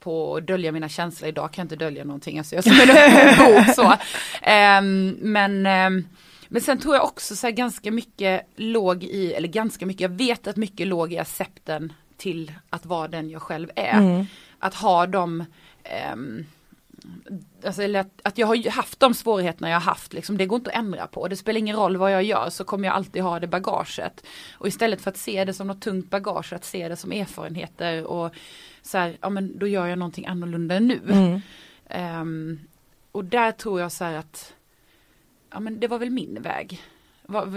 på 0.00 0.36
att 0.36 0.46
dölja 0.46 0.72
mina 0.72 0.88
känslor. 0.88 1.28
Idag 1.28 1.52
kan 1.52 1.62
jag 1.62 1.64
inte 1.64 1.84
dölja 1.84 2.04
någonting. 2.04 2.38
Alltså 2.38 2.54
jag 2.54 2.64
som 2.64 2.72
en 2.72 3.38
bok 3.38 3.74
så. 3.74 3.92
Um, 4.50 5.08
men 5.32 5.66
um, 5.66 6.04
men 6.48 6.62
sen 6.62 6.78
tror 6.78 6.94
jag 6.94 7.04
också 7.04 7.36
så 7.36 7.46
här 7.46 7.54
ganska 7.54 7.90
mycket 7.90 8.46
låg 8.56 9.04
i, 9.04 9.32
eller 9.32 9.48
ganska 9.48 9.86
mycket, 9.86 10.00
jag 10.00 10.08
vet 10.08 10.46
att 10.46 10.56
mycket 10.56 10.86
låg 10.86 11.12
i 11.12 11.18
accepten 11.18 11.92
till 12.16 12.52
att 12.70 12.86
vara 12.86 13.08
den 13.08 13.30
jag 13.30 13.42
själv 13.42 13.70
är. 13.76 13.98
Mm. 13.98 14.26
Att 14.58 14.74
ha 14.74 15.06
de 15.06 15.44
um, 16.12 16.46
Alltså, 17.64 17.82
eller 17.82 18.00
att, 18.00 18.20
att, 18.22 18.38
jag 18.38 18.46
har 18.46 18.70
haft 18.70 19.00
de 19.00 19.14
svårigheterna 19.14 19.68
jag 19.68 19.76
har 19.76 19.90
haft, 19.90 20.12
liksom, 20.12 20.38
det 20.38 20.46
går 20.46 20.56
inte 20.56 20.70
att 20.70 20.76
ändra 20.76 21.06
på. 21.06 21.28
Det 21.28 21.36
spelar 21.36 21.58
ingen 21.58 21.76
roll 21.76 21.96
vad 21.96 22.12
jag 22.12 22.22
gör 22.22 22.50
så 22.50 22.64
kommer 22.64 22.88
jag 22.88 22.94
alltid 22.94 23.22
ha 23.22 23.40
det 23.40 23.46
bagaget. 23.46 24.26
Och 24.52 24.68
istället 24.68 25.00
för 25.00 25.10
att 25.10 25.16
se 25.16 25.44
det 25.44 25.52
som 25.52 25.66
något 25.66 25.80
tungt 25.80 26.10
bagage, 26.10 26.52
att 26.52 26.64
se 26.64 26.88
det 26.88 26.96
som 26.96 27.12
erfarenheter 27.12 28.04
och 28.04 28.34
så 28.82 28.98
här, 28.98 29.16
ja 29.20 29.28
men 29.28 29.58
då 29.58 29.66
gör 29.66 29.86
jag 29.86 29.98
någonting 29.98 30.26
annorlunda 30.26 30.78
nu. 30.78 31.00
Mm. 31.08 32.20
Um, 32.20 32.60
och 33.12 33.24
där 33.24 33.52
tror 33.52 33.80
jag 33.80 33.92
så 33.92 34.04
här 34.04 34.14
att 34.14 34.52
ja 35.50 35.60
men 35.60 35.80
det 35.80 35.88
var 35.88 35.98
väl 35.98 36.10
min 36.10 36.42
väg. 36.42 36.82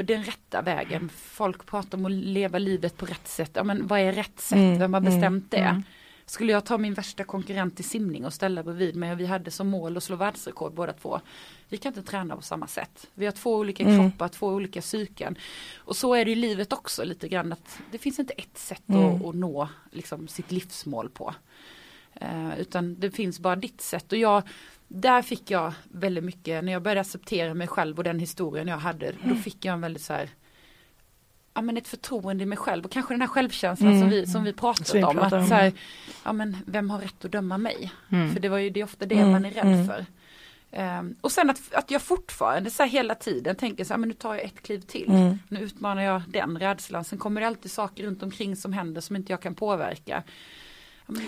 Den 0.03 0.23
rätta 0.23 0.61
vägen. 0.61 1.09
Folk 1.09 1.65
pratar 1.65 1.97
om 1.97 2.05
att 2.05 2.11
leva 2.11 2.59
livet 2.59 2.97
på 2.97 3.05
rätt 3.05 3.27
sätt. 3.27 3.51
Ja 3.53 3.63
men 3.63 3.87
vad 3.87 3.99
är 3.99 4.11
rätt 4.11 4.39
sätt? 4.39 4.57
Mm, 4.57 4.79
Vem 4.79 4.93
har 4.93 5.01
bestämt 5.01 5.23
mm, 5.23 5.47
det? 5.49 5.57
Mm. 5.57 5.83
Skulle 6.25 6.51
jag 6.51 6.65
ta 6.65 6.77
min 6.77 6.93
värsta 6.93 7.23
konkurrent 7.23 7.79
i 7.79 7.83
simning 7.83 8.25
och 8.25 8.33
ställa 8.33 8.63
bredvid 8.63 8.95
mig 8.95 9.11
och 9.11 9.19
vi 9.19 9.25
hade 9.25 9.51
som 9.51 9.67
mål 9.67 9.97
att 9.97 10.03
slå 10.03 10.15
världsrekord 10.15 10.73
båda 10.73 10.93
två. 10.93 11.19
Vi 11.69 11.77
kan 11.77 11.89
inte 11.93 12.11
träna 12.11 12.35
på 12.35 12.41
samma 12.41 12.67
sätt. 12.67 13.07
Vi 13.13 13.25
har 13.25 13.31
två 13.31 13.55
olika 13.55 13.83
mm. 13.83 13.99
kroppar, 13.99 14.27
två 14.27 14.47
olika 14.47 14.81
psyken. 14.81 15.35
Och 15.77 15.95
så 15.95 16.13
är 16.13 16.25
det 16.25 16.31
i 16.31 16.35
livet 16.35 16.73
också 16.73 17.03
lite 17.03 17.27
grann 17.27 17.53
att 17.53 17.79
det 17.91 17.97
finns 17.97 18.19
inte 18.19 18.33
ett 18.33 18.57
sätt 18.57 18.83
att, 18.87 18.95
mm. 18.95 19.25
att, 19.25 19.35
nå 19.35 19.69
liksom, 19.91 20.27
sitt 20.27 20.51
livsmål 20.51 21.09
på. 21.09 21.33
Uh, 22.21 22.59
utan 22.59 22.95
det 22.99 23.11
finns 23.11 23.39
bara 23.39 23.55
ditt 23.55 23.81
sätt 23.81 24.11
och 24.11 24.17
jag 24.17 24.43
där 24.89 25.21
fick 25.21 25.51
jag 25.51 25.73
väldigt 25.91 26.23
mycket, 26.23 26.63
när 26.63 26.71
jag 26.71 26.81
började 26.81 27.01
acceptera 27.01 27.53
mig 27.53 27.67
själv 27.67 27.97
och 27.97 28.03
den 28.03 28.19
historien 28.19 28.67
jag 28.67 28.77
hade, 28.77 29.09
mm. 29.09 29.29
då 29.29 29.35
fick 29.35 29.65
jag 29.65 29.73
en 29.73 29.81
väldigt 29.81 30.03
så 30.03 30.13
här, 30.13 30.29
ja 31.53 31.61
men 31.61 31.77
ett 31.77 31.87
förtroende 31.87 32.43
i 32.43 32.45
mig 32.45 32.57
själv 32.57 32.85
och 32.85 32.91
kanske 32.91 33.13
den 33.13 33.21
här 33.21 33.27
självkänslan 33.27 33.89
mm. 33.89 34.01
som 34.01 34.09
vi, 34.09 34.27
som 34.27 34.43
vi 34.43 34.53
pratat 34.53 34.95
vi 34.95 35.03
om. 35.03 35.19
Att 35.19 35.29
så 35.29 35.53
här, 35.53 35.73
ja 36.23 36.33
men 36.33 36.57
vem 36.65 36.89
har 36.89 36.99
rätt 36.99 37.25
att 37.25 37.31
döma 37.31 37.57
mig? 37.57 37.91
Mm. 38.11 38.33
För 38.33 38.39
det 38.39 38.49
var 38.49 38.57
ju 38.57 38.69
det 38.69 38.79
är 38.79 38.83
ofta 38.83 39.05
det 39.05 39.15
mm. 39.15 39.31
man 39.31 39.45
är 39.45 39.51
rädd 39.51 39.65
mm. 39.65 39.87
för. 39.87 40.05
Um, 40.71 41.15
och 41.21 41.31
sen 41.31 41.49
att, 41.49 41.73
att 41.73 41.91
jag 41.91 42.01
fortfarande 42.01 42.69
så 42.69 42.83
här 42.83 42.89
hela 42.89 43.15
tiden 43.15 43.55
tänker 43.55 43.83
så 43.83 43.93
här, 43.93 43.97
men 43.97 44.09
nu 44.09 44.15
tar 44.15 44.35
jag 44.35 44.43
ett 44.43 44.63
kliv 44.63 44.79
till. 44.79 45.09
Mm. 45.09 45.39
Nu 45.47 45.59
utmanar 45.59 46.01
jag 46.01 46.21
den 46.27 46.59
rädslan. 46.59 47.03
Sen 47.03 47.19
kommer 47.19 47.41
det 47.41 47.47
alltid 47.47 47.71
saker 47.71 48.03
runt 48.03 48.23
omkring 48.23 48.55
som 48.55 48.73
händer 48.73 49.01
som 49.01 49.15
inte 49.15 49.33
jag 49.33 49.41
kan 49.41 49.55
påverka. 49.55 50.23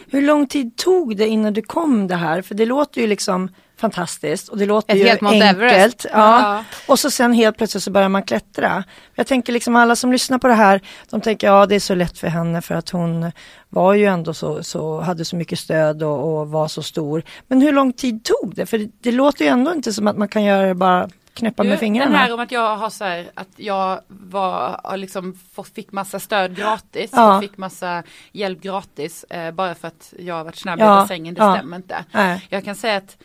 Hur 0.10 0.22
lång 0.22 0.48
tid 0.48 0.76
tog 0.76 1.18
det 1.18 1.28
innan 1.28 1.54
du 1.54 1.62
kom 1.62 2.08
det 2.08 2.16
här? 2.16 2.42
För 2.42 2.56
det 2.56 2.66
låter 2.66 3.02
ju 3.02 3.08
liksom 3.08 3.50
fantastiskt 3.78 4.50
och 4.50 4.58
det 4.58 4.66
låter 4.66 4.94
Ett 4.94 5.00
ju 5.00 5.08
helt 5.08 5.24
enkelt. 5.24 6.06
Ja. 6.12 6.42
ja. 6.42 6.64
Och 6.88 7.00
så 7.00 7.12
sen 7.12 7.34
helt 7.34 7.58
plötsligt 7.58 7.84
så 7.84 7.92
börjar 7.92 8.10
man 8.10 8.24
klättra. 8.24 8.84
Jag 9.16 9.28
tänker 9.28 9.54
liksom 9.54 9.76
alla 9.76 9.96
som 9.96 10.12
lyssnar 10.12 10.38
på 10.38 10.48
det 10.48 10.54
här, 10.54 10.82
de 11.10 11.22
tänker 11.22 11.48
ja 11.48 11.66
det 11.66 11.76
är 11.76 11.80
så 11.80 11.96
lätt 11.96 12.18
för 12.18 12.28
henne 12.28 12.62
för 12.62 12.76
att 12.76 12.90
hon 12.90 13.32
var 13.70 13.94
ju 13.94 14.06
ändå 14.06 14.34
så, 14.34 14.64
så 14.64 15.02
hade 15.02 15.26
så 15.26 15.36
mycket 15.36 15.60
stöd 15.60 16.04
och, 16.04 16.40
och 16.40 16.50
var 16.50 16.68
så 16.68 16.84
stor. 16.84 17.24
Men 17.48 17.62
hur 17.62 17.72
lång 17.72 17.94
tid 17.94 18.24
tog 18.24 18.56
det? 18.56 18.66
För 18.66 18.78
det, 18.78 18.90
det 19.02 19.12
låter 19.12 19.46
ju 19.46 19.52
ändå 19.52 19.74
inte 19.74 19.94
som 19.94 20.08
att 20.08 20.18
man 20.18 20.28
kan 20.28 20.44
göra 20.44 20.68
det 20.68 20.76
bara 20.76 21.10
knäppa 21.34 21.64
med 21.64 21.80
fingrarna. 21.80 22.12
Den 22.12 22.20
här 22.20 22.34
om 22.34 22.40
att 22.40 22.52
jag 22.52 22.78
har 22.78 22.90
så 22.90 23.04
här, 23.04 23.32
att 23.34 23.50
jag 23.56 24.02
var, 24.08 24.98
liksom 24.98 25.40
fick 25.74 25.92
massa 25.92 26.20
stöd 26.20 26.56
gratis, 26.56 27.12
ja. 27.14 27.42
fick 27.42 27.58
massa 27.58 28.04
hjälp 28.32 28.62
gratis 28.62 29.24
eh, 29.24 29.52
bara 29.52 29.76
för 29.76 29.88
att 29.88 30.14
jag 30.20 30.36
har 30.36 30.44
varit 30.44 30.56
snabb 30.56 30.80
ja. 30.80 30.86
i 30.86 30.88
bassängen, 30.88 31.34
det 31.34 31.42
ja. 31.42 31.56
stämmer 31.56 31.78
inte. 31.78 32.06
Nej. 32.12 32.48
Jag 32.50 32.64
kan 32.64 32.76
säga 32.76 32.98
att 32.98 33.18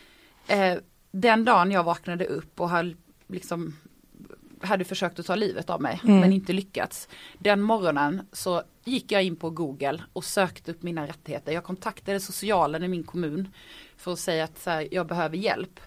eh, 0.47 0.73
den 1.11 1.45
dagen 1.45 1.71
jag 1.71 1.83
vaknade 1.83 2.25
upp 2.25 2.59
och 2.59 2.69
har 2.69 2.95
liksom 3.27 3.75
hade 4.61 4.85
försökt 4.85 5.19
att 5.19 5.25
ta 5.25 5.35
livet 5.35 5.69
av 5.69 5.81
mig 5.81 5.99
men 6.03 6.33
inte 6.33 6.53
lyckats. 6.53 7.07
Den 7.39 7.61
morgonen 7.61 8.27
så 8.31 8.63
gick 8.83 9.11
jag 9.11 9.23
in 9.23 9.35
på 9.35 9.49
Google 9.49 10.03
och 10.13 10.23
sökte 10.23 10.71
upp 10.71 10.83
mina 10.83 11.07
rättigheter. 11.07 11.51
Jag 11.51 11.63
kontaktade 11.63 12.19
socialen 12.19 12.83
i 12.83 12.87
min 12.87 13.03
kommun 13.03 13.53
för 13.97 14.13
att 14.13 14.19
säga 14.19 14.43
att 14.43 14.65
här, 14.65 14.87
jag 14.91 15.07
behöver 15.07 15.37
hjälp. 15.37 15.79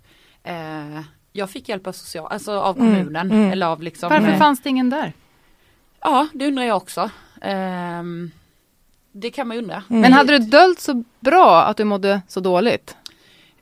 Eh, 0.43 1.01
jag 1.33 1.51
fick 1.51 1.69
hjälp 1.69 1.87
av, 1.87 1.93
social, 1.93 2.33
alltså 2.33 2.53
av 2.53 2.75
kommunen. 2.75 3.33
Eller 3.33 3.67
av 3.67 3.83
liksom, 3.83 4.09
Varför 4.09 4.29
eh, 4.33 4.39
fanns 4.39 4.63
det 4.63 4.69
ingen 4.69 4.91
där? 4.91 5.13
Ja, 6.01 6.29
det 6.33 6.47
undrar 6.47 6.65
jag 6.65 6.77
också. 6.77 7.11
Ehm, 7.43 8.31
det 9.13 9.31
kan 9.31 9.49
man 9.49 9.57
undra. 9.59 9.83
Men 9.89 10.13
hade 10.13 10.39
du 10.39 10.45
döljt 10.45 10.81
så 10.81 11.05
bra 11.21 11.63
att 11.63 11.77
du 11.77 11.85
mådde 11.85 12.23
så 12.29 12.41
dåligt? 12.41 12.97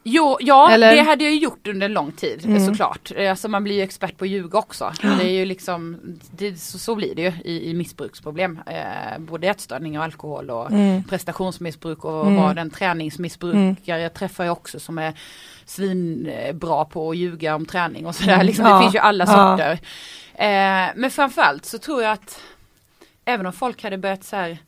Jo, 0.02 0.36
ja 0.40 0.70
Eller? 0.70 0.96
det 0.96 1.02
hade 1.02 1.24
jag 1.24 1.34
gjort 1.34 1.66
under 1.66 1.86
en 1.86 1.92
lång 1.92 2.12
tid 2.12 2.64
såklart. 2.66 3.12
Eh, 3.16 3.30
Alltså 3.30 3.48
man 3.48 3.64
blir 3.64 3.74
ju 3.74 3.82
expert 3.82 4.16
på 4.18 4.24
att 4.24 4.30
ljuga 4.30 4.58
också. 4.58 4.92
Det 5.02 5.24
är 5.24 5.30
ju 5.30 5.44
liksom, 5.44 5.96
det, 6.30 6.60
så, 6.60 6.78
så 6.78 6.94
blir 6.94 7.14
det 7.14 7.22
ju 7.22 7.32
i, 7.44 7.70
i 7.70 7.74
missbruksproblem. 7.74 8.60
Eh, 8.66 9.18
både 9.18 9.48
ätstörning 9.48 9.98
och 9.98 10.04
alkohol 10.04 10.50
och 10.50 10.68
prestationsmissbruk 11.08 12.04
och 12.04 12.32
vara 12.32 12.54
den 12.54 12.70
träningsmissbrukare 12.70 14.00
jag 14.00 14.14
träffar 14.14 14.44
jag 14.44 14.52
också 14.52 14.80
som 14.80 14.98
är 14.98 15.14
svinbra 15.68 16.84
på 16.84 17.10
att 17.10 17.16
ljuga 17.16 17.54
om 17.54 17.66
träning 17.66 18.06
och 18.06 18.14
sådär. 18.14 18.44
Liksom, 18.44 18.64
Ja. 18.66 18.74
Det 18.76 18.82
finns 18.82 18.94
ju 18.94 18.98
alla 18.98 19.24
Ja. 19.24 19.30
sorter. 19.56 19.72
Eh, 20.34 20.92
men 20.96 21.10
framförallt 21.10 21.64
så 21.64 21.78
tror 21.78 22.02
jag 22.02 22.12
att 22.12 22.40
även 23.24 23.46
om 23.46 23.52
folk 23.52 23.82
hade 23.82 23.98
börjat 23.98 24.24
så 24.24 24.36
här 24.36 24.58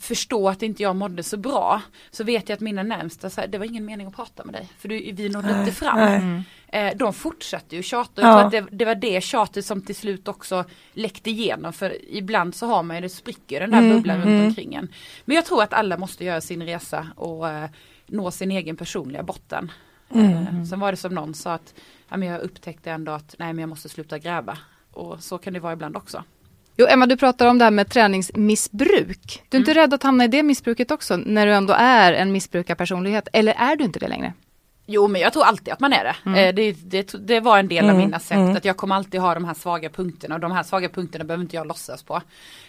förstå 0.00 0.48
att 0.48 0.62
inte 0.62 0.82
jag 0.82 0.96
mådde 0.96 1.22
så 1.22 1.36
bra 1.36 1.80
så 2.10 2.24
vet 2.24 2.48
jag 2.48 2.56
att 2.56 2.60
mina 2.60 2.82
närmsta 2.82 3.30
så 3.30 3.40
här, 3.40 3.48
det 3.48 3.58
var 3.58 3.64
ingen 3.66 3.84
mening 3.84 4.06
att 4.06 4.16
prata 4.16 4.44
med 4.44 4.54
dig 4.54 4.68
för 4.78 4.88
du, 4.88 5.12
vi 5.12 5.28
nådde 5.28 5.60
inte 5.60 5.72
fram. 5.72 5.98
nej. 5.98 6.42
Eh, 6.90 6.96
de 6.96 7.12
fortsatte 7.12 7.76
ju 7.76 7.82
tjata 7.82 8.22
och 8.22 8.28
Ja. 8.28 8.40
att 8.44 8.50
det, 8.50 8.66
det 8.70 8.84
var 8.84 8.94
det 8.94 9.20
tjatet 9.24 9.64
som 9.66 9.82
till 9.82 9.94
slut 9.96 10.28
också 10.28 10.64
läckte 10.92 11.30
igenom 11.30 11.72
för 11.72 11.96
ibland 12.14 12.54
så 12.54 12.66
har 12.66 12.82
man 12.82 12.96
ju, 12.96 13.02
det 13.02 13.08
spricker 13.08 13.60
den 13.60 13.70
där 13.70 13.78
Mm, 13.78 13.96
bubblan 13.96 14.22
runt 14.22 14.42
omkring 14.48 14.74
en. 14.74 14.88
Men 15.24 15.34
jag 15.36 15.44
tror 15.46 15.62
att 15.62 15.72
alla 15.72 15.96
måste 15.96 16.24
göra 16.24 16.40
sin 16.40 16.62
resa 16.62 17.06
och 17.16 17.48
eh, 17.48 17.70
nå 18.10 18.30
sin 18.30 18.50
egen 18.50 18.76
personliga 18.76 19.22
botten. 19.22 19.72
Mm. 20.14 20.32
Eh, 20.32 20.64
sen 20.64 20.80
var 20.80 20.90
det 20.90 20.96
som 20.96 21.14
någon 21.14 21.34
sa 21.34 21.52
att 21.52 21.74
ja, 22.08 22.16
men 22.16 22.28
jag 22.28 22.40
upptäckte 22.40 22.90
ändå 22.90 23.12
att 23.12 23.34
nej 23.38 23.52
men 23.52 23.58
jag 23.58 23.68
måste 23.68 23.88
sluta 23.88 24.18
gräva. 24.18 24.58
Och 24.92 25.22
så 25.22 25.38
kan 25.38 25.52
det 25.52 25.60
vara 25.60 25.72
ibland 25.72 25.96
också. 25.96 26.24
Jo, 26.76 26.86
Emma, 26.86 27.06
du 27.06 27.16
pratar 27.16 27.46
om 27.46 27.58
det 27.58 27.64
här 27.64 27.70
med 27.70 27.88
träningsmissbruk. 27.90 29.42
Du 29.48 29.56
är 29.56 29.60
inte 29.60 29.74
rädd 29.74 29.94
att 29.94 30.02
hamna 30.02 30.24
i 30.24 30.28
det 30.28 30.42
missbruket 30.42 30.90
också, 30.90 31.16
när 31.16 31.46
du 31.46 31.52
ändå 31.52 31.74
är 31.78 32.12
en 32.12 32.32
missbrukarpersonlighet? 32.32 33.28
Eller 33.32 33.52
är 33.52 33.76
du 33.76 33.84
inte 33.84 33.98
det 33.98 34.08
längre? 34.08 34.32
Jo 34.92 35.08
men 35.08 35.20
jag 35.20 35.32
tror 35.32 35.44
alltid 35.44 35.72
att 35.72 35.80
man 35.80 35.92
är 35.92 36.04
det. 36.04 36.40
Eh, 36.40 36.54
det, 36.54 36.72
det. 36.72 37.14
Det 37.26 37.40
var 37.40 37.58
en 37.58 37.68
del 37.68 37.84
av 37.84 37.90
Mm, 37.90 38.02
mina 38.02 38.18
sätt 38.18 38.36
mm. 38.36 38.56
att 38.56 38.64
jag 38.64 38.76
kommer 38.76 38.94
alltid 38.94 39.20
ha 39.20 39.34
de 39.34 39.44
här 39.44 39.54
svaga 39.54 39.88
punkterna 39.88 40.34
och 40.34 40.40
de 40.40 40.52
här 40.52 40.62
svaga 40.62 40.88
punkterna 40.88 41.24
behöver 41.24 41.44
inte 41.44 41.56
jag 41.56 41.66
låtsas 41.66 42.02
på. 42.02 42.22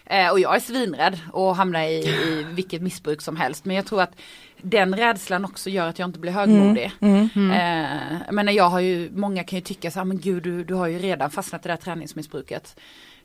Eh, 0.06 0.30
och 0.30 0.40
jag 0.40 0.56
är 0.56 0.60
svinrädd 0.60 1.20
att 1.34 1.58
hamna 1.58 1.88
i, 1.88 2.00
i 2.00 2.46
vilket 2.52 2.82
missbruk 2.82 3.22
som 3.22 3.36
helst 3.36 3.66
men 3.66 3.76
jag 3.76 3.86
tror 3.86 4.02
att 4.02 4.16
den 4.62 4.96
rädslan 4.96 5.46
också 5.46 5.70
gör 5.70 5.88
att 5.88 6.00
jag 6.00 6.10
inte 6.10 6.20
blir 6.20 6.32
högmodig. 6.32 6.92
Mm. 7.00 7.30
Eh, 7.52 8.22
men 8.32 8.54
jag 8.56 8.70
har 8.70 8.80
ju, 8.80 9.10
många 9.16 9.44
kan 9.44 9.60
ju 9.60 9.64
tycka 9.64 9.92
så 9.92 10.00
här, 10.00 10.06
men 10.06 10.20
gud 10.20 10.44
du, 10.44 10.64
du 10.64 10.74
har 10.74 10.88
ju 10.88 11.00
redan 11.00 11.32
fastnat 11.32 11.66
i 11.66 11.68
det 11.68 11.74
här 11.74 11.78
träningsmissbruket. 11.82 12.76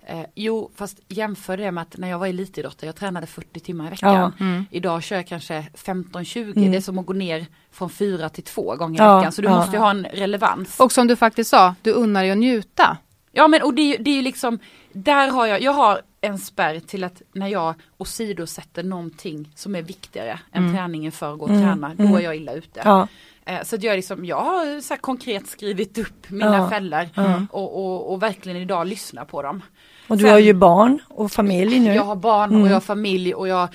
Eh, 0.08 0.20
jo, 0.34 0.70
fast 0.76 1.00
jämför 1.08 1.56
det 1.56 1.70
med 1.70 1.82
att 1.82 1.96
när 1.96 2.08
jag 2.08 2.18
var 2.18 2.26
elitidrottare, 2.26 2.86
jag 2.88 2.96
tränade 2.96 3.26
40 3.26 3.60
timmar 3.60 3.86
i 3.86 3.90
veckan. 3.90 4.32
Ja. 4.38 4.46
Idag 4.70 5.02
kör 5.02 5.16
jag 5.16 5.26
kanske 5.26 5.66
15-20, 5.74 6.70
det 6.70 6.76
är 6.76 6.80
som 6.80 6.98
att 6.98 7.06
gå 7.06 7.12
ner 7.12 7.46
från 7.70 7.90
fyra 7.90 8.28
till 8.28 8.44
två 8.44 8.76
gånger 8.76 9.00
i 9.00 9.04
Ja, 9.04 9.16
veckan. 9.16 9.32
Så 9.32 9.42
du 9.42 9.48
ja. 9.48 9.56
måste 9.56 9.72
ju 9.72 9.78
ha 9.78 9.90
en 9.90 10.04
relevans. 10.04 10.80
Och 10.80 10.92
som 10.92 11.06
du 11.06 11.16
faktiskt 11.16 11.50
sa, 11.50 11.74
du 11.82 11.90
unnar 11.92 12.22
dig 12.22 12.30
att 12.30 12.38
njuta. 12.38 12.96
Ja 13.32 13.48
men 13.48 13.62
och 13.62 13.74
det, 13.74 13.82
är 13.94 13.98
det 13.98 14.10
är 14.10 14.14
ju 14.14 14.22
liksom, 14.22 14.58
där 14.92 15.28
har 15.28 15.46
jag, 15.46 15.60
jag 15.62 15.72
har 15.72 16.00
en 16.20 16.38
spärr 16.38 16.80
till 16.80 17.04
att 17.04 17.22
när 17.32 17.48
jag 17.48 17.74
åsidosätter 17.98 18.82
någonting 18.82 19.52
som 19.54 19.74
är 19.74 19.82
viktigare 19.82 20.38
än 20.52 20.74
träningen 20.74 21.12
för 21.12 21.32
att 21.32 21.38
gå 21.38 21.44
och 21.44 21.50
träna, 21.50 21.94
då 21.94 22.16
är 22.16 22.20
jag 22.20 22.36
illa 22.36 22.52
ute. 22.52 22.80
Ja. 22.84 23.08
Eh, 23.44 23.62
Så 23.62 23.76
att 23.76 23.82
jag, 23.82 23.96
liksom, 23.96 24.24
jag 24.24 24.40
har 24.40 24.80
så 24.80 24.96
konkret 24.96 25.46
skrivit 25.46 25.98
upp 25.98 26.30
mina 26.30 26.56
Ja, 26.56 26.70
fällor 26.70 27.08
och, 27.50 27.76
och, 27.86 28.12
och 28.12 28.22
verkligen 28.22 28.58
idag 28.58 28.86
lyssnar 28.86 29.24
på 29.24 29.42
dem. 29.42 29.62
Och 30.08 30.16
du 30.16 30.22
Sen- 30.22 30.32
har 30.32 30.38
ju 30.38 30.52
barn 30.52 30.98
och 31.08 31.32
familj 31.32 31.78
nu. 31.80 31.94
Jag 31.94 32.04
har 32.04 32.16
barn 32.16 32.62
och 32.62 32.68
jag 32.68 32.72
har 32.74 32.80
familj 32.80 33.34
och 33.34 33.48
jag 33.48 33.56
har 33.56 33.68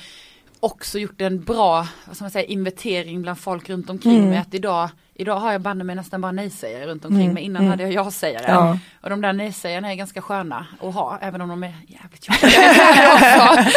också 0.60 1.00
gjort 1.00 1.22
en 1.22 1.44
bra 1.44 1.88
vad 2.06 2.15
ska 2.15 2.24
man 2.24 2.32
säga, 2.32 2.46
inventering 2.46 3.22
bland 3.22 3.39
folk 3.39 3.70
runt 3.70 3.89
omkring 3.89 4.30
mig. 4.30 4.38
Att 4.38 4.54
idag, 4.54 4.89
idag 5.13 5.36
har 5.39 5.52
jag 5.52 5.62
banne 5.62 5.84
mig 5.84 5.96
nästan 5.96 6.22
bara 6.22 6.32
nej-sägare 6.32 6.86
runt 6.88 7.06
omkring 7.06 7.34
mig. 7.34 7.44
Innan 7.44 7.67
hade 7.67 7.84
jag 7.84 7.94
ja-sägare. 7.94 8.46
Ja. 8.48 8.78
Och 9.02 9.10
de 9.10 9.22
där 9.22 9.34
nej-sägarna 9.34 9.91
är 9.91 9.96
ganska 9.96 10.22
sköna 10.22 10.65
att 10.82 10.94
ha, 10.94 11.17
även 11.22 11.41
om 11.41 11.50
de 11.50 11.63
är 11.63 11.74
jävligt 11.88 12.28
jobbiga. 12.28 13.67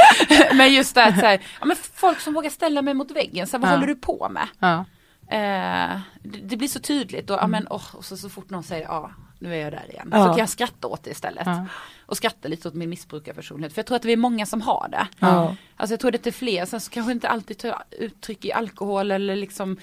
Men 0.54 0.72
just 0.74 0.94
det 0.94 1.04
att 1.04 1.18
så 1.20 1.26
här, 1.26 1.40
ja, 1.60 1.66
men 1.66 1.76
folk 1.94 2.20
som 2.20 2.34
vågar 2.34 2.50
ställa 2.50 2.82
mig 2.82 2.94
mot 2.94 3.10
väggen, 3.10 3.46
så 3.46 3.56
här, 3.56 3.62
vad 3.62 3.70
Ja. 3.70 3.74
håller 3.74 3.86
du 3.86 3.94
på 3.96 4.28
med? 4.30 4.46
Ja. 4.58 4.84
Eh, 5.30 5.98
det, 6.22 6.38
det 6.42 6.56
blir 6.56 6.68
så 6.68 6.80
tydligt 6.80 7.30
och, 7.30 7.38
ja, 7.40 7.46
men, 7.46 7.66
åh, 7.70 7.82
och 7.94 8.04
så, 8.04 8.16
så 8.16 8.28
fort 8.28 8.50
någon 8.50 8.62
säger 8.62 8.84
ja, 8.84 9.10
nu 9.44 9.54
är 9.54 9.59
jag 9.59 9.72
där 9.72 9.90
igen. 9.90 10.09
Ja. 10.12 10.24
Så 10.24 10.28
kan 10.28 10.38
jag 10.38 10.48
skratta 10.48 10.88
åt 10.88 11.02
det 11.02 11.11
istället. 11.11 11.46
Ja. 11.46 11.66
Och 12.07 12.16
skratta 12.16 12.48
lite 12.48 12.68
åt 12.68 12.74
min 12.74 12.90
missbrukarpersonlighet. 12.90 13.72
För 13.72 13.78
jag 13.78 13.87
tror 13.87 13.96
att 13.96 14.04
vi 14.04 14.12
är 14.12 14.16
många 14.16 14.46
som 14.46 14.61
har 14.61 14.88
det. 14.90 15.07
Ja. 15.18 15.57
Alltså 15.76 15.92
jag 15.92 16.00
tror 16.00 16.14
att 16.14 16.22
det 16.22 16.30
är 16.30 16.33
fler, 16.33 16.66
sen 16.66 16.80
så 16.80 16.90
kanske 16.90 17.12
inte 17.12 17.28
alltid 17.28 17.59
tar 17.59 17.83
uttryck 17.90 18.44
i 18.44 18.52
alkohol 18.52 19.11
eller 19.11 19.37
liksom 19.37 19.76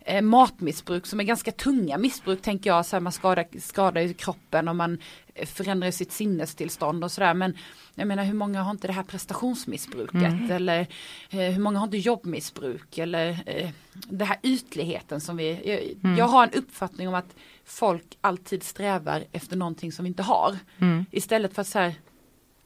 eh, 0.00 0.22
matmissbruk 0.22 1.06
som 1.06 1.20
är 1.20 1.24
ganska 1.24 1.52
tunga 1.52 1.98
missbruk 1.98 2.42
tänker 2.42 2.70
jag. 2.70 2.86
Så 2.86 2.96
här, 2.96 3.00
man 3.00 3.12
skadar, 3.12 3.46
skadar 3.60 4.00
ju 4.00 4.14
kroppen 4.14 4.68
och 4.68 4.76
man 4.76 4.98
eh, 5.34 5.46
förändrar 5.46 5.90
sitt 5.90 6.12
sinnestillstånd 6.12 7.04
och 7.04 7.12
sådär. 7.12 7.34
Men 7.34 7.56
jag 7.94 8.08
menar 8.08 8.24
hur 8.24 8.34
många 8.34 8.62
har 8.62 8.70
inte 8.70 8.86
det 8.86 8.92
här 8.92 9.02
prestationsmissbruket 9.02 10.50
eller 10.50 10.80
eh, 11.30 11.38
hur 11.38 11.60
många 11.60 11.78
har 11.78 11.86
inte 11.86 11.98
jobbmissbruk 11.98 12.98
eller 12.98 13.42
eh, 13.46 13.70
det 13.92 14.24
här 14.24 14.38
ytligheten 14.42 15.20
som 15.20 15.36
vi, 15.36 15.60
jag, 16.02 16.18
jag 16.18 16.24
har 16.24 16.42
en 16.42 16.52
uppfattning 16.52 17.08
om 17.08 17.14
att 17.14 17.34
folk 17.68 18.18
alltid 18.20 18.62
strävar 18.62 19.24
efter 19.32 19.56
någonting 19.56 19.92
som 19.92 20.04
vi 20.04 20.08
inte 20.08 20.22
har. 20.22 20.56
Istället 21.10 21.54
för 21.54 21.62
att 21.62 21.68
säga, 21.68 21.92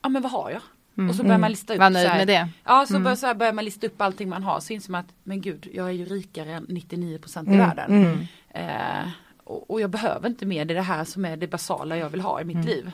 ja 0.02 0.08
men 0.08 0.22
vad 0.22 0.32
har 0.32 0.50
jag? 0.50 0.62
Och 1.08 1.14
så 1.14 1.22
börjar 1.22 1.38
man 1.38 1.50
lista 1.50 1.72
upp 1.74 1.80
Var 1.80 1.90
nöjd 1.90 2.08
med 2.08 2.26
det. 2.26 2.48
Ja, 2.64 2.86
så, 2.86 2.98
börjar, 2.98 3.16
så 3.16 3.26
här 3.26 3.34
börjar 3.34 3.52
man 3.52 3.64
lista 3.64 3.86
upp 3.86 4.00
allting 4.00 4.28
man 4.28 4.42
har. 4.42 4.60
Så 4.60 4.72
inser 4.72 4.92
man 4.92 5.00
att, 5.00 5.14
men 5.22 5.40
gud, 5.40 5.68
jag 5.72 5.86
är 5.86 5.92
ju 5.92 6.04
rikare 6.04 6.52
än 6.52 6.66
99% 6.66 7.54
i 7.54 7.56
världen. 7.56 8.26
Eh, 8.50 9.08
och, 9.44 9.70
och 9.70 9.80
jag 9.80 9.90
behöver 9.90 10.28
inte 10.28 10.46
mer, 10.46 10.64
det 10.64 10.74
är 10.74 10.76
det 10.76 10.82
här 10.82 11.04
som 11.04 11.24
är 11.24 11.36
det 11.36 11.46
basala 11.46 11.96
jag 11.96 12.08
vill 12.08 12.20
ha 12.20 12.40
i 12.40 12.44
mitt 12.44 12.64
liv. 12.64 12.92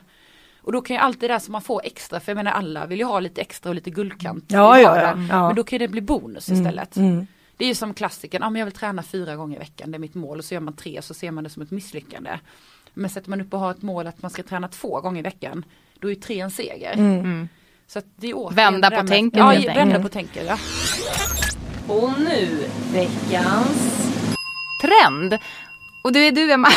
Och 0.62 0.73
då 0.73 0.81
kan 0.81 0.97
ju 0.97 1.03
allt 1.03 1.21
det 1.21 1.29
där 1.29 1.38
som 1.38 1.53
man 1.53 1.62
får 1.62 1.81
extra, 1.85 2.21
för 2.21 2.33
jag 2.33 2.37
menar 2.37 2.53
alla 2.53 2.87
vill 2.87 2.99
ju 2.99 3.05
ha 3.05 3.21
lite 3.21 3.40
extra 3.40 3.68
och 3.68 3.75
lite 3.75 3.90
guldkant 3.90 4.44
Ja, 4.49 4.81
ja, 4.81 5.07
ja. 5.29 5.47
Men 5.47 5.57
då 5.57 5.64
kan 5.64 5.79
det 5.79 5.88
bli 5.88 6.01
bonus 6.01 6.49
istället. 6.49 6.97
Mm. 6.97 7.27
Det 7.59 7.64
är 7.64 7.68
ju 7.68 7.75
som 7.75 7.94
klassiken, 7.94 8.42
ja 8.42 8.51
men 8.51 8.59
jag 8.61 8.66
vill 8.66 8.75
träna 8.75 9.03
fyra 9.03 9.37
gånger 9.37 9.57
i 9.57 9.59
veckan, 9.59 9.90
det 9.90 9.97
är 9.97 9.99
mitt 10.01 10.14
mål. 10.14 10.38
Och 10.38 10.44
så 10.44 10.55
gör 10.55 10.61
man 10.61 10.77
tre 10.77 11.03
så 11.03 11.14
ser 11.14 11.31
man 11.31 11.44
det 11.44 11.51
som 11.51 11.62
ett 11.62 11.71
misslyckande. 11.71 12.31
Men 12.94 13.11
sätter 13.11 13.31
man 13.31 13.40
upp 13.40 13.55
och 13.55 13.61
har 13.61 13.71
ett 13.71 13.83
mål 13.83 14.07
att 14.07 14.23
man 14.23 14.31
ska 14.31 14.42
träna 14.42 14.68
två 14.68 15.01
gånger 15.01 15.18
i 15.18 15.23
veckan, 15.23 15.64
då 15.99 16.09
är 16.09 16.14
ju 16.14 16.21
tre 16.21 16.40
en 16.40 16.51
seger. 16.51 16.92
Mm. 16.92 17.49
Så 17.87 17.99
att 17.99 18.05
det 18.16 18.31
är 18.31 18.35
återigen 18.37 18.55
Vända 18.73 18.90
på 18.90 18.97
med- 18.97 19.07
tänken 19.07 19.40
Ja, 19.40 19.75
vända 19.75 20.03
på 20.03 20.09
tänken. 20.09 20.47
Ja. 20.47 20.59
Och 21.88 22.11
nu 22.21 22.64
veckans... 22.92 23.94
Trend. 24.83 25.38
Och 26.02 26.12
det 26.12 26.18
är 26.18 26.32
du 26.32 26.52
Emma. 26.52 26.68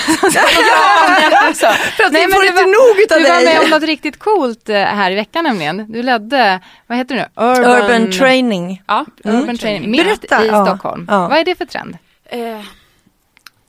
alltså, 1.34 1.68
för 1.68 2.04
att 2.04 2.12
Nej, 2.12 2.22
vi 2.22 2.28
men 2.28 2.36
får 2.36 2.46
inte 2.46 2.64
var- 2.64 2.90
nog 2.92 3.00
utav 3.04 3.18
Du 3.18 3.24
var 3.24 3.44
med 3.46 3.58
om 3.58 3.62
dig. 3.64 3.70
något 3.70 3.84
riktigt 3.84 4.20
coolt 4.20 4.70
eh, 4.70 4.76
här 4.76 5.12
i 5.12 5.16
veckan 5.16 5.44
nämligen. 5.44 5.92
Du 5.92 6.04
ledde, 6.04 6.60
vad 6.88 6.98
heter 6.98 7.16
det 7.16 7.22
nu? 7.36 7.44
Urban, 7.46 7.84
Urban 7.84 8.12
training. 8.12 8.82
Ja. 8.88 9.06
Urban 9.24 9.58
training. 9.58 9.92
Mitt 9.92 10.04
Berätta, 10.06 10.46
i 10.46 10.48
ja, 10.48 10.66
Stockholm. 10.66 11.08
ja. 11.10 11.28
Vad 11.28 11.38
är 11.38 11.46
det 11.46 11.56
för 11.56 11.66
trend? 11.66 11.98
Eh, 12.30 12.40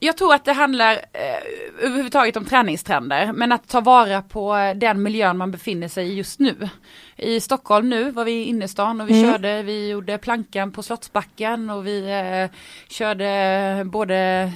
jag 0.06 0.16
tror 0.16 0.34
att 0.34 0.44
det 0.44 0.52
handlar 0.52 0.92
eh, 0.92 1.84
överhuvudtaget 1.86 2.36
om 2.36 2.44
träningstrender, 2.44 3.32
men 3.32 3.52
att 3.52 3.68
ta 3.68 3.80
vara 3.80 4.22
på 4.22 4.72
den 4.76 5.02
miljön 5.02 5.36
man 5.36 5.50
befinner 5.50 5.88
sig 5.88 6.08
i 6.08 6.14
just 6.14 6.38
nu. 6.40 6.68
I 7.16 7.40
Stockholm 7.40 7.88
nu 7.88 8.10
var 8.10 8.24
vi 8.24 8.32
i 8.32 8.44
innerstan 8.44 9.00
och 9.00 9.10
vi 9.10 9.22
körde, 9.24 9.62
vi 9.62 9.88
gjorde 9.90 10.18
plankan 10.18 10.72
på 10.72 10.82
Slottsbacken 10.82 11.70
och 11.70 11.86
vi 11.86 12.10
eh, 12.10 12.58
körde 12.88 13.84
både, 13.84 14.52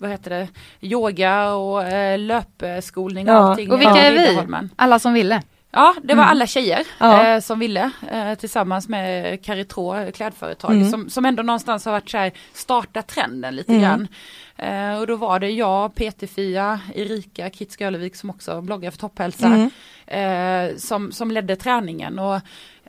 vad 0.00 0.10
heter 0.10 0.30
det, 0.30 0.48
yoga 0.80 1.52
och 1.52 1.82
eh, 1.84 2.18
löpskolning 2.18 3.28
och 3.28 3.34
Ja. 3.34 3.38
allting. 3.38 3.72
Och 3.72 3.80
vilka 3.80 3.96
är 3.96 4.12
vi? 4.12 4.68
Alla 4.76 4.98
som 4.98 5.12
ville. 5.12 5.42
Ja, 5.74 5.94
det 6.02 6.14
var 6.14 6.24
alla 6.24 6.46
tjejer 6.46 6.86
Ja. 6.98 7.26
eh, 7.26 7.40
som 7.40 7.58
ville 7.58 7.90
eh, 8.10 8.34
tillsammans 8.34 8.88
med 8.88 9.42
Caritrå 9.44 10.12
klädföretag 10.12 10.86
som, 10.90 11.10
som 11.10 11.24
ändå 11.24 11.42
någonstans 11.42 11.84
har 11.84 11.92
varit 11.92 12.10
så 12.10 12.18
här 12.18 12.32
starta 12.52 13.02
trenden 13.02 13.56
lite 13.56 13.72
grann. 13.78 14.08
Eh, 14.56 15.00
och 15.00 15.06
då 15.06 15.16
var 15.16 15.40
det 15.40 15.50
jag, 15.50 15.94
PT-Fia, 15.94 16.80
Erika 16.94 17.50
Kit 17.50 17.76
Skölevik 17.78 18.16
som 18.16 18.30
också 18.30 18.60
bloggar 18.60 18.90
för 18.90 18.98
Topphälsa 18.98 19.70
eh, 20.06 20.76
som, 20.76 21.12
som 21.12 21.30
ledde 21.30 21.56
träningen. 21.56 22.18
Och 22.18 22.40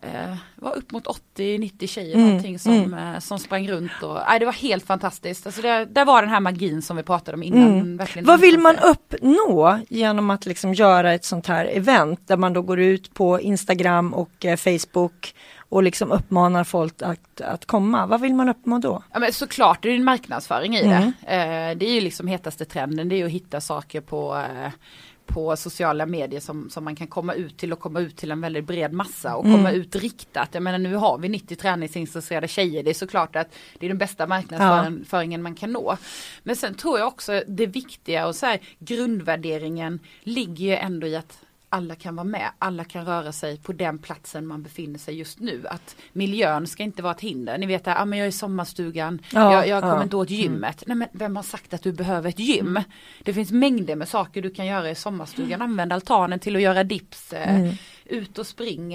eh, 0.04 0.36
var 0.56 0.76
upp 0.76 0.92
mot 0.92 1.08
80-90 1.38 1.88
tjejer 1.88 2.16
Mm, 2.16 2.28
någonting 2.28 2.60
som, 2.60 2.94
eh, 2.94 3.20
som 3.20 3.40
sprang 3.40 3.68
runt 3.68 3.92
och 4.04 4.20
nej, 4.28 4.40
det 4.40 4.46
var 4.46 4.54
helt 4.54 4.86
fantastiskt. 4.86 5.46
Alltså 5.46 5.62
det, 5.62 5.86
där 5.86 6.06
var 6.06 6.22
den 6.22 6.32
här 6.32 6.40
magin 6.40 6.82
som 6.82 6.98
vi 6.98 7.04
pratade 7.04 7.36
om 7.36 7.44
innan. 7.44 7.74
Mm. 7.74 7.98
Verkligen 7.98 8.26
Vad 8.26 8.40
vill 8.40 8.60
man 8.60 8.76
uppnå 8.80 9.80
genom 9.90 10.30
att 10.30 10.46
liksom 10.46 10.74
göra 10.74 11.14
ett 11.14 11.26
sånt 11.26 11.48
här 11.48 11.66
event 11.66 12.28
där 12.28 12.38
man 12.38 12.54
då 12.54 12.62
går 12.62 12.80
ut 12.80 13.14
på 13.14 13.42
Instagram 13.42 14.14
och 14.14 14.46
eh, 14.46 14.56
Facebook 14.58 15.36
och 15.70 15.84
liksom 15.84 16.12
uppmanar 16.12 16.64
folk 16.64 17.02
att, 17.02 17.42
att 17.42 17.66
komma? 17.66 18.06
Vad 18.06 18.22
vill 18.22 18.34
man 18.34 18.50
uppnå 18.50 18.78
då? 18.80 19.04
Ja, 19.14 19.20
men 19.20 19.34
såklart 19.34 19.80
det 19.84 19.90
är 19.90 19.96
en 19.96 20.04
marknadsföring 20.04 20.76
i 20.76 20.82
Mm. 20.84 21.12
det. 21.22 21.34
Eh, 21.34 21.78
det 21.78 21.86
är 21.86 21.94
ju 21.94 22.02
liksom 22.02 22.28
hetaste 22.28 22.66
trenden, 22.66 23.10
det 23.10 23.22
är 23.22 23.26
att 23.26 23.32
hitta 23.32 23.62
saker 23.62 24.02
på 24.02 24.36
eh, 24.38 24.72
på 25.26 25.56
sociala 25.56 26.06
medier 26.06 26.40
som, 26.40 26.70
som 26.70 26.84
man 26.84 26.96
kan 26.96 27.08
komma 27.08 27.34
ut 27.34 27.58
till 27.58 27.74
och 27.74 27.80
komma 27.80 28.00
ut 28.00 28.18
till 28.18 28.32
en 28.32 28.42
väldigt 28.42 28.66
bred 28.66 28.94
massa 28.94 29.36
och 29.36 29.46
Mm. 29.46 29.58
komma 29.58 29.72
ut 29.72 29.96
riktat. 29.96 30.50
Jag 30.52 30.64
menar 30.64 30.78
nu 30.78 30.96
har 30.96 31.18
vi 31.18 31.30
90 31.30 31.56
träningsintresserade 31.56 32.48
tjejer. 32.48 32.84
Det 32.84 32.90
är 32.90 32.94
såklart 32.94 33.36
att 33.36 33.48
det 33.80 33.86
är 33.86 33.88
den 33.88 33.98
bästa 33.98 34.28
marknadsföringen 34.28 35.42
man 35.42 35.56
kan 35.56 35.72
nå. 35.72 35.98
Men 36.44 36.56
sen 36.56 36.74
tror 36.76 37.00
jag 37.00 37.08
också 37.08 37.44
det 37.48 37.66
viktiga 37.66 38.28
och 38.28 38.36
så 38.36 38.46
här, 38.46 38.60
grundvärderingen 38.80 40.00
ligger 40.24 40.66
ju 40.66 40.76
ändå 40.76 41.08
i 41.08 41.16
att 41.16 41.40
alla 41.74 41.96
kan 41.96 42.16
vara 42.16 42.24
med, 42.24 42.50
alla 42.60 42.84
kan 42.84 43.06
röra 43.06 43.32
sig 43.32 43.58
på 43.58 43.74
den 43.74 43.98
platsen 43.98 44.48
man 44.48 44.64
befinner 44.64 45.00
sig 45.00 45.16
just 45.18 45.40
nu. 45.40 45.68
Att 45.70 45.96
miljön 46.14 46.68
ska 46.68 46.84
inte 46.84 47.02
vara 47.02 47.14
ett 47.14 47.22
hinder. 47.22 47.58
Ni 47.58 47.66
vet 47.66 47.88
att 47.88 48.00
ah, 48.02 48.06
men 48.06 48.20
jag 48.20 48.26
är 48.26 48.30
i 48.30 48.32
sommarstugan, 48.32 49.20
Ja, 49.34 49.54
jag, 49.54 49.68
jag 49.68 49.82
kommer 49.82 49.94
ja. 49.94 49.96
Mm. 49.96 50.04
inte 50.04 50.16
åt 50.16 50.30
gymmet. 50.30 50.84
Nej 50.88 50.98
men 50.98 51.08
vem 51.12 51.36
har 51.36 51.44
sagt 51.44 51.74
att 51.74 51.84
du 51.84 51.92
behöver 51.92 52.30
ett 52.30 52.40
gym? 52.40 52.80
Det 53.24 53.34
finns 53.34 53.52
mängder 53.52 53.96
med 53.96 54.08
saker 54.08 54.42
du 54.42 54.50
kan 54.50 54.66
göra 54.66 54.90
i 54.90 54.96
sommarstugan. 54.96 55.62
Använd 55.62 55.94
altanen 55.94 56.40
till 56.40 56.56
att 56.56 56.62
göra 56.62 56.84
dips, 56.84 57.34
eh, 57.34 57.56
Mm. 57.56 57.76
ut 58.06 58.38
och 58.38 58.48
spring. 58.48 58.94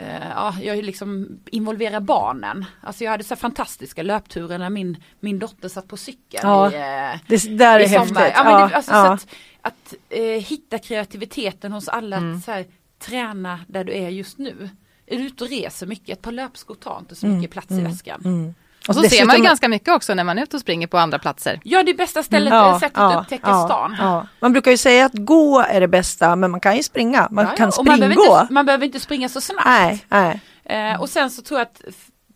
Eh, 0.00 0.28
ja, 0.28 0.54
jag 0.62 0.84
liksom 0.84 1.38
involverar 1.46 2.00
barnen. 2.00 2.64
Alltså 2.80 3.04
jag 3.04 3.10
hade 3.10 3.24
så 3.24 3.36
fantastiska 3.36 4.02
löpturer 4.02 4.58
när 4.58 4.70
min, 4.70 4.96
min 5.20 5.38
dotter 5.38 5.68
satt 5.68 5.88
på 5.88 5.96
cykeln. 5.96 6.48
Ja, 6.48 6.72
i, 6.72 6.74
eh, 6.74 7.20
Det 7.26 7.58
där 7.58 7.80
är 7.80 7.84
i 7.84 7.88
sommar. 7.88 7.98
häftigt. 8.20 8.32
Ja, 8.36 8.44
men 8.44 8.68
det, 8.68 8.76
alltså, 8.76 8.92
ja. 8.92 9.12
Att, 9.12 9.26
att 9.62 9.94
eh, 10.08 10.22
hitta 10.22 10.78
kreativiteten 10.78 11.72
hos 11.72 11.88
alla, 11.88 12.16
att 12.16 12.44
så 12.44 12.52
här, 12.52 12.66
träna 12.98 13.60
där 13.68 13.84
du 13.84 13.92
är 13.92 14.08
just 14.08 14.38
nu. 14.38 14.70
Är 15.06 15.18
du 15.18 15.24
ute 15.26 15.44
och 15.44 15.50
reser 15.50 15.86
mycket, 15.86 16.18
ett 16.18 16.22
par 16.22 16.32
löpskor 16.32 16.74
tar 16.74 16.98
inte 16.98 17.14
så 17.14 17.26
mycket 17.26 17.50
plats 17.50 17.70
i 17.70 17.80
väskan. 17.80 18.20
Mm. 18.24 18.54
Och 18.88 18.94
så 18.94 19.02
ser 19.02 19.08
man 19.08 19.10
ju 19.18 19.24
Dessutom- 19.26 19.42
ganska 19.44 19.68
mycket 19.68 19.94
också 19.94 20.14
när 20.14 20.24
man 20.24 20.38
är 20.38 20.42
ute 20.42 20.56
och 20.56 20.60
springer 20.60 20.86
på 20.86 20.98
andra 20.98 21.18
platser. 21.18 21.60
Ja 21.64 21.82
det 21.82 21.90
är 21.90 21.94
bästa 21.96 22.22
stället, 22.22 22.52
Ja, 22.52 22.80
sättet 22.80 22.96
ja, 22.98 23.14
att 23.16 23.22
upptäcka 23.22 23.48
ja, 23.50 23.64
stan. 23.64 23.96
ja. 23.98 24.26
Man 24.40 24.52
brukar 24.52 24.70
ju 24.70 24.76
säga 24.76 25.04
att 25.06 25.14
gå 25.14 25.60
är 25.60 25.80
det 25.80 25.88
bästa 25.88 26.36
men 26.36 26.50
man 26.50 26.60
kan 26.60 26.76
ju 26.76 26.82
springa. 26.82 27.28
Man 27.30 27.44
Ja, 27.44 27.50
ja, 27.50 27.56
kan 27.56 27.68
och 27.68 27.86
man, 27.86 27.98
behöver 28.00 28.20
inte, 28.42 28.52
man 28.54 28.66
behöver 28.66 28.86
inte 28.86 29.00
springa 29.00 29.28
så 29.28 29.40
snabbt. 29.40 29.66
Nej, 29.66 30.04
nej. 30.08 30.40
Eh, 30.64 31.00
och 31.00 31.08
sen 31.08 31.30
så 31.30 31.42
tror 31.42 31.60
jag 31.60 31.66
att, 31.66 31.82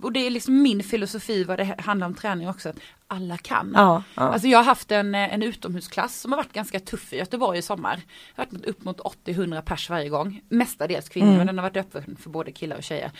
och 0.02 0.12
det 0.12 0.26
är 0.26 0.30
liksom 0.30 0.62
min 0.62 0.82
filosofi 0.82 1.44
vad 1.44 1.58
det 1.58 1.74
handlar 1.84 2.06
om 2.06 2.14
träning 2.14 2.48
också, 2.48 2.68
att 2.68 2.76
alla 3.06 3.36
kan. 3.38 3.72
Ja, 3.74 4.02
ja. 4.14 4.22
Alltså 4.22 4.48
jag 4.48 4.58
har 4.58 4.64
haft 4.64 4.90
en, 4.90 5.14
eh, 5.14 5.34
en 5.34 5.42
utomhusklass 5.42 6.20
som 6.20 6.32
har 6.32 6.36
varit 6.36 6.52
ganska 6.52 6.80
tuff 6.80 7.12
i 7.12 7.16
Göteborg 7.16 7.58
i 7.58 7.62
sommar. 7.62 8.00
Jag 8.36 8.44
har 8.44 8.50
varit 8.52 8.66
upp 8.66 8.84
mot 8.84 9.00
80-100 9.00 9.60
pers 9.62 9.90
varje 9.90 10.08
gång. 10.08 10.40
Mestadels 10.48 11.08
kvinnor 11.08 11.26
Mm. 11.26 11.38
men 11.38 11.46
den 11.46 11.58
har 11.58 11.62
varit 11.62 11.76
öppen 11.76 12.16
för 12.22 12.30
både 12.30 12.52
killar 12.52 12.76
och 12.76 12.82
tjejer. 12.82 13.10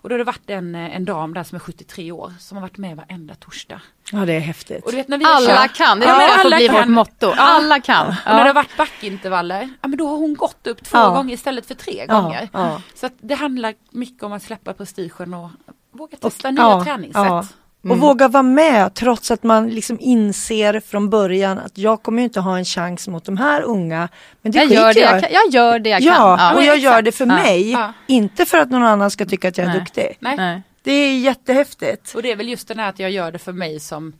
Och 0.00 0.08
då 0.08 0.12
har 0.14 0.18
det 0.18 0.24
varit 0.24 0.50
en, 0.50 0.74
eh, 0.74 0.96
en 0.96 1.04
dam 1.04 1.34
där 1.34 1.44
som 1.44 1.56
är 1.56 1.60
73 1.60 2.12
år 2.12 2.32
som 2.40 2.56
har 2.56 2.62
varit 2.62 2.78
med 2.78 2.96
varenda 2.96 3.34
torsdag. 3.34 3.80
ja, 4.12 4.18
det 4.18 4.32
är 4.32 4.40
häftigt. 4.40 4.84
Och 4.84 4.90
du 4.90 4.96
vet 4.96 5.08
när 5.08 5.18
vi 5.18 5.24
Alla 5.24 5.46
kört- 5.68 5.76
kan, 5.76 6.00
det 6.00 6.06
Ja, 6.06 6.22
är 6.22 6.28
får 6.28 6.40
alla 6.40 6.56
bli 6.56 6.66
kan. 6.68 6.76
vårt 6.76 6.86
motto. 6.86 7.32
Alla 7.36 7.80
kan. 7.80 8.06
Och 8.08 8.14
när 8.26 8.34
det 8.34 8.40
har 8.40 8.46
Ja. 8.46 8.52
varit 8.52 8.76
backintervaller, 8.76 9.60
ja 9.82 9.88
men 9.88 9.98
då 9.98 10.08
har 10.08 10.16
hon 10.16 10.34
gått 10.34 10.66
upp 10.66 10.84
två 10.84 10.98
Ja. 10.98 11.08
gånger 11.14 11.34
istället 11.34 11.66
för 11.66 11.74
tre 11.74 12.04
Ja, 12.08 12.20
gånger. 12.20 12.48
ja. 12.52 12.82
Så 12.94 13.06
att 13.06 13.12
det 13.20 13.34
handlar 13.34 13.74
mycket 13.90 14.22
om 14.22 14.32
att 14.32 14.42
släppa 14.42 14.72
prestigen 14.74 15.34
och 15.34 15.50
våga 15.92 16.16
Och- 16.16 16.20
testa 16.32 16.50
nya 16.50 16.62
ja, 16.62 16.84
träningssätt. 16.84 17.56
Ja. 17.88 17.94
Och 17.94 18.00
våga 18.00 18.28
vara 18.28 18.42
med 18.42 18.94
trots 18.94 19.30
att 19.30 19.42
man 19.42 19.68
liksom 19.70 19.96
inser 20.00 20.80
från 20.80 21.10
början 21.10 21.58
att 21.58 21.78
jag 21.78 22.02
kommer 22.02 22.18
ju 22.18 22.24
inte 22.24 22.40
ha 22.40 22.58
en 22.58 22.64
chans 22.64 23.08
mot 23.08 23.24
de 23.24 23.36
här 23.36 23.62
unga. 23.62 24.08
Men 24.42 24.52
det 24.52 24.58
Jag 24.58 24.66
gör 24.72 24.86
det 24.86 24.94
skiter 24.94 25.12
jag, 25.12 25.20
kan, 25.22 25.32
jag 25.32 25.50
gör 25.54 25.78
det 25.78 25.90
jag 25.90 26.00
Ja, 26.00 26.36
kan. 26.38 26.50
och 26.50 26.56
men 26.56 26.66
jag 26.66 26.74
exakt. 26.76 26.82
gör 26.94 27.02
det 27.02 27.12
för 27.12 27.26
Ja. 27.26 27.34
mig. 27.34 27.70
Ja. 27.70 27.92
Inte 28.06 28.44
för 28.44 28.58
att 28.58 28.70
någon 28.70 28.82
annan 28.82 29.10
ska 29.10 29.24
tycka 29.26 29.48
att 29.48 29.58
jag 29.58 29.64
är 29.64 29.70
Nej. 29.70 29.78
duktig. 29.80 30.16
Nej. 30.20 30.62
Det 30.82 30.92
är 30.92 31.18
jättehäftigt. 31.18 32.14
Och 32.14 32.22
det 32.22 32.32
är 32.32 32.36
väl 32.36 32.48
just 32.48 32.68
den 32.68 32.78
här 32.78 32.88
att 32.88 32.98
jag 32.98 33.10
gör 33.10 33.32
det 33.32 33.38
för 33.38 33.52
mig 33.52 33.80
som, 33.80 34.12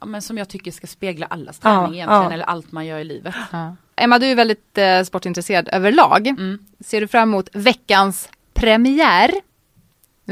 ja, 0.00 0.06
men 0.06 0.22
som 0.22 0.38
jag 0.38 0.48
tycker 0.48 0.70
ska 0.70 0.86
spegla 0.86 1.26
allas 1.26 1.58
träning 1.58 1.78
Ja, 1.80 1.94
egentligen, 1.94 2.22
ja. 2.22 2.32
eller 2.32 2.44
allt 2.44 2.72
man 2.72 2.86
gör 2.86 2.98
i 2.98 3.04
livet. 3.04 3.34
Ja. 3.52 3.76
Emma, 3.96 4.18
du 4.18 4.26
är 4.26 4.34
väldigt 4.34 4.78
eh, 4.78 5.02
sportintresserad 5.02 5.68
överlag. 5.72 6.26
Mm. 6.26 6.58
Ser 6.84 7.00
du 7.00 7.08
fram 7.08 7.28
emot 7.28 7.48
veckans 7.52 8.28
premiär? 8.54 9.32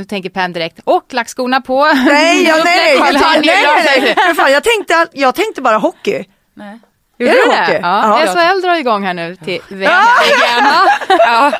Nu 0.01 0.05
tänker 0.05 0.31
Pam 0.31 0.53
direkt, 0.53 0.81
och 0.85 1.11
klackskorna 1.11 1.61
på. 1.61 1.85
Nej, 1.85 2.45
ja, 2.49 2.57
nej, 2.65 2.95
jag, 2.97 3.13
tänkte, 3.13 3.41
nej, 3.41 4.01
nej, 4.01 4.15
nej, 4.17 4.35
fan, 4.35 4.53
jag, 4.53 4.63
tänkte, 4.65 5.07
jag 5.13 5.35
tänkte 5.35 5.63
bara 5.63 5.77
hockey. 5.79 6.25
Nej. 6.55 6.79
Gjorde 7.19 7.33
Är 7.33 7.37
det 7.37 7.43
du 7.45 7.51
det? 7.51 7.61
hockey? 7.61 7.79
Ja. 7.83 8.27
SHL 8.55 8.61
drar 8.61 8.75
igång 8.75 9.05
här 9.05 9.15
nu 9.15 9.37
till 9.37 9.61
VM. 9.69 9.91
Ja. 11.09 11.53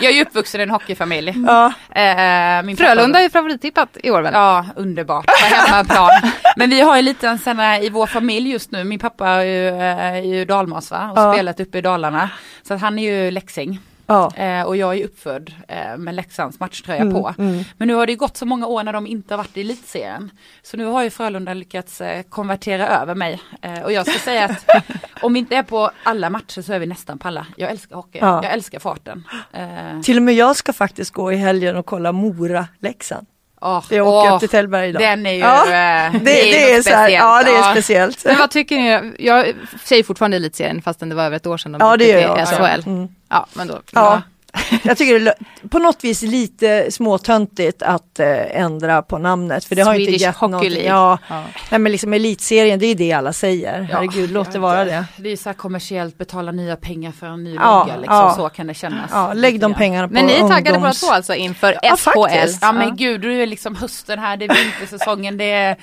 Jag 0.00 0.12
är 0.12 0.16
ju 0.16 0.22
uppvuxen 0.22 0.60
i 0.60 0.62
en 0.62 0.70
hockeyfamilj. 0.70 1.34
Ja. 1.46 1.66
Eh, 1.66 2.62
min 2.62 2.76
pappa- 2.76 2.86
Frölunda 2.88 3.20
är 3.20 3.28
favorittippat 3.28 3.96
i 4.02 4.10
år 4.10 4.22
väl? 4.22 4.32
Ja, 4.34 4.66
underbart. 4.76 5.30
Hemmaplan. 5.40 6.10
Men 6.56 6.70
vi 6.70 6.80
har 6.80 6.96
ju 6.96 7.02
lite 7.02 7.28
en 7.28 7.58
här 7.58 7.84
i 7.84 7.88
vår 7.88 8.06
familj 8.06 8.50
just 8.50 8.70
nu. 8.70 8.84
Min 8.84 8.98
pappa 8.98 9.28
är 9.28 9.44
ju, 9.44 9.68
eh, 9.68 9.98
är 9.98 10.22
ju 10.22 10.44
dalmas 10.44 10.90
va? 10.90 11.10
och 11.12 11.18
Ja. 11.18 11.32
spelat 11.34 11.60
uppe 11.60 11.78
i 11.78 11.80
Dalarna. 11.80 12.30
Så 12.62 12.74
att 12.74 12.80
han 12.80 12.98
är 12.98 13.02
ju 13.12 13.30
läxing. 13.30 13.80
Ja. 14.06 14.32
Eh, 14.36 14.62
och 14.62 14.76
jag 14.76 14.98
är 14.98 15.04
uppfödd 15.04 15.52
eh, 15.68 15.96
med 15.96 16.14
Leksands 16.14 16.60
matchtröja 16.60 17.00
Mm, 17.00 17.14
på. 17.14 17.34
Men 17.76 17.88
nu 17.88 17.94
har 17.94 18.06
det 18.06 18.12
ju 18.12 18.18
gått 18.18 18.36
så 18.36 18.46
många 18.46 18.66
år 18.66 18.82
när 18.82 18.92
de 18.92 19.06
inte 19.06 19.34
har 19.34 19.38
varit 19.38 19.56
i 19.56 19.60
elitserien. 19.60 20.30
Så 20.62 20.76
nu 20.76 20.84
har 20.84 21.02
ju 21.02 21.10
Frölunda 21.10 21.54
lyckats 21.54 22.00
eh, 22.00 22.22
konvertera 22.22 22.88
över 22.88 23.14
mig. 23.14 23.40
Eh, 23.62 23.80
och 23.82 23.92
jag 23.92 24.06
ska 24.06 24.18
säga 24.18 24.44
att 24.44 24.84
om 25.22 25.32
vi 25.32 25.38
inte 25.38 25.56
är 25.56 25.62
på 25.62 25.90
alla 26.02 26.30
matcher 26.30 26.62
så 26.62 26.72
är 26.72 26.78
vi 26.78 26.86
nästan 26.86 27.18
på 27.18 27.28
alla. 27.28 27.46
Jag 27.56 27.70
älskar 27.70 27.96
hockey, 27.96 28.18
Ja. 28.20 28.40
jag 28.42 28.52
älskar 28.52 28.78
farten. 28.78 29.24
Eh, 29.52 30.00
Till 30.02 30.16
och 30.16 30.22
med 30.22 30.34
jag 30.34 30.56
ska 30.56 30.72
faktiskt 30.72 31.10
gå 31.10 31.32
i 31.32 31.36
helgen 31.36 31.76
och 31.76 31.86
kolla 31.86 32.12
Mora-Leksand. 32.12 33.26
åh, 33.60 33.84
Jag 33.90 34.06
åker 34.06 34.28
åh, 34.30 34.34
upp 34.34 34.40
till 34.40 34.48
Tällberg 34.48 34.88
idag. 34.88 35.02
Den 35.02 35.26
är 35.26 35.32
ju, 35.32 35.38
Ja, 35.38 35.62
eh, 35.64 36.12
det, 36.12 36.18
det, 36.18 36.70
är 36.72 36.76
något 36.76 36.84
så 36.84 36.94
här, 36.94 37.08
ja, 37.08 37.42
det 37.44 37.50
är 37.50 37.72
speciellt. 37.72 38.24
Men 38.24 38.38
vad 38.38 38.50
tycker 38.50 38.76
ni? 38.76 39.14
Jag 39.18 39.52
säger 39.84 40.02
fortfarande 40.02 40.36
elitserien 40.36 40.82
fastän 40.82 41.08
det 41.08 41.14
var 41.14 41.24
över 41.24 41.36
ett 41.36 41.46
år 41.46 41.56
sedan 41.58 41.72
de 41.72 41.80
Ja, 41.80 41.96
det 41.96 42.04
gör 42.08 42.20
jag. 42.20 42.48
SHL. 42.48 42.88
Mm. 42.88 43.08
Ja, 43.28 43.46
men 43.54 43.66
då. 43.66 43.80
Ja. 43.92 44.22
Jag 44.82 44.98
tycker 44.98 45.20
det 45.20 45.30
är 45.30 45.68
på 45.68 45.78
något 45.78 46.04
vis 46.04 46.22
lite 46.22 46.90
småtöntigt 46.90 47.82
att 47.82 48.18
eh, 48.18 48.60
ändra 48.60 49.02
på 49.02 49.18
namnet. 49.18 49.64
För 49.64 49.74
det 49.74 49.82
har 49.82 49.94
inte 49.94 50.04
Swedish 50.04 50.20
gett 50.22 50.36
Hockey 50.36 50.50
någonting. 50.50 50.72
League. 50.72 50.88
Ja. 50.88 51.18
Ja. 51.28 51.42
Nej, 51.70 51.80
men 51.80 51.92
liksom 51.92 52.12
elitserien, 52.12 52.78
det 52.78 52.86
är 52.86 52.94
det 52.94 53.12
alla 53.12 53.32
säger. 53.32 53.82
Herregud, 53.82 54.30
låt 54.30 54.52
det 54.52 54.58
vara 54.58 54.84
det. 54.84 55.04
Det 55.16 55.28
är 55.32 55.36
så 55.36 55.48
här 55.48 55.54
kommersiellt, 55.54 56.18
betala 56.18 56.52
nya 56.52 56.76
pengar 56.76 57.12
för 57.12 57.26
en 57.26 57.44
ny 57.44 57.54
Ja, 57.54 57.78
logga 57.80 57.96
liksom. 57.96 58.16
ja. 58.16 58.34
Så 58.36 58.48
kan 58.48 58.66
det 58.66 58.74
kännas. 58.74 59.10
Ja, 59.12 59.32
lägg 59.32 59.60
de 59.60 59.74
pengarna 59.74 60.08
på 60.08 60.14
Men 60.14 60.26
ni 60.26 60.32
är 60.32 60.38
taggade 60.40 60.62
båda 60.62 60.74
ungdoms... 60.76 61.00
två 61.00 61.10
alltså 61.12 61.34
inför 61.34 61.78
Ja, 61.82 61.96
SHL? 61.96 62.10
faktiskt. 62.10 62.58
Ja 62.62 62.72
men 62.72 62.96
gud, 62.96 63.20
det 63.20 63.42
är 63.42 63.46
liksom 63.46 63.76
hösten 63.76 64.18
här, 64.18 64.36
det 64.36 64.44
är 64.44 64.54
vintersäsongen, 64.54 65.36
det 65.38 65.52
är... 65.52 65.76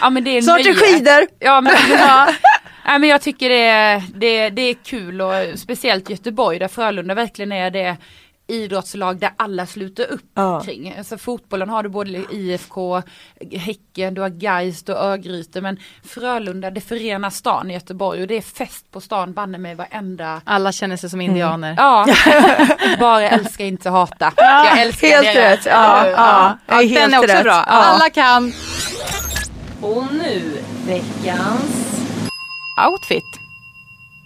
Ja 0.00 0.10
men 0.10 0.24
det 0.24 0.30
är 0.30 0.42
Snart 0.42 0.60
är 0.60 0.74
skidor! 0.74 1.26
Ja 1.38 1.60
men, 1.60 1.72
ja. 1.98 2.26
Nej, 2.86 2.98
men 2.98 3.08
jag 3.08 3.20
tycker 3.22 3.48
det 3.48 3.64
är, 3.64 4.02
det, 4.14 4.50
det 4.50 4.62
är 4.62 4.74
kul 4.74 5.20
och 5.20 5.32
speciellt 5.56 6.10
Göteborg 6.10 6.58
där 6.58 6.68
Frölunda 6.68 7.14
verkligen 7.14 7.52
är 7.52 7.70
det 7.70 7.96
idrottslag 8.48 9.18
där 9.18 9.30
alla 9.36 9.66
sluter 9.66 10.06
upp 10.12 10.22
Ja. 10.34 10.60
kring. 10.64 10.94
Alltså 10.98 11.18
fotbollen 11.18 11.68
har 11.68 11.82
du 11.82 11.88
både 11.88 12.24
IFK, 12.32 13.02
Häcken, 13.52 14.14
du 14.14 14.20
har 14.20 14.28
du 14.86 14.92
har 14.92 14.98
Örgryte 15.00 15.60
men 15.60 15.76
Frölunda 16.04 16.70
det 16.70 16.80
förenar 16.80 17.30
stan 17.30 17.70
i 17.70 17.74
Göteborg 17.74 18.20
och 18.22 18.26
det 18.28 18.34
är 18.36 18.40
fest 18.40 18.90
på 18.92 19.00
stan 19.00 19.32
banne 19.32 19.58
mig 19.58 19.74
varenda 19.74 20.40
Alla 20.44 20.72
känner 20.72 20.96
sig 20.96 21.10
som 21.10 21.20
indianer. 21.20 21.74
Ja, 21.78 22.06
bara 22.98 23.28
älska 23.28 23.64
inte 23.64 23.90
hata. 23.90 24.32
Jag 24.36 24.80
älskar 24.80 25.08
Helt 25.08 25.26
det. 25.34 25.52
rätt. 25.52 25.66
Ja, 25.66 26.06
ja, 26.08 26.58
Ja, 26.66 26.82
den 27.00 27.14
är 27.14 27.18
också 27.18 27.32
rätt. 27.34 27.42
bra. 27.44 27.52
Ja. 27.66 27.72
Alla 27.72 28.10
kan. 28.10 28.52
Och 29.80 30.04
nu 30.12 30.58
veckans 30.86 31.95
Outfit. 32.90 33.24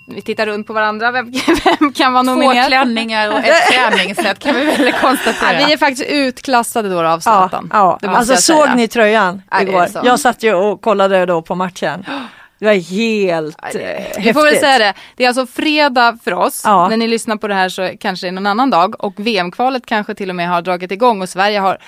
Vi 0.07 0.23
tittar 0.23 0.47
runt 0.47 0.67
på 0.67 0.73
varandra, 0.73 1.11
vem, 1.11 1.33
vem 1.81 1.93
kan 1.93 2.13
vara 2.13 2.25
Två 2.25 2.31
nominerad? 2.35 2.67
klänningar 2.69 3.31
och 3.33 3.39
ett 3.39 3.67
träningssätt 3.97 4.39
kan 4.39 4.55
vi 4.55 4.65
väl 4.65 4.93
konstatera. 4.93 5.61
Ja, 5.61 5.67
vi 5.67 5.73
är 5.73 5.77
faktiskt 5.77 6.09
utklassade 6.11 6.89
då 6.89 6.99
av 6.99 7.05
Ja, 7.05 7.21
Zlatan. 7.21 7.71
ja. 7.73 7.91
Måste 8.03 8.09
alltså 8.11 8.37
såg 8.37 8.69
ni 8.77 8.89
tröjan 8.89 9.43
Ja, 9.51 9.63
igår? 9.63 9.87
så. 9.87 10.01
Jag 10.05 10.21
satt 10.21 10.43
ju 10.43 10.55
och 10.55 10.81
kollade 10.83 11.27
då 11.27 11.43
på 11.43 11.55
matchen. 11.55 12.05
Det 12.59 12.67
var 12.67 12.73
helt 12.75 13.57
Ja, 13.63 13.69
det- 13.73 13.81
eh, 14.17 14.23
Vi 14.25 14.33
får 14.33 14.41
väl 14.41 14.45
häftigt. 14.45 14.61
säga 14.61 14.79
det. 14.79 14.95
Det 15.17 15.25
är 15.25 15.29
alltså 15.29 15.47
fredag 15.47 16.19
för 16.25 16.35
oss. 16.35 16.63
Ja. 16.65 16.89
När 16.89 16.97
ni 16.97 17.09
lyssnar 17.09 17.37
på 17.37 17.49
det 17.49 17.55
här 17.55 17.69
så 17.69 17.91
kanske 18.01 18.27
det 18.27 18.29
är 18.29 18.33
någon 18.33 18.47
annan 18.47 18.71
dag. 18.71 19.05
Och 19.05 19.15
VM-kvalet 19.17 19.87
kanske 19.87 20.15
till 20.15 20.31
och 20.31 20.37
med 20.37 20.49
har 20.49 20.63
dragit 20.63 20.91
igång 20.93 21.23
och 21.23 21.29
Sverige 21.29 21.59
har 21.61 21.79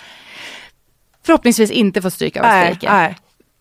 förhoppningsvis 1.26 1.70
inte 1.70 2.02
fått 2.02 2.12
stryka 2.12 2.40
av 2.40 2.46
Nej, 2.46 2.78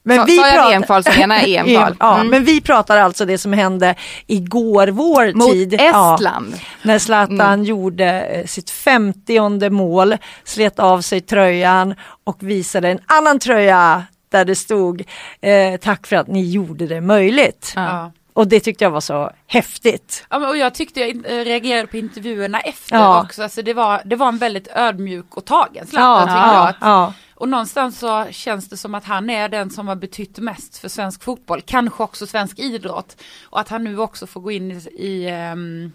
Nej. 0.04 0.18
Sa- 0.18 0.26
sa 0.28 0.48
jag 0.48 0.70
VM-kval 0.70 1.04
så 1.04 1.12
menar 1.20 1.36
jag 1.36 1.50
EM-kval. 1.50 1.96
Ja, 2.00 2.16
Mm. 2.16 2.28
men 2.28 2.44
vi 2.46 2.62
pratar 2.62 2.98
alltså 2.98 3.26
det 3.26 3.38
som 3.38 3.54
hände 3.54 3.96
igår 4.28 4.88
vår 4.88 5.34
Mot 5.34 5.52
tid. 5.52 5.74
Ja, 5.80 6.14
Estland. 6.16 6.48
Mm. 6.48 6.60
när 6.82 7.00
Zlatan 7.00 7.64
gjorde 7.64 8.22
eh, 8.22 8.46
sitt 8.46 8.70
femtionde 8.70 9.70
mål, 9.70 10.18
slet 10.44 10.80
av 10.80 11.02
sig 11.02 11.22
tröjan 11.22 11.96
och 12.24 12.38
visade 12.44 12.90
en 12.90 13.00
annan 13.06 13.40
tröja 13.40 14.04
där 14.32 14.46
det 14.46 14.56
stod 14.56 15.04
eh, 15.42 15.78
tack 15.82 16.08
för 16.08 16.16
att 16.16 16.28
ni 16.28 16.50
gjorde 16.52 16.88
det 16.88 17.02
möjligt. 17.02 17.74
Ja. 17.76 18.12
Och 18.34 18.48
det 18.48 18.60
tyckte 18.60 18.84
jag 18.84 18.92
var 18.92 19.02
så 19.02 19.32
häftigt. 19.48 20.26
Ja, 20.30 20.40
men, 20.40 20.50
och 20.50 20.58
jag 20.58 20.74
tyckte 20.74 21.00
jag 21.00 21.10
eh, 21.10 21.44
reagerade 21.46 21.88
på 21.88 21.98
intervjuerna 21.98 22.60
efter 22.60 22.96
Ja. 22.96 23.22
också. 23.24 23.44
Alltså, 23.44 23.62
det, 23.62 23.74
var, 23.74 24.02
det 24.06 24.16
var 24.16 24.28
en 24.28 24.38
väldigt 24.38 24.68
ödmjuk 24.76 25.26
och 25.38 25.46
tagen 25.46 25.88
Zlatan 25.88 26.28
tycker 26.28 26.38
jag. 26.48 26.56
ja, 26.56 26.68
Att, 26.70 26.76
ja. 26.82 27.14
Och 27.42 27.50
någonstans 27.50 28.00
så 28.00 28.26
känns 28.32 28.70
det 28.70 28.78
som 28.78 28.96
att 28.96 29.06
han 29.06 29.30
är 29.30 29.50
den 29.50 29.70
som 29.70 29.88
har 29.88 29.96
betytt 29.96 30.38
mest 30.40 30.78
för 30.78 30.90
svensk 30.90 31.24
fotboll. 31.24 31.62
Kanske 31.66 32.04
också 32.04 32.28
svensk 32.28 32.60
idrott. 32.60 33.22
Och 33.44 33.60
att 33.60 33.70
han 33.70 33.84
nu 33.84 34.00
också 34.00 34.28
får 34.28 34.42
gå 34.42 34.52
in 34.52 34.72
i, 34.72 34.76
i 34.98 35.30
ehm, 35.30 35.92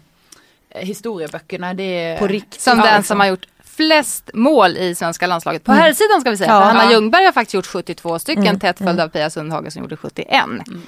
historieböckerna. 0.75 1.73
Det 1.73 1.83
är, 1.83 2.17
På 2.17 2.27
riktigt. 2.27 2.61
Som 2.61 2.77
Ja, 2.79 2.85
den 2.85 2.93
liksom. 2.95 3.03
som 3.03 3.19
har 3.19 3.27
gjort 3.27 3.45
flest 3.63 4.29
mål 4.33 4.77
i 4.77 4.95
svenska 4.95 5.27
landslaget. 5.27 5.63
På 5.63 5.71
herrsidan 5.71 6.21
ska 6.21 6.29
vi 6.31 6.37
säga. 6.37 6.49
Ja. 6.49 6.59
Hanna 6.63 6.83
Ja. 6.83 6.91
Ljungberg 6.91 7.25
har 7.25 7.31
faktiskt 7.31 7.53
gjort 7.53 7.65
72 7.67 8.19
stycken, 8.19 8.43
Mm. 8.47 8.59
tätt 8.59 8.77
följd 8.77 8.99
av 8.99 9.07
Pia 9.07 9.29
Sundhage 9.29 9.73
som 9.73 9.81
gjorde 9.81 9.97
71. 9.97 10.43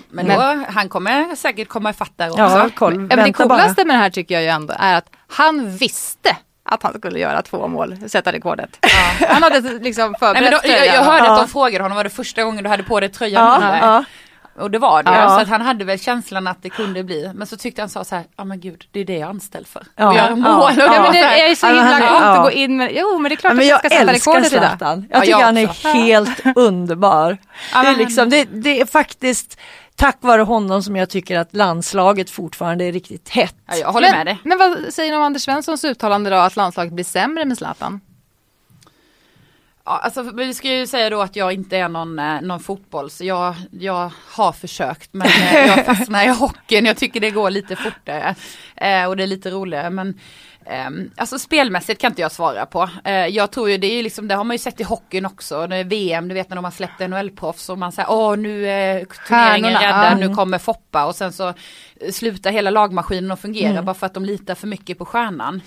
Men 0.10 0.28
då, 0.28 0.64
han 0.70 0.90
kommer 0.90 1.36
säkert 1.36 1.68
komma 1.68 1.90
ifatt 1.90 2.12
där 2.16 2.30
också. 2.30 2.42
Ja, 2.42 2.70
koll. 2.76 2.94
Ja, 2.94 3.00
men 3.00 3.10
det 3.10 3.16
Vänta 3.16 3.48
bara. 3.48 3.60
coolaste 3.60 3.86
med 3.86 3.96
det 3.96 4.00
här 4.00 4.10
tycker 4.10 4.36
jag 4.36 4.44
ju 4.44 4.50
ändå 4.50 4.74
är 4.78 4.98
att 4.98 5.10
han 5.28 5.78
visste 5.78 6.38
att 6.72 6.84
han 6.84 6.94
skulle 6.98 7.20
göra 7.20 7.42
två 7.42 7.68
mål, 7.68 7.96
sätta 8.10 8.32
rekordet. 8.32 8.86
Han 9.30 9.44
hade 9.44 9.60
liksom 9.60 10.12
Nej, 10.12 10.20
förberett 10.20 10.44
men 10.64 10.72
då, 10.72 10.78
jag, 10.78 10.86
jag 10.88 11.02
hörde 11.04 11.26
Ja. 11.26 11.32
att 11.34 11.40
de 11.40 11.48
frågade 11.48 11.84
honom, 11.84 11.96
var 11.96 12.04
det 12.04 12.10
första 12.10 12.44
gången 12.44 12.64
du 12.64 12.70
hade 12.70 12.84
på 12.84 13.00
dig 13.00 13.10
tröjan 13.10 13.62
Ja, 13.62 13.78
ja. 13.82 14.04
Och 14.64 14.72
det 14.72 14.80
var 14.80 15.04
det, 15.04 15.12
Ja. 15.12 15.30
så 15.30 15.40
att 15.42 15.48
han 15.48 15.62
hade 15.62 15.86
väl 15.86 16.00
känslan 16.00 16.48
att 16.48 16.64
det 16.64 16.70
kunde 16.70 17.04
bli. 17.04 17.32
Men 17.36 17.48
så 17.48 17.58
tyckte 17.58 17.82
han 17.82 17.90
sa 17.90 18.04
så 18.04 18.16
här, 18.16 18.24
ja 18.38 18.44
men 18.44 18.60
gud, 18.60 18.84
det 18.92 19.00
är 19.00 19.06
det 19.06 19.18
jag 19.18 19.30
anställd 19.30 19.68
för. 19.68 19.84
Ja. 19.96 20.16
Göra 20.16 20.30
Ja. 20.30 20.36
mål. 20.36 20.72
Ja, 20.78 20.96
Ja, 20.96 21.02
men 21.04 21.12
det 21.12 21.20
är 21.20 21.56
så 21.56 21.66
Ja, 21.68 21.70
himla 21.74 21.98
coolt 22.00 22.22
ja. 22.22 22.38
att 22.38 22.44
gå 22.44 22.52
in 22.52 22.78
med, 22.78 22.90
jo 22.94 23.18
men 23.20 23.30
det 23.30 23.36
är 23.36 23.38
klart 23.38 23.52
Ja, 23.52 23.56
men 23.56 23.64
att 23.64 23.70
jag 23.70 23.80
ska 23.80 23.90
sätta 23.90 24.14
rekordet 24.14 24.54
idag. 24.54 24.78
Ja, 24.80 24.98
Jag 25.10 25.22
tycker 25.22 25.40
jag 25.40 25.46
han 25.46 25.58
är 25.58 25.94
helt 25.94 26.42
underbar. 26.56 27.38
Ja, 27.74 27.82
Det 27.84 27.88
är, 27.90 27.96
liksom, 27.96 28.30
det, 28.30 28.44
det 28.52 28.82
är 28.82 28.86
faktiskt 28.86 29.60
tack 30.00 30.18
vare 30.22 30.42
honom 30.42 30.84
som 30.84 30.96
jag 30.96 31.10
tycker 31.10 31.40
att 31.40 31.56
landslaget 31.56 32.30
fortfarande 32.30 32.86
är 32.86 32.92
riktigt 32.92 33.30
hett. 33.30 33.56
Ja, 33.66 33.76
jag 33.76 33.92
håller 33.92 34.08
men, 34.08 34.18
med 34.18 34.26
dig. 34.26 34.38
Men 34.44 34.58
vad 34.58 34.94
säger 34.94 35.12
ni 35.12 35.18
om 35.18 35.24
Anders 35.24 35.42
Svenssons 35.42 35.84
uttalande 35.84 36.30
då 36.30 36.36
att 36.36 36.56
landslaget 36.56 36.94
blir 36.94 37.06
sämre 37.06 37.46
med 37.46 37.58
Zlatan? 37.58 38.02
Ja, 39.86 39.98
alltså, 39.98 40.22
vi 40.22 40.54
ska 40.54 40.68
ju 40.68 40.88
säga 40.88 41.10
då 41.10 41.22
att 41.22 41.36
jag 41.36 41.54
inte 41.54 41.78
är 41.78 41.90
någon, 41.90 42.20
eh, 42.20 42.42
någon 42.42 42.60
fotboll, 42.60 43.10
så 43.10 43.26
jag, 43.26 43.56
jag 43.72 44.12
har 44.28 44.52
försökt 44.52 45.14
men 45.14 45.28
eh, 45.28 45.68
jag 45.68 45.86
fastnar 45.98 46.24
i 46.24 46.28
hockeyn, 46.28 46.86
jag 46.86 46.98
tycker 46.98 47.20
det 47.20 47.32
går 47.32 47.50
lite 47.50 47.76
fortare 47.76 48.36
eh, 48.76 49.06
och 49.06 49.18
det 49.18 49.24
är 49.24 49.28
lite 49.28 49.52
roligare. 49.52 49.90
Men 49.90 50.20
alltså 51.16 51.40
spelmässigt 51.40 52.02
kan 52.02 52.12
inte 52.12 52.22
jag 52.22 52.32
svara 52.32 52.66
på. 52.66 52.90
Eh, 53.04 53.28
jag 53.28 53.52
tror 53.52 53.70
ju 53.70 53.78
det 53.78 53.88
är 53.88 54.04
liksom, 54.04 54.28
det 54.28 54.36
har 54.36 54.44
man 54.44 54.54
ju 54.54 54.58
sett 54.60 54.80
i 54.80 54.84
hockeyn 54.84 55.26
också, 55.26 55.68
det 55.68 55.76
är 55.76 55.84
VM, 55.84 56.28
du 56.28 56.34
vet 56.34 56.50
när 56.50 56.56
de 56.56 56.64
har 56.64 56.72
släppt 56.72 57.00
NHL-proffs 57.00 57.70
och 57.70 57.78
man 57.78 57.92
säger 57.92 58.12
åh 58.12 58.38
nu 58.38 58.68
är 58.70 59.06
turneringen 59.28 59.74
räddad, 59.74 60.20
nu 60.20 60.36
kommer 60.36 60.58
Foppa 60.58 61.06
och 61.06 61.16
sen 61.16 61.34
så 61.34 61.48
eh, 61.48 62.12
slutar 62.12 62.52
hela 62.52 62.70
lagmaskinen 62.70 63.32
att 63.32 63.40
fungera 63.42 63.82
bara 63.82 63.94
för 63.94 64.06
att 64.06 64.14
de 64.14 64.26
litar 64.26 64.56
för 64.56 64.68
mycket 64.68 64.98
på 64.98 65.06
stjärnan. 65.06 65.62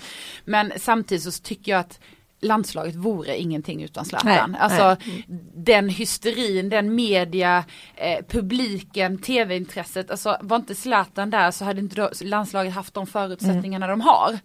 Men 0.45 0.73
samtidigt 0.77 1.23
så 1.23 1.31
tycker 1.31 1.71
jag 1.71 1.79
att 1.79 1.99
landslaget 2.43 2.95
vore 2.95 3.37
ingenting 3.37 3.83
utan 3.83 4.05
Zlatan. 4.05 4.51
Nej, 4.51 4.59
alltså 4.61 4.95
den 5.55 5.89
hysterin, 5.89 6.69
den 6.69 6.95
media, 6.95 7.63
eh, 7.95 8.25
publiken, 8.27 9.17
tv-intresset. 9.17 10.11
Alltså 10.11 10.37
var 10.41 10.57
inte 10.57 10.75
Zlatan 10.75 11.29
där 11.29 11.51
så 11.51 11.65
hade 11.65 11.79
inte 11.79 12.09
landslaget 12.21 12.73
haft 12.73 12.93
de 12.93 13.07
förutsättningarna 13.07 13.87
de 13.87 14.01
har. 14.01 14.39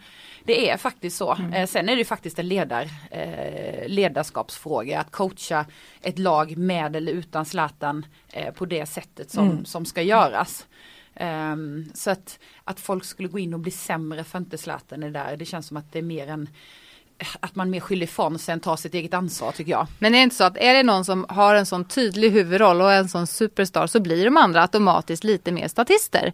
Det 0.44 0.70
är 0.70 0.76
faktiskt 0.76 1.16
så. 1.16 1.36
Eh, 1.54 1.66
sen 1.66 1.88
är 1.88 1.96
det 1.96 2.04
faktiskt 2.04 2.38
en 2.38 2.48
ledar, 2.48 2.88
eh, 3.10 3.88
ledarskapsfråga 3.88 5.00
att 5.00 5.10
coacha 5.10 5.66
ett 6.02 6.18
lag 6.18 6.56
med 6.56 6.96
eller 6.96 7.12
utan 7.12 7.44
Zlatan 7.44 8.06
eh, 8.32 8.52
på 8.52 8.66
det 8.66 8.86
sättet 8.86 9.30
som, 9.30 9.64
som 9.64 9.84
ska 9.84 10.02
göras. 10.02 10.66
Ehm, 11.14 11.90
så 11.94 12.10
att, 12.10 12.38
att 12.64 12.80
folk 12.80 13.04
skulle 13.04 13.28
gå 13.28 13.38
in 13.38 13.54
och 13.54 13.60
bli 13.60 13.70
sämre 13.70 14.24
för 14.24 14.38
inte 14.38 14.58
Zlatan 14.58 15.02
är 15.02 15.10
där, 15.10 15.36
det 15.36 15.44
känns 15.44 15.66
som 15.66 15.76
att 15.76 15.92
det 15.92 15.98
är 15.98 16.02
mer 16.02 16.28
en 16.28 16.48
att 17.40 17.54
man 17.54 17.70
mer 17.70 17.80
skyller 17.80 18.04
ifrån 18.04 18.38
sig 18.38 18.52
än 18.52 18.60
tar 18.60 18.76
sitt 18.76 18.94
eget 18.94 19.14
ansvar 19.14 19.52
tycker 19.52 19.70
jag. 19.70 19.86
Men 19.98 20.14
är 20.14 20.18
det 20.18 20.22
inte 20.22 20.36
så 20.36 20.44
att 20.44 20.56
är 20.56 20.74
det 20.74 20.82
någon 20.82 21.04
som 21.04 21.26
har 21.28 21.54
en 21.54 21.66
sån 21.66 21.84
tydlig 21.84 22.30
huvudroll 22.30 22.80
och 22.80 22.92
en 22.92 23.08
sån 23.08 23.26
superstar 23.26 23.86
så 23.86 24.00
blir 24.00 24.24
de 24.24 24.36
andra 24.36 24.62
automatiskt 24.62 25.24
lite 25.24 25.52
mer 25.52 25.68
statister. 25.68 26.32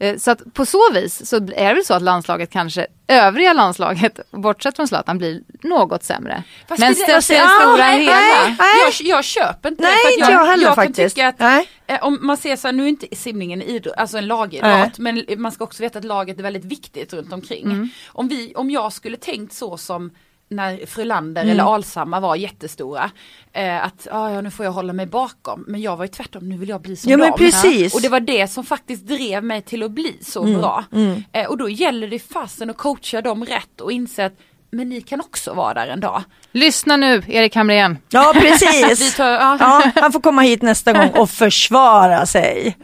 Eh, 0.00 0.16
Så 0.16 0.30
att 0.30 0.54
på 0.54 0.66
så 0.66 0.92
vis 0.92 1.28
så 1.28 1.36
är 1.36 1.40
det 1.68 1.74
väl 1.74 1.84
så 1.84 1.94
att 1.94 2.02
landslaget 2.02 2.50
kanske, 2.50 2.86
övriga 3.08 3.52
landslaget, 3.52 4.20
bortsett 4.30 4.76
från 4.76 4.88
Zlatan, 4.88 5.18
blir 5.18 5.40
något 5.62 6.04
sämre. 6.04 6.42
Fast 6.68 6.80
Men 6.80 6.94
det- 6.94 7.14
alltså, 7.14 7.32
det 7.32 7.38
stora 7.60 7.76
nej, 7.76 8.00
hela. 8.00 8.12
nej. 8.16 8.56
Jag, 8.84 9.06
jag 9.16 9.24
köper 9.24 9.68
inte 9.68 9.82
Nej, 9.82 9.92
det. 9.92 9.98
för 10.02 10.08
att 10.08 10.12
inte 10.18 10.32
jag 10.32 10.46
heller 10.46 10.64
jag 10.64 10.74
faktiskt. 10.74 10.96
Kan 10.98 11.08
tycka 11.08 11.28
att, 11.28 11.38
Nej. 11.38 11.68
eh, 11.86 12.02
om 12.04 12.18
man 12.22 12.36
ser 12.36 12.56
så 12.56 12.68
här, 12.68 12.72
nu 12.72 12.84
är 12.84 12.88
inte 12.88 13.06
simningen 13.16 13.62
en 13.62 13.68
idrott, 13.68 13.94
alltså 13.96 14.18
en 14.18 14.26
lagidrott, 14.26 14.98
men 14.98 15.24
man 15.36 15.52
ska 15.52 15.64
också 15.64 15.82
veta 15.82 15.98
att 15.98 16.04
laget 16.04 16.38
är 16.38 16.42
väldigt 16.42 16.64
viktigt 16.64 17.12
runt 17.12 17.32
omkring. 17.32 17.64
Mm. 17.64 17.88
Om, 18.08 18.28
vi, 18.28 18.54
om 18.56 18.70
jag 18.70 18.92
skulle 18.92 19.16
tänkt 19.16 19.52
så 19.52 19.76
som 19.76 20.10
när 20.50 20.86
Frölander 20.86 21.42
Mm. 21.42 21.52
eller 21.52 21.74
Alsamma 21.74 22.20
var 22.20 22.36
jättestora. 22.36 23.10
Eh, 23.52 23.84
att 23.84 24.08
ah, 24.10 24.30
ja, 24.30 24.40
nu 24.40 24.50
får 24.50 24.64
jag 24.64 24.72
hålla 24.72 24.92
mig 24.92 25.06
bakom. 25.06 25.64
Men 25.68 25.80
jag 25.80 25.96
var 25.96 26.04
ju 26.04 26.08
tvärtom, 26.08 26.48
nu 26.48 26.56
vill 26.56 26.68
jag 26.68 26.80
bli 26.80 26.96
som 26.96 27.10
Ja, 27.10 27.16
men 27.16 27.28
dem. 27.30 27.38
precis. 27.38 27.94
Och 27.94 28.00
det 28.02 28.08
var 28.08 28.20
det 28.20 28.48
som 28.48 28.64
faktiskt 28.64 29.06
drev 29.06 29.44
mig 29.44 29.62
till 29.62 29.82
att 29.82 29.90
bli 29.90 30.16
så 30.22 30.42
Mm, 30.44 30.60
bra. 30.60 30.84
Eh, 31.32 31.46
och 31.46 31.58
då 31.58 31.68
gäller 31.68 32.08
det 32.08 32.18
fasen 32.18 32.70
att 32.70 32.76
coacha 32.76 33.20
dem 33.22 33.44
rätt 33.44 33.80
och 33.80 33.92
inse 33.92 34.24
att 34.26 34.32
men 34.72 34.88
ni 34.88 35.00
kan 35.00 35.20
också 35.20 35.52
vara 35.54 35.74
där 35.74 35.86
en 35.86 36.00
dag. 36.00 36.22
Lyssna 36.52 36.96
nu, 36.96 37.22
Erik 37.28 37.56
Hamrén. 37.56 37.98
Ja 38.08 38.32
precis. 38.40 39.16
tar, 39.16 39.28
ja. 39.30 39.56
Ja, 39.60 39.90
han 39.94 40.12
får 40.12 40.20
komma 40.20 40.42
hit 40.42 40.62
nästa 40.62 40.92
gång 40.92 41.08
och 41.08 41.30
försvara 41.30 42.26
sig. 42.26 42.76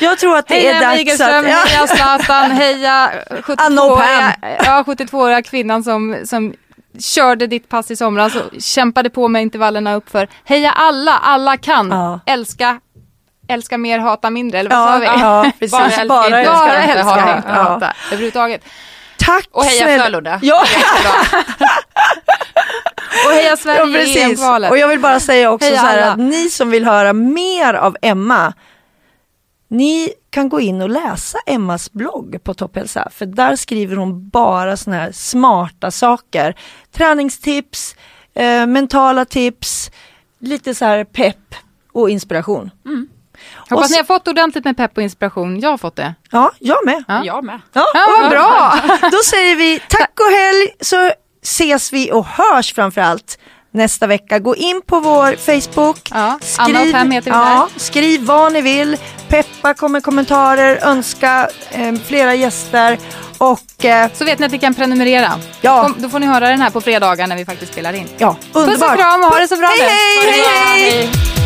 Jag 0.00 0.18
tror 0.18 0.36
att 0.36 0.48
det 0.48 0.54
Heja 0.54 0.74
är 0.76 0.80
dags 0.80 0.98
Wigerström, 1.00 1.44
att... 1.44 1.50
Ja. 1.50 1.64
heja 1.66 1.86
Zlatan, 1.86 2.50
heja 2.50 3.10
Anna 3.56 3.82
och 3.82 3.98
72-åriga 3.98 4.36
ja, 4.64 4.82
72 4.86 5.42
kvinnan 5.44 5.84
som, 5.84 6.16
som 6.24 6.54
körde 7.00 7.46
ditt 7.46 7.68
pass 7.68 7.90
i 7.90 7.96
somras 7.96 8.34
och 8.36 8.42
kämpade 8.62 9.10
på 9.10 9.28
med 9.28 9.42
intervallerna 9.42 9.94
uppför. 9.94 10.28
Heja 10.44 10.70
alla, 10.70 11.12
alla 11.18 11.56
kan. 11.56 11.90
Ja. 11.90 12.20
Älska, 12.26 12.80
älska 13.48 13.78
mer, 13.78 13.98
hata 13.98 14.30
mindre, 14.30 14.58
eller 14.58 14.70
vad 14.70 14.78
Ja, 14.78 14.86
sa 14.92 14.98
vi? 14.98 15.06
ja, 15.20 15.50
precis. 15.58 15.72
Bara 15.72 15.84
älska, 15.84 16.04
Bara 16.06 16.26
inte 16.26 16.38
älska. 16.38 16.52
Bara 16.54 16.80
inte 16.82 16.92
älska, 16.92 17.10
hata. 17.20 17.36
inte 17.36 17.48
Ja. 17.48 17.54
hata 17.62 17.92
överhuvudtaget. 18.06 18.64
Tack 19.18 19.48
Och 19.50 19.64
heja 19.64 19.84
snälla. 19.84 20.04
Frölunda. 20.04 20.38
Ja, 20.42 20.60
Och 23.26 23.32
heja 23.32 23.50
ja 23.50 23.56
Sverige 23.56 23.88
i 23.90 23.92
precis. 23.94 24.16
EM-kvalet. 24.16 24.70
Och 24.70 24.78
jag 24.78 24.88
vill 24.88 25.00
bara 25.00 25.20
säga 25.20 25.50
också 25.50 25.68
Heja 25.68 25.80
så 25.80 25.86
här 25.86 25.98
alla. 26.02 26.12
att 26.12 26.18
ni 26.18 26.48
som 26.50 26.70
vill 26.70 26.84
höra 26.84 27.12
mer 27.12 27.74
av 27.74 27.96
Emma, 28.02 28.52
ni 29.76 30.12
kan 30.30 30.48
gå 30.48 30.60
in 30.60 30.82
och 30.82 30.88
läsa 30.90 31.38
Emmas 31.46 31.92
blogg 31.92 32.38
på 32.44 32.54
Topphälsa, 32.54 33.08
för 33.12 33.26
där 33.26 33.56
skriver 33.56 33.96
hon 33.96 34.28
bara 34.28 34.76
såna 34.76 34.96
här 34.96 35.12
smarta 35.12 35.90
saker. 35.90 36.54
Träningstips, 36.92 37.96
eh, 38.34 38.66
mentala 38.66 39.24
tips, 39.24 39.90
lite 40.38 40.74
så 40.74 40.84
här 40.84 41.04
pepp 41.04 41.54
och 41.92 42.10
inspiration. 42.10 42.70
Hoppas 43.70 43.84
och 43.84 43.90
ni 43.90 43.96
har 43.96 44.04
fått 44.04 44.28
ordentligt 44.28 44.64
med 44.64 44.76
pepp 44.76 44.96
och 44.96 45.02
inspiration. 45.02 45.60
Jag 45.60 45.70
har 45.70 45.78
fått 45.78 45.96
det. 45.96 46.14
Ja, 46.30 46.50
jag 46.58 46.86
med. 46.86 47.04
Ja. 47.08 47.24
Jag 47.24 47.44
med. 47.44 47.60
Ja, 47.72 47.84
Ja, 47.94 48.06
vad 48.20 48.30
bra! 48.30 48.74
Då 49.10 49.18
säger 49.30 49.56
vi 49.56 49.80
tack 49.88 50.12
och 50.20 50.32
helg 50.36 50.68
så 50.80 51.12
ses 51.42 51.92
vi 51.92 52.12
och 52.12 52.26
hörs 52.26 52.74
framförallt 52.74 53.38
nästa 53.76 54.06
vecka. 54.06 54.38
Gå 54.38 54.56
in 54.56 54.80
på 54.86 55.00
vår 55.00 55.36
Facebook. 55.36 56.10
Ja, 56.10 56.38
Anna 56.58 56.82
och 56.82 56.92
Pam 56.92 57.10
heter 57.10 57.30
vi 57.30 57.36
ja, 57.36 57.68
Skriv 57.76 58.24
vad 58.24 58.52
ni 58.52 58.60
vill. 58.60 58.96
Peppa 59.28 59.74
kommer 59.74 60.00
kommentarer, 60.00 60.78
önska 60.82 61.48
eh, 61.70 61.94
flera 62.06 62.34
gäster 62.34 62.98
och 63.38 63.84
eh, 63.84 64.10
Så 64.14 64.24
vet 64.24 64.38
ni 64.38 64.46
att 64.46 64.52
ni 64.52 64.58
kan 64.58 64.74
prenumerera. 64.74 65.32
Ja. 65.60 65.82
Kom, 65.82 65.94
då 66.02 66.08
får 66.08 66.18
ni 66.18 66.26
höra 66.26 66.48
den 66.48 66.60
här 66.60 66.70
på 66.70 66.80
fredagar 66.80 67.26
när 67.26 67.36
vi 67.36 67.44
faktiskt 67.44 67.72
spelar 67.72 67.92
in. 67.92 68.08
ja, 68.18 68.36
Puss 68.52 68.62
underbart. 68.66 68.90
och 68.92 68.96
kram 68.98 69.20
och 69.24 69.30
ha 69.30 69.38
det 69.38 69.48
så 69.48 69.56
bra 69.56 69.66
Hej, 69.68 69.78
nu. 69.80 70.30
hej, 70.30 70.44
hej, 70.44 70.90
hej. 70.90 71.45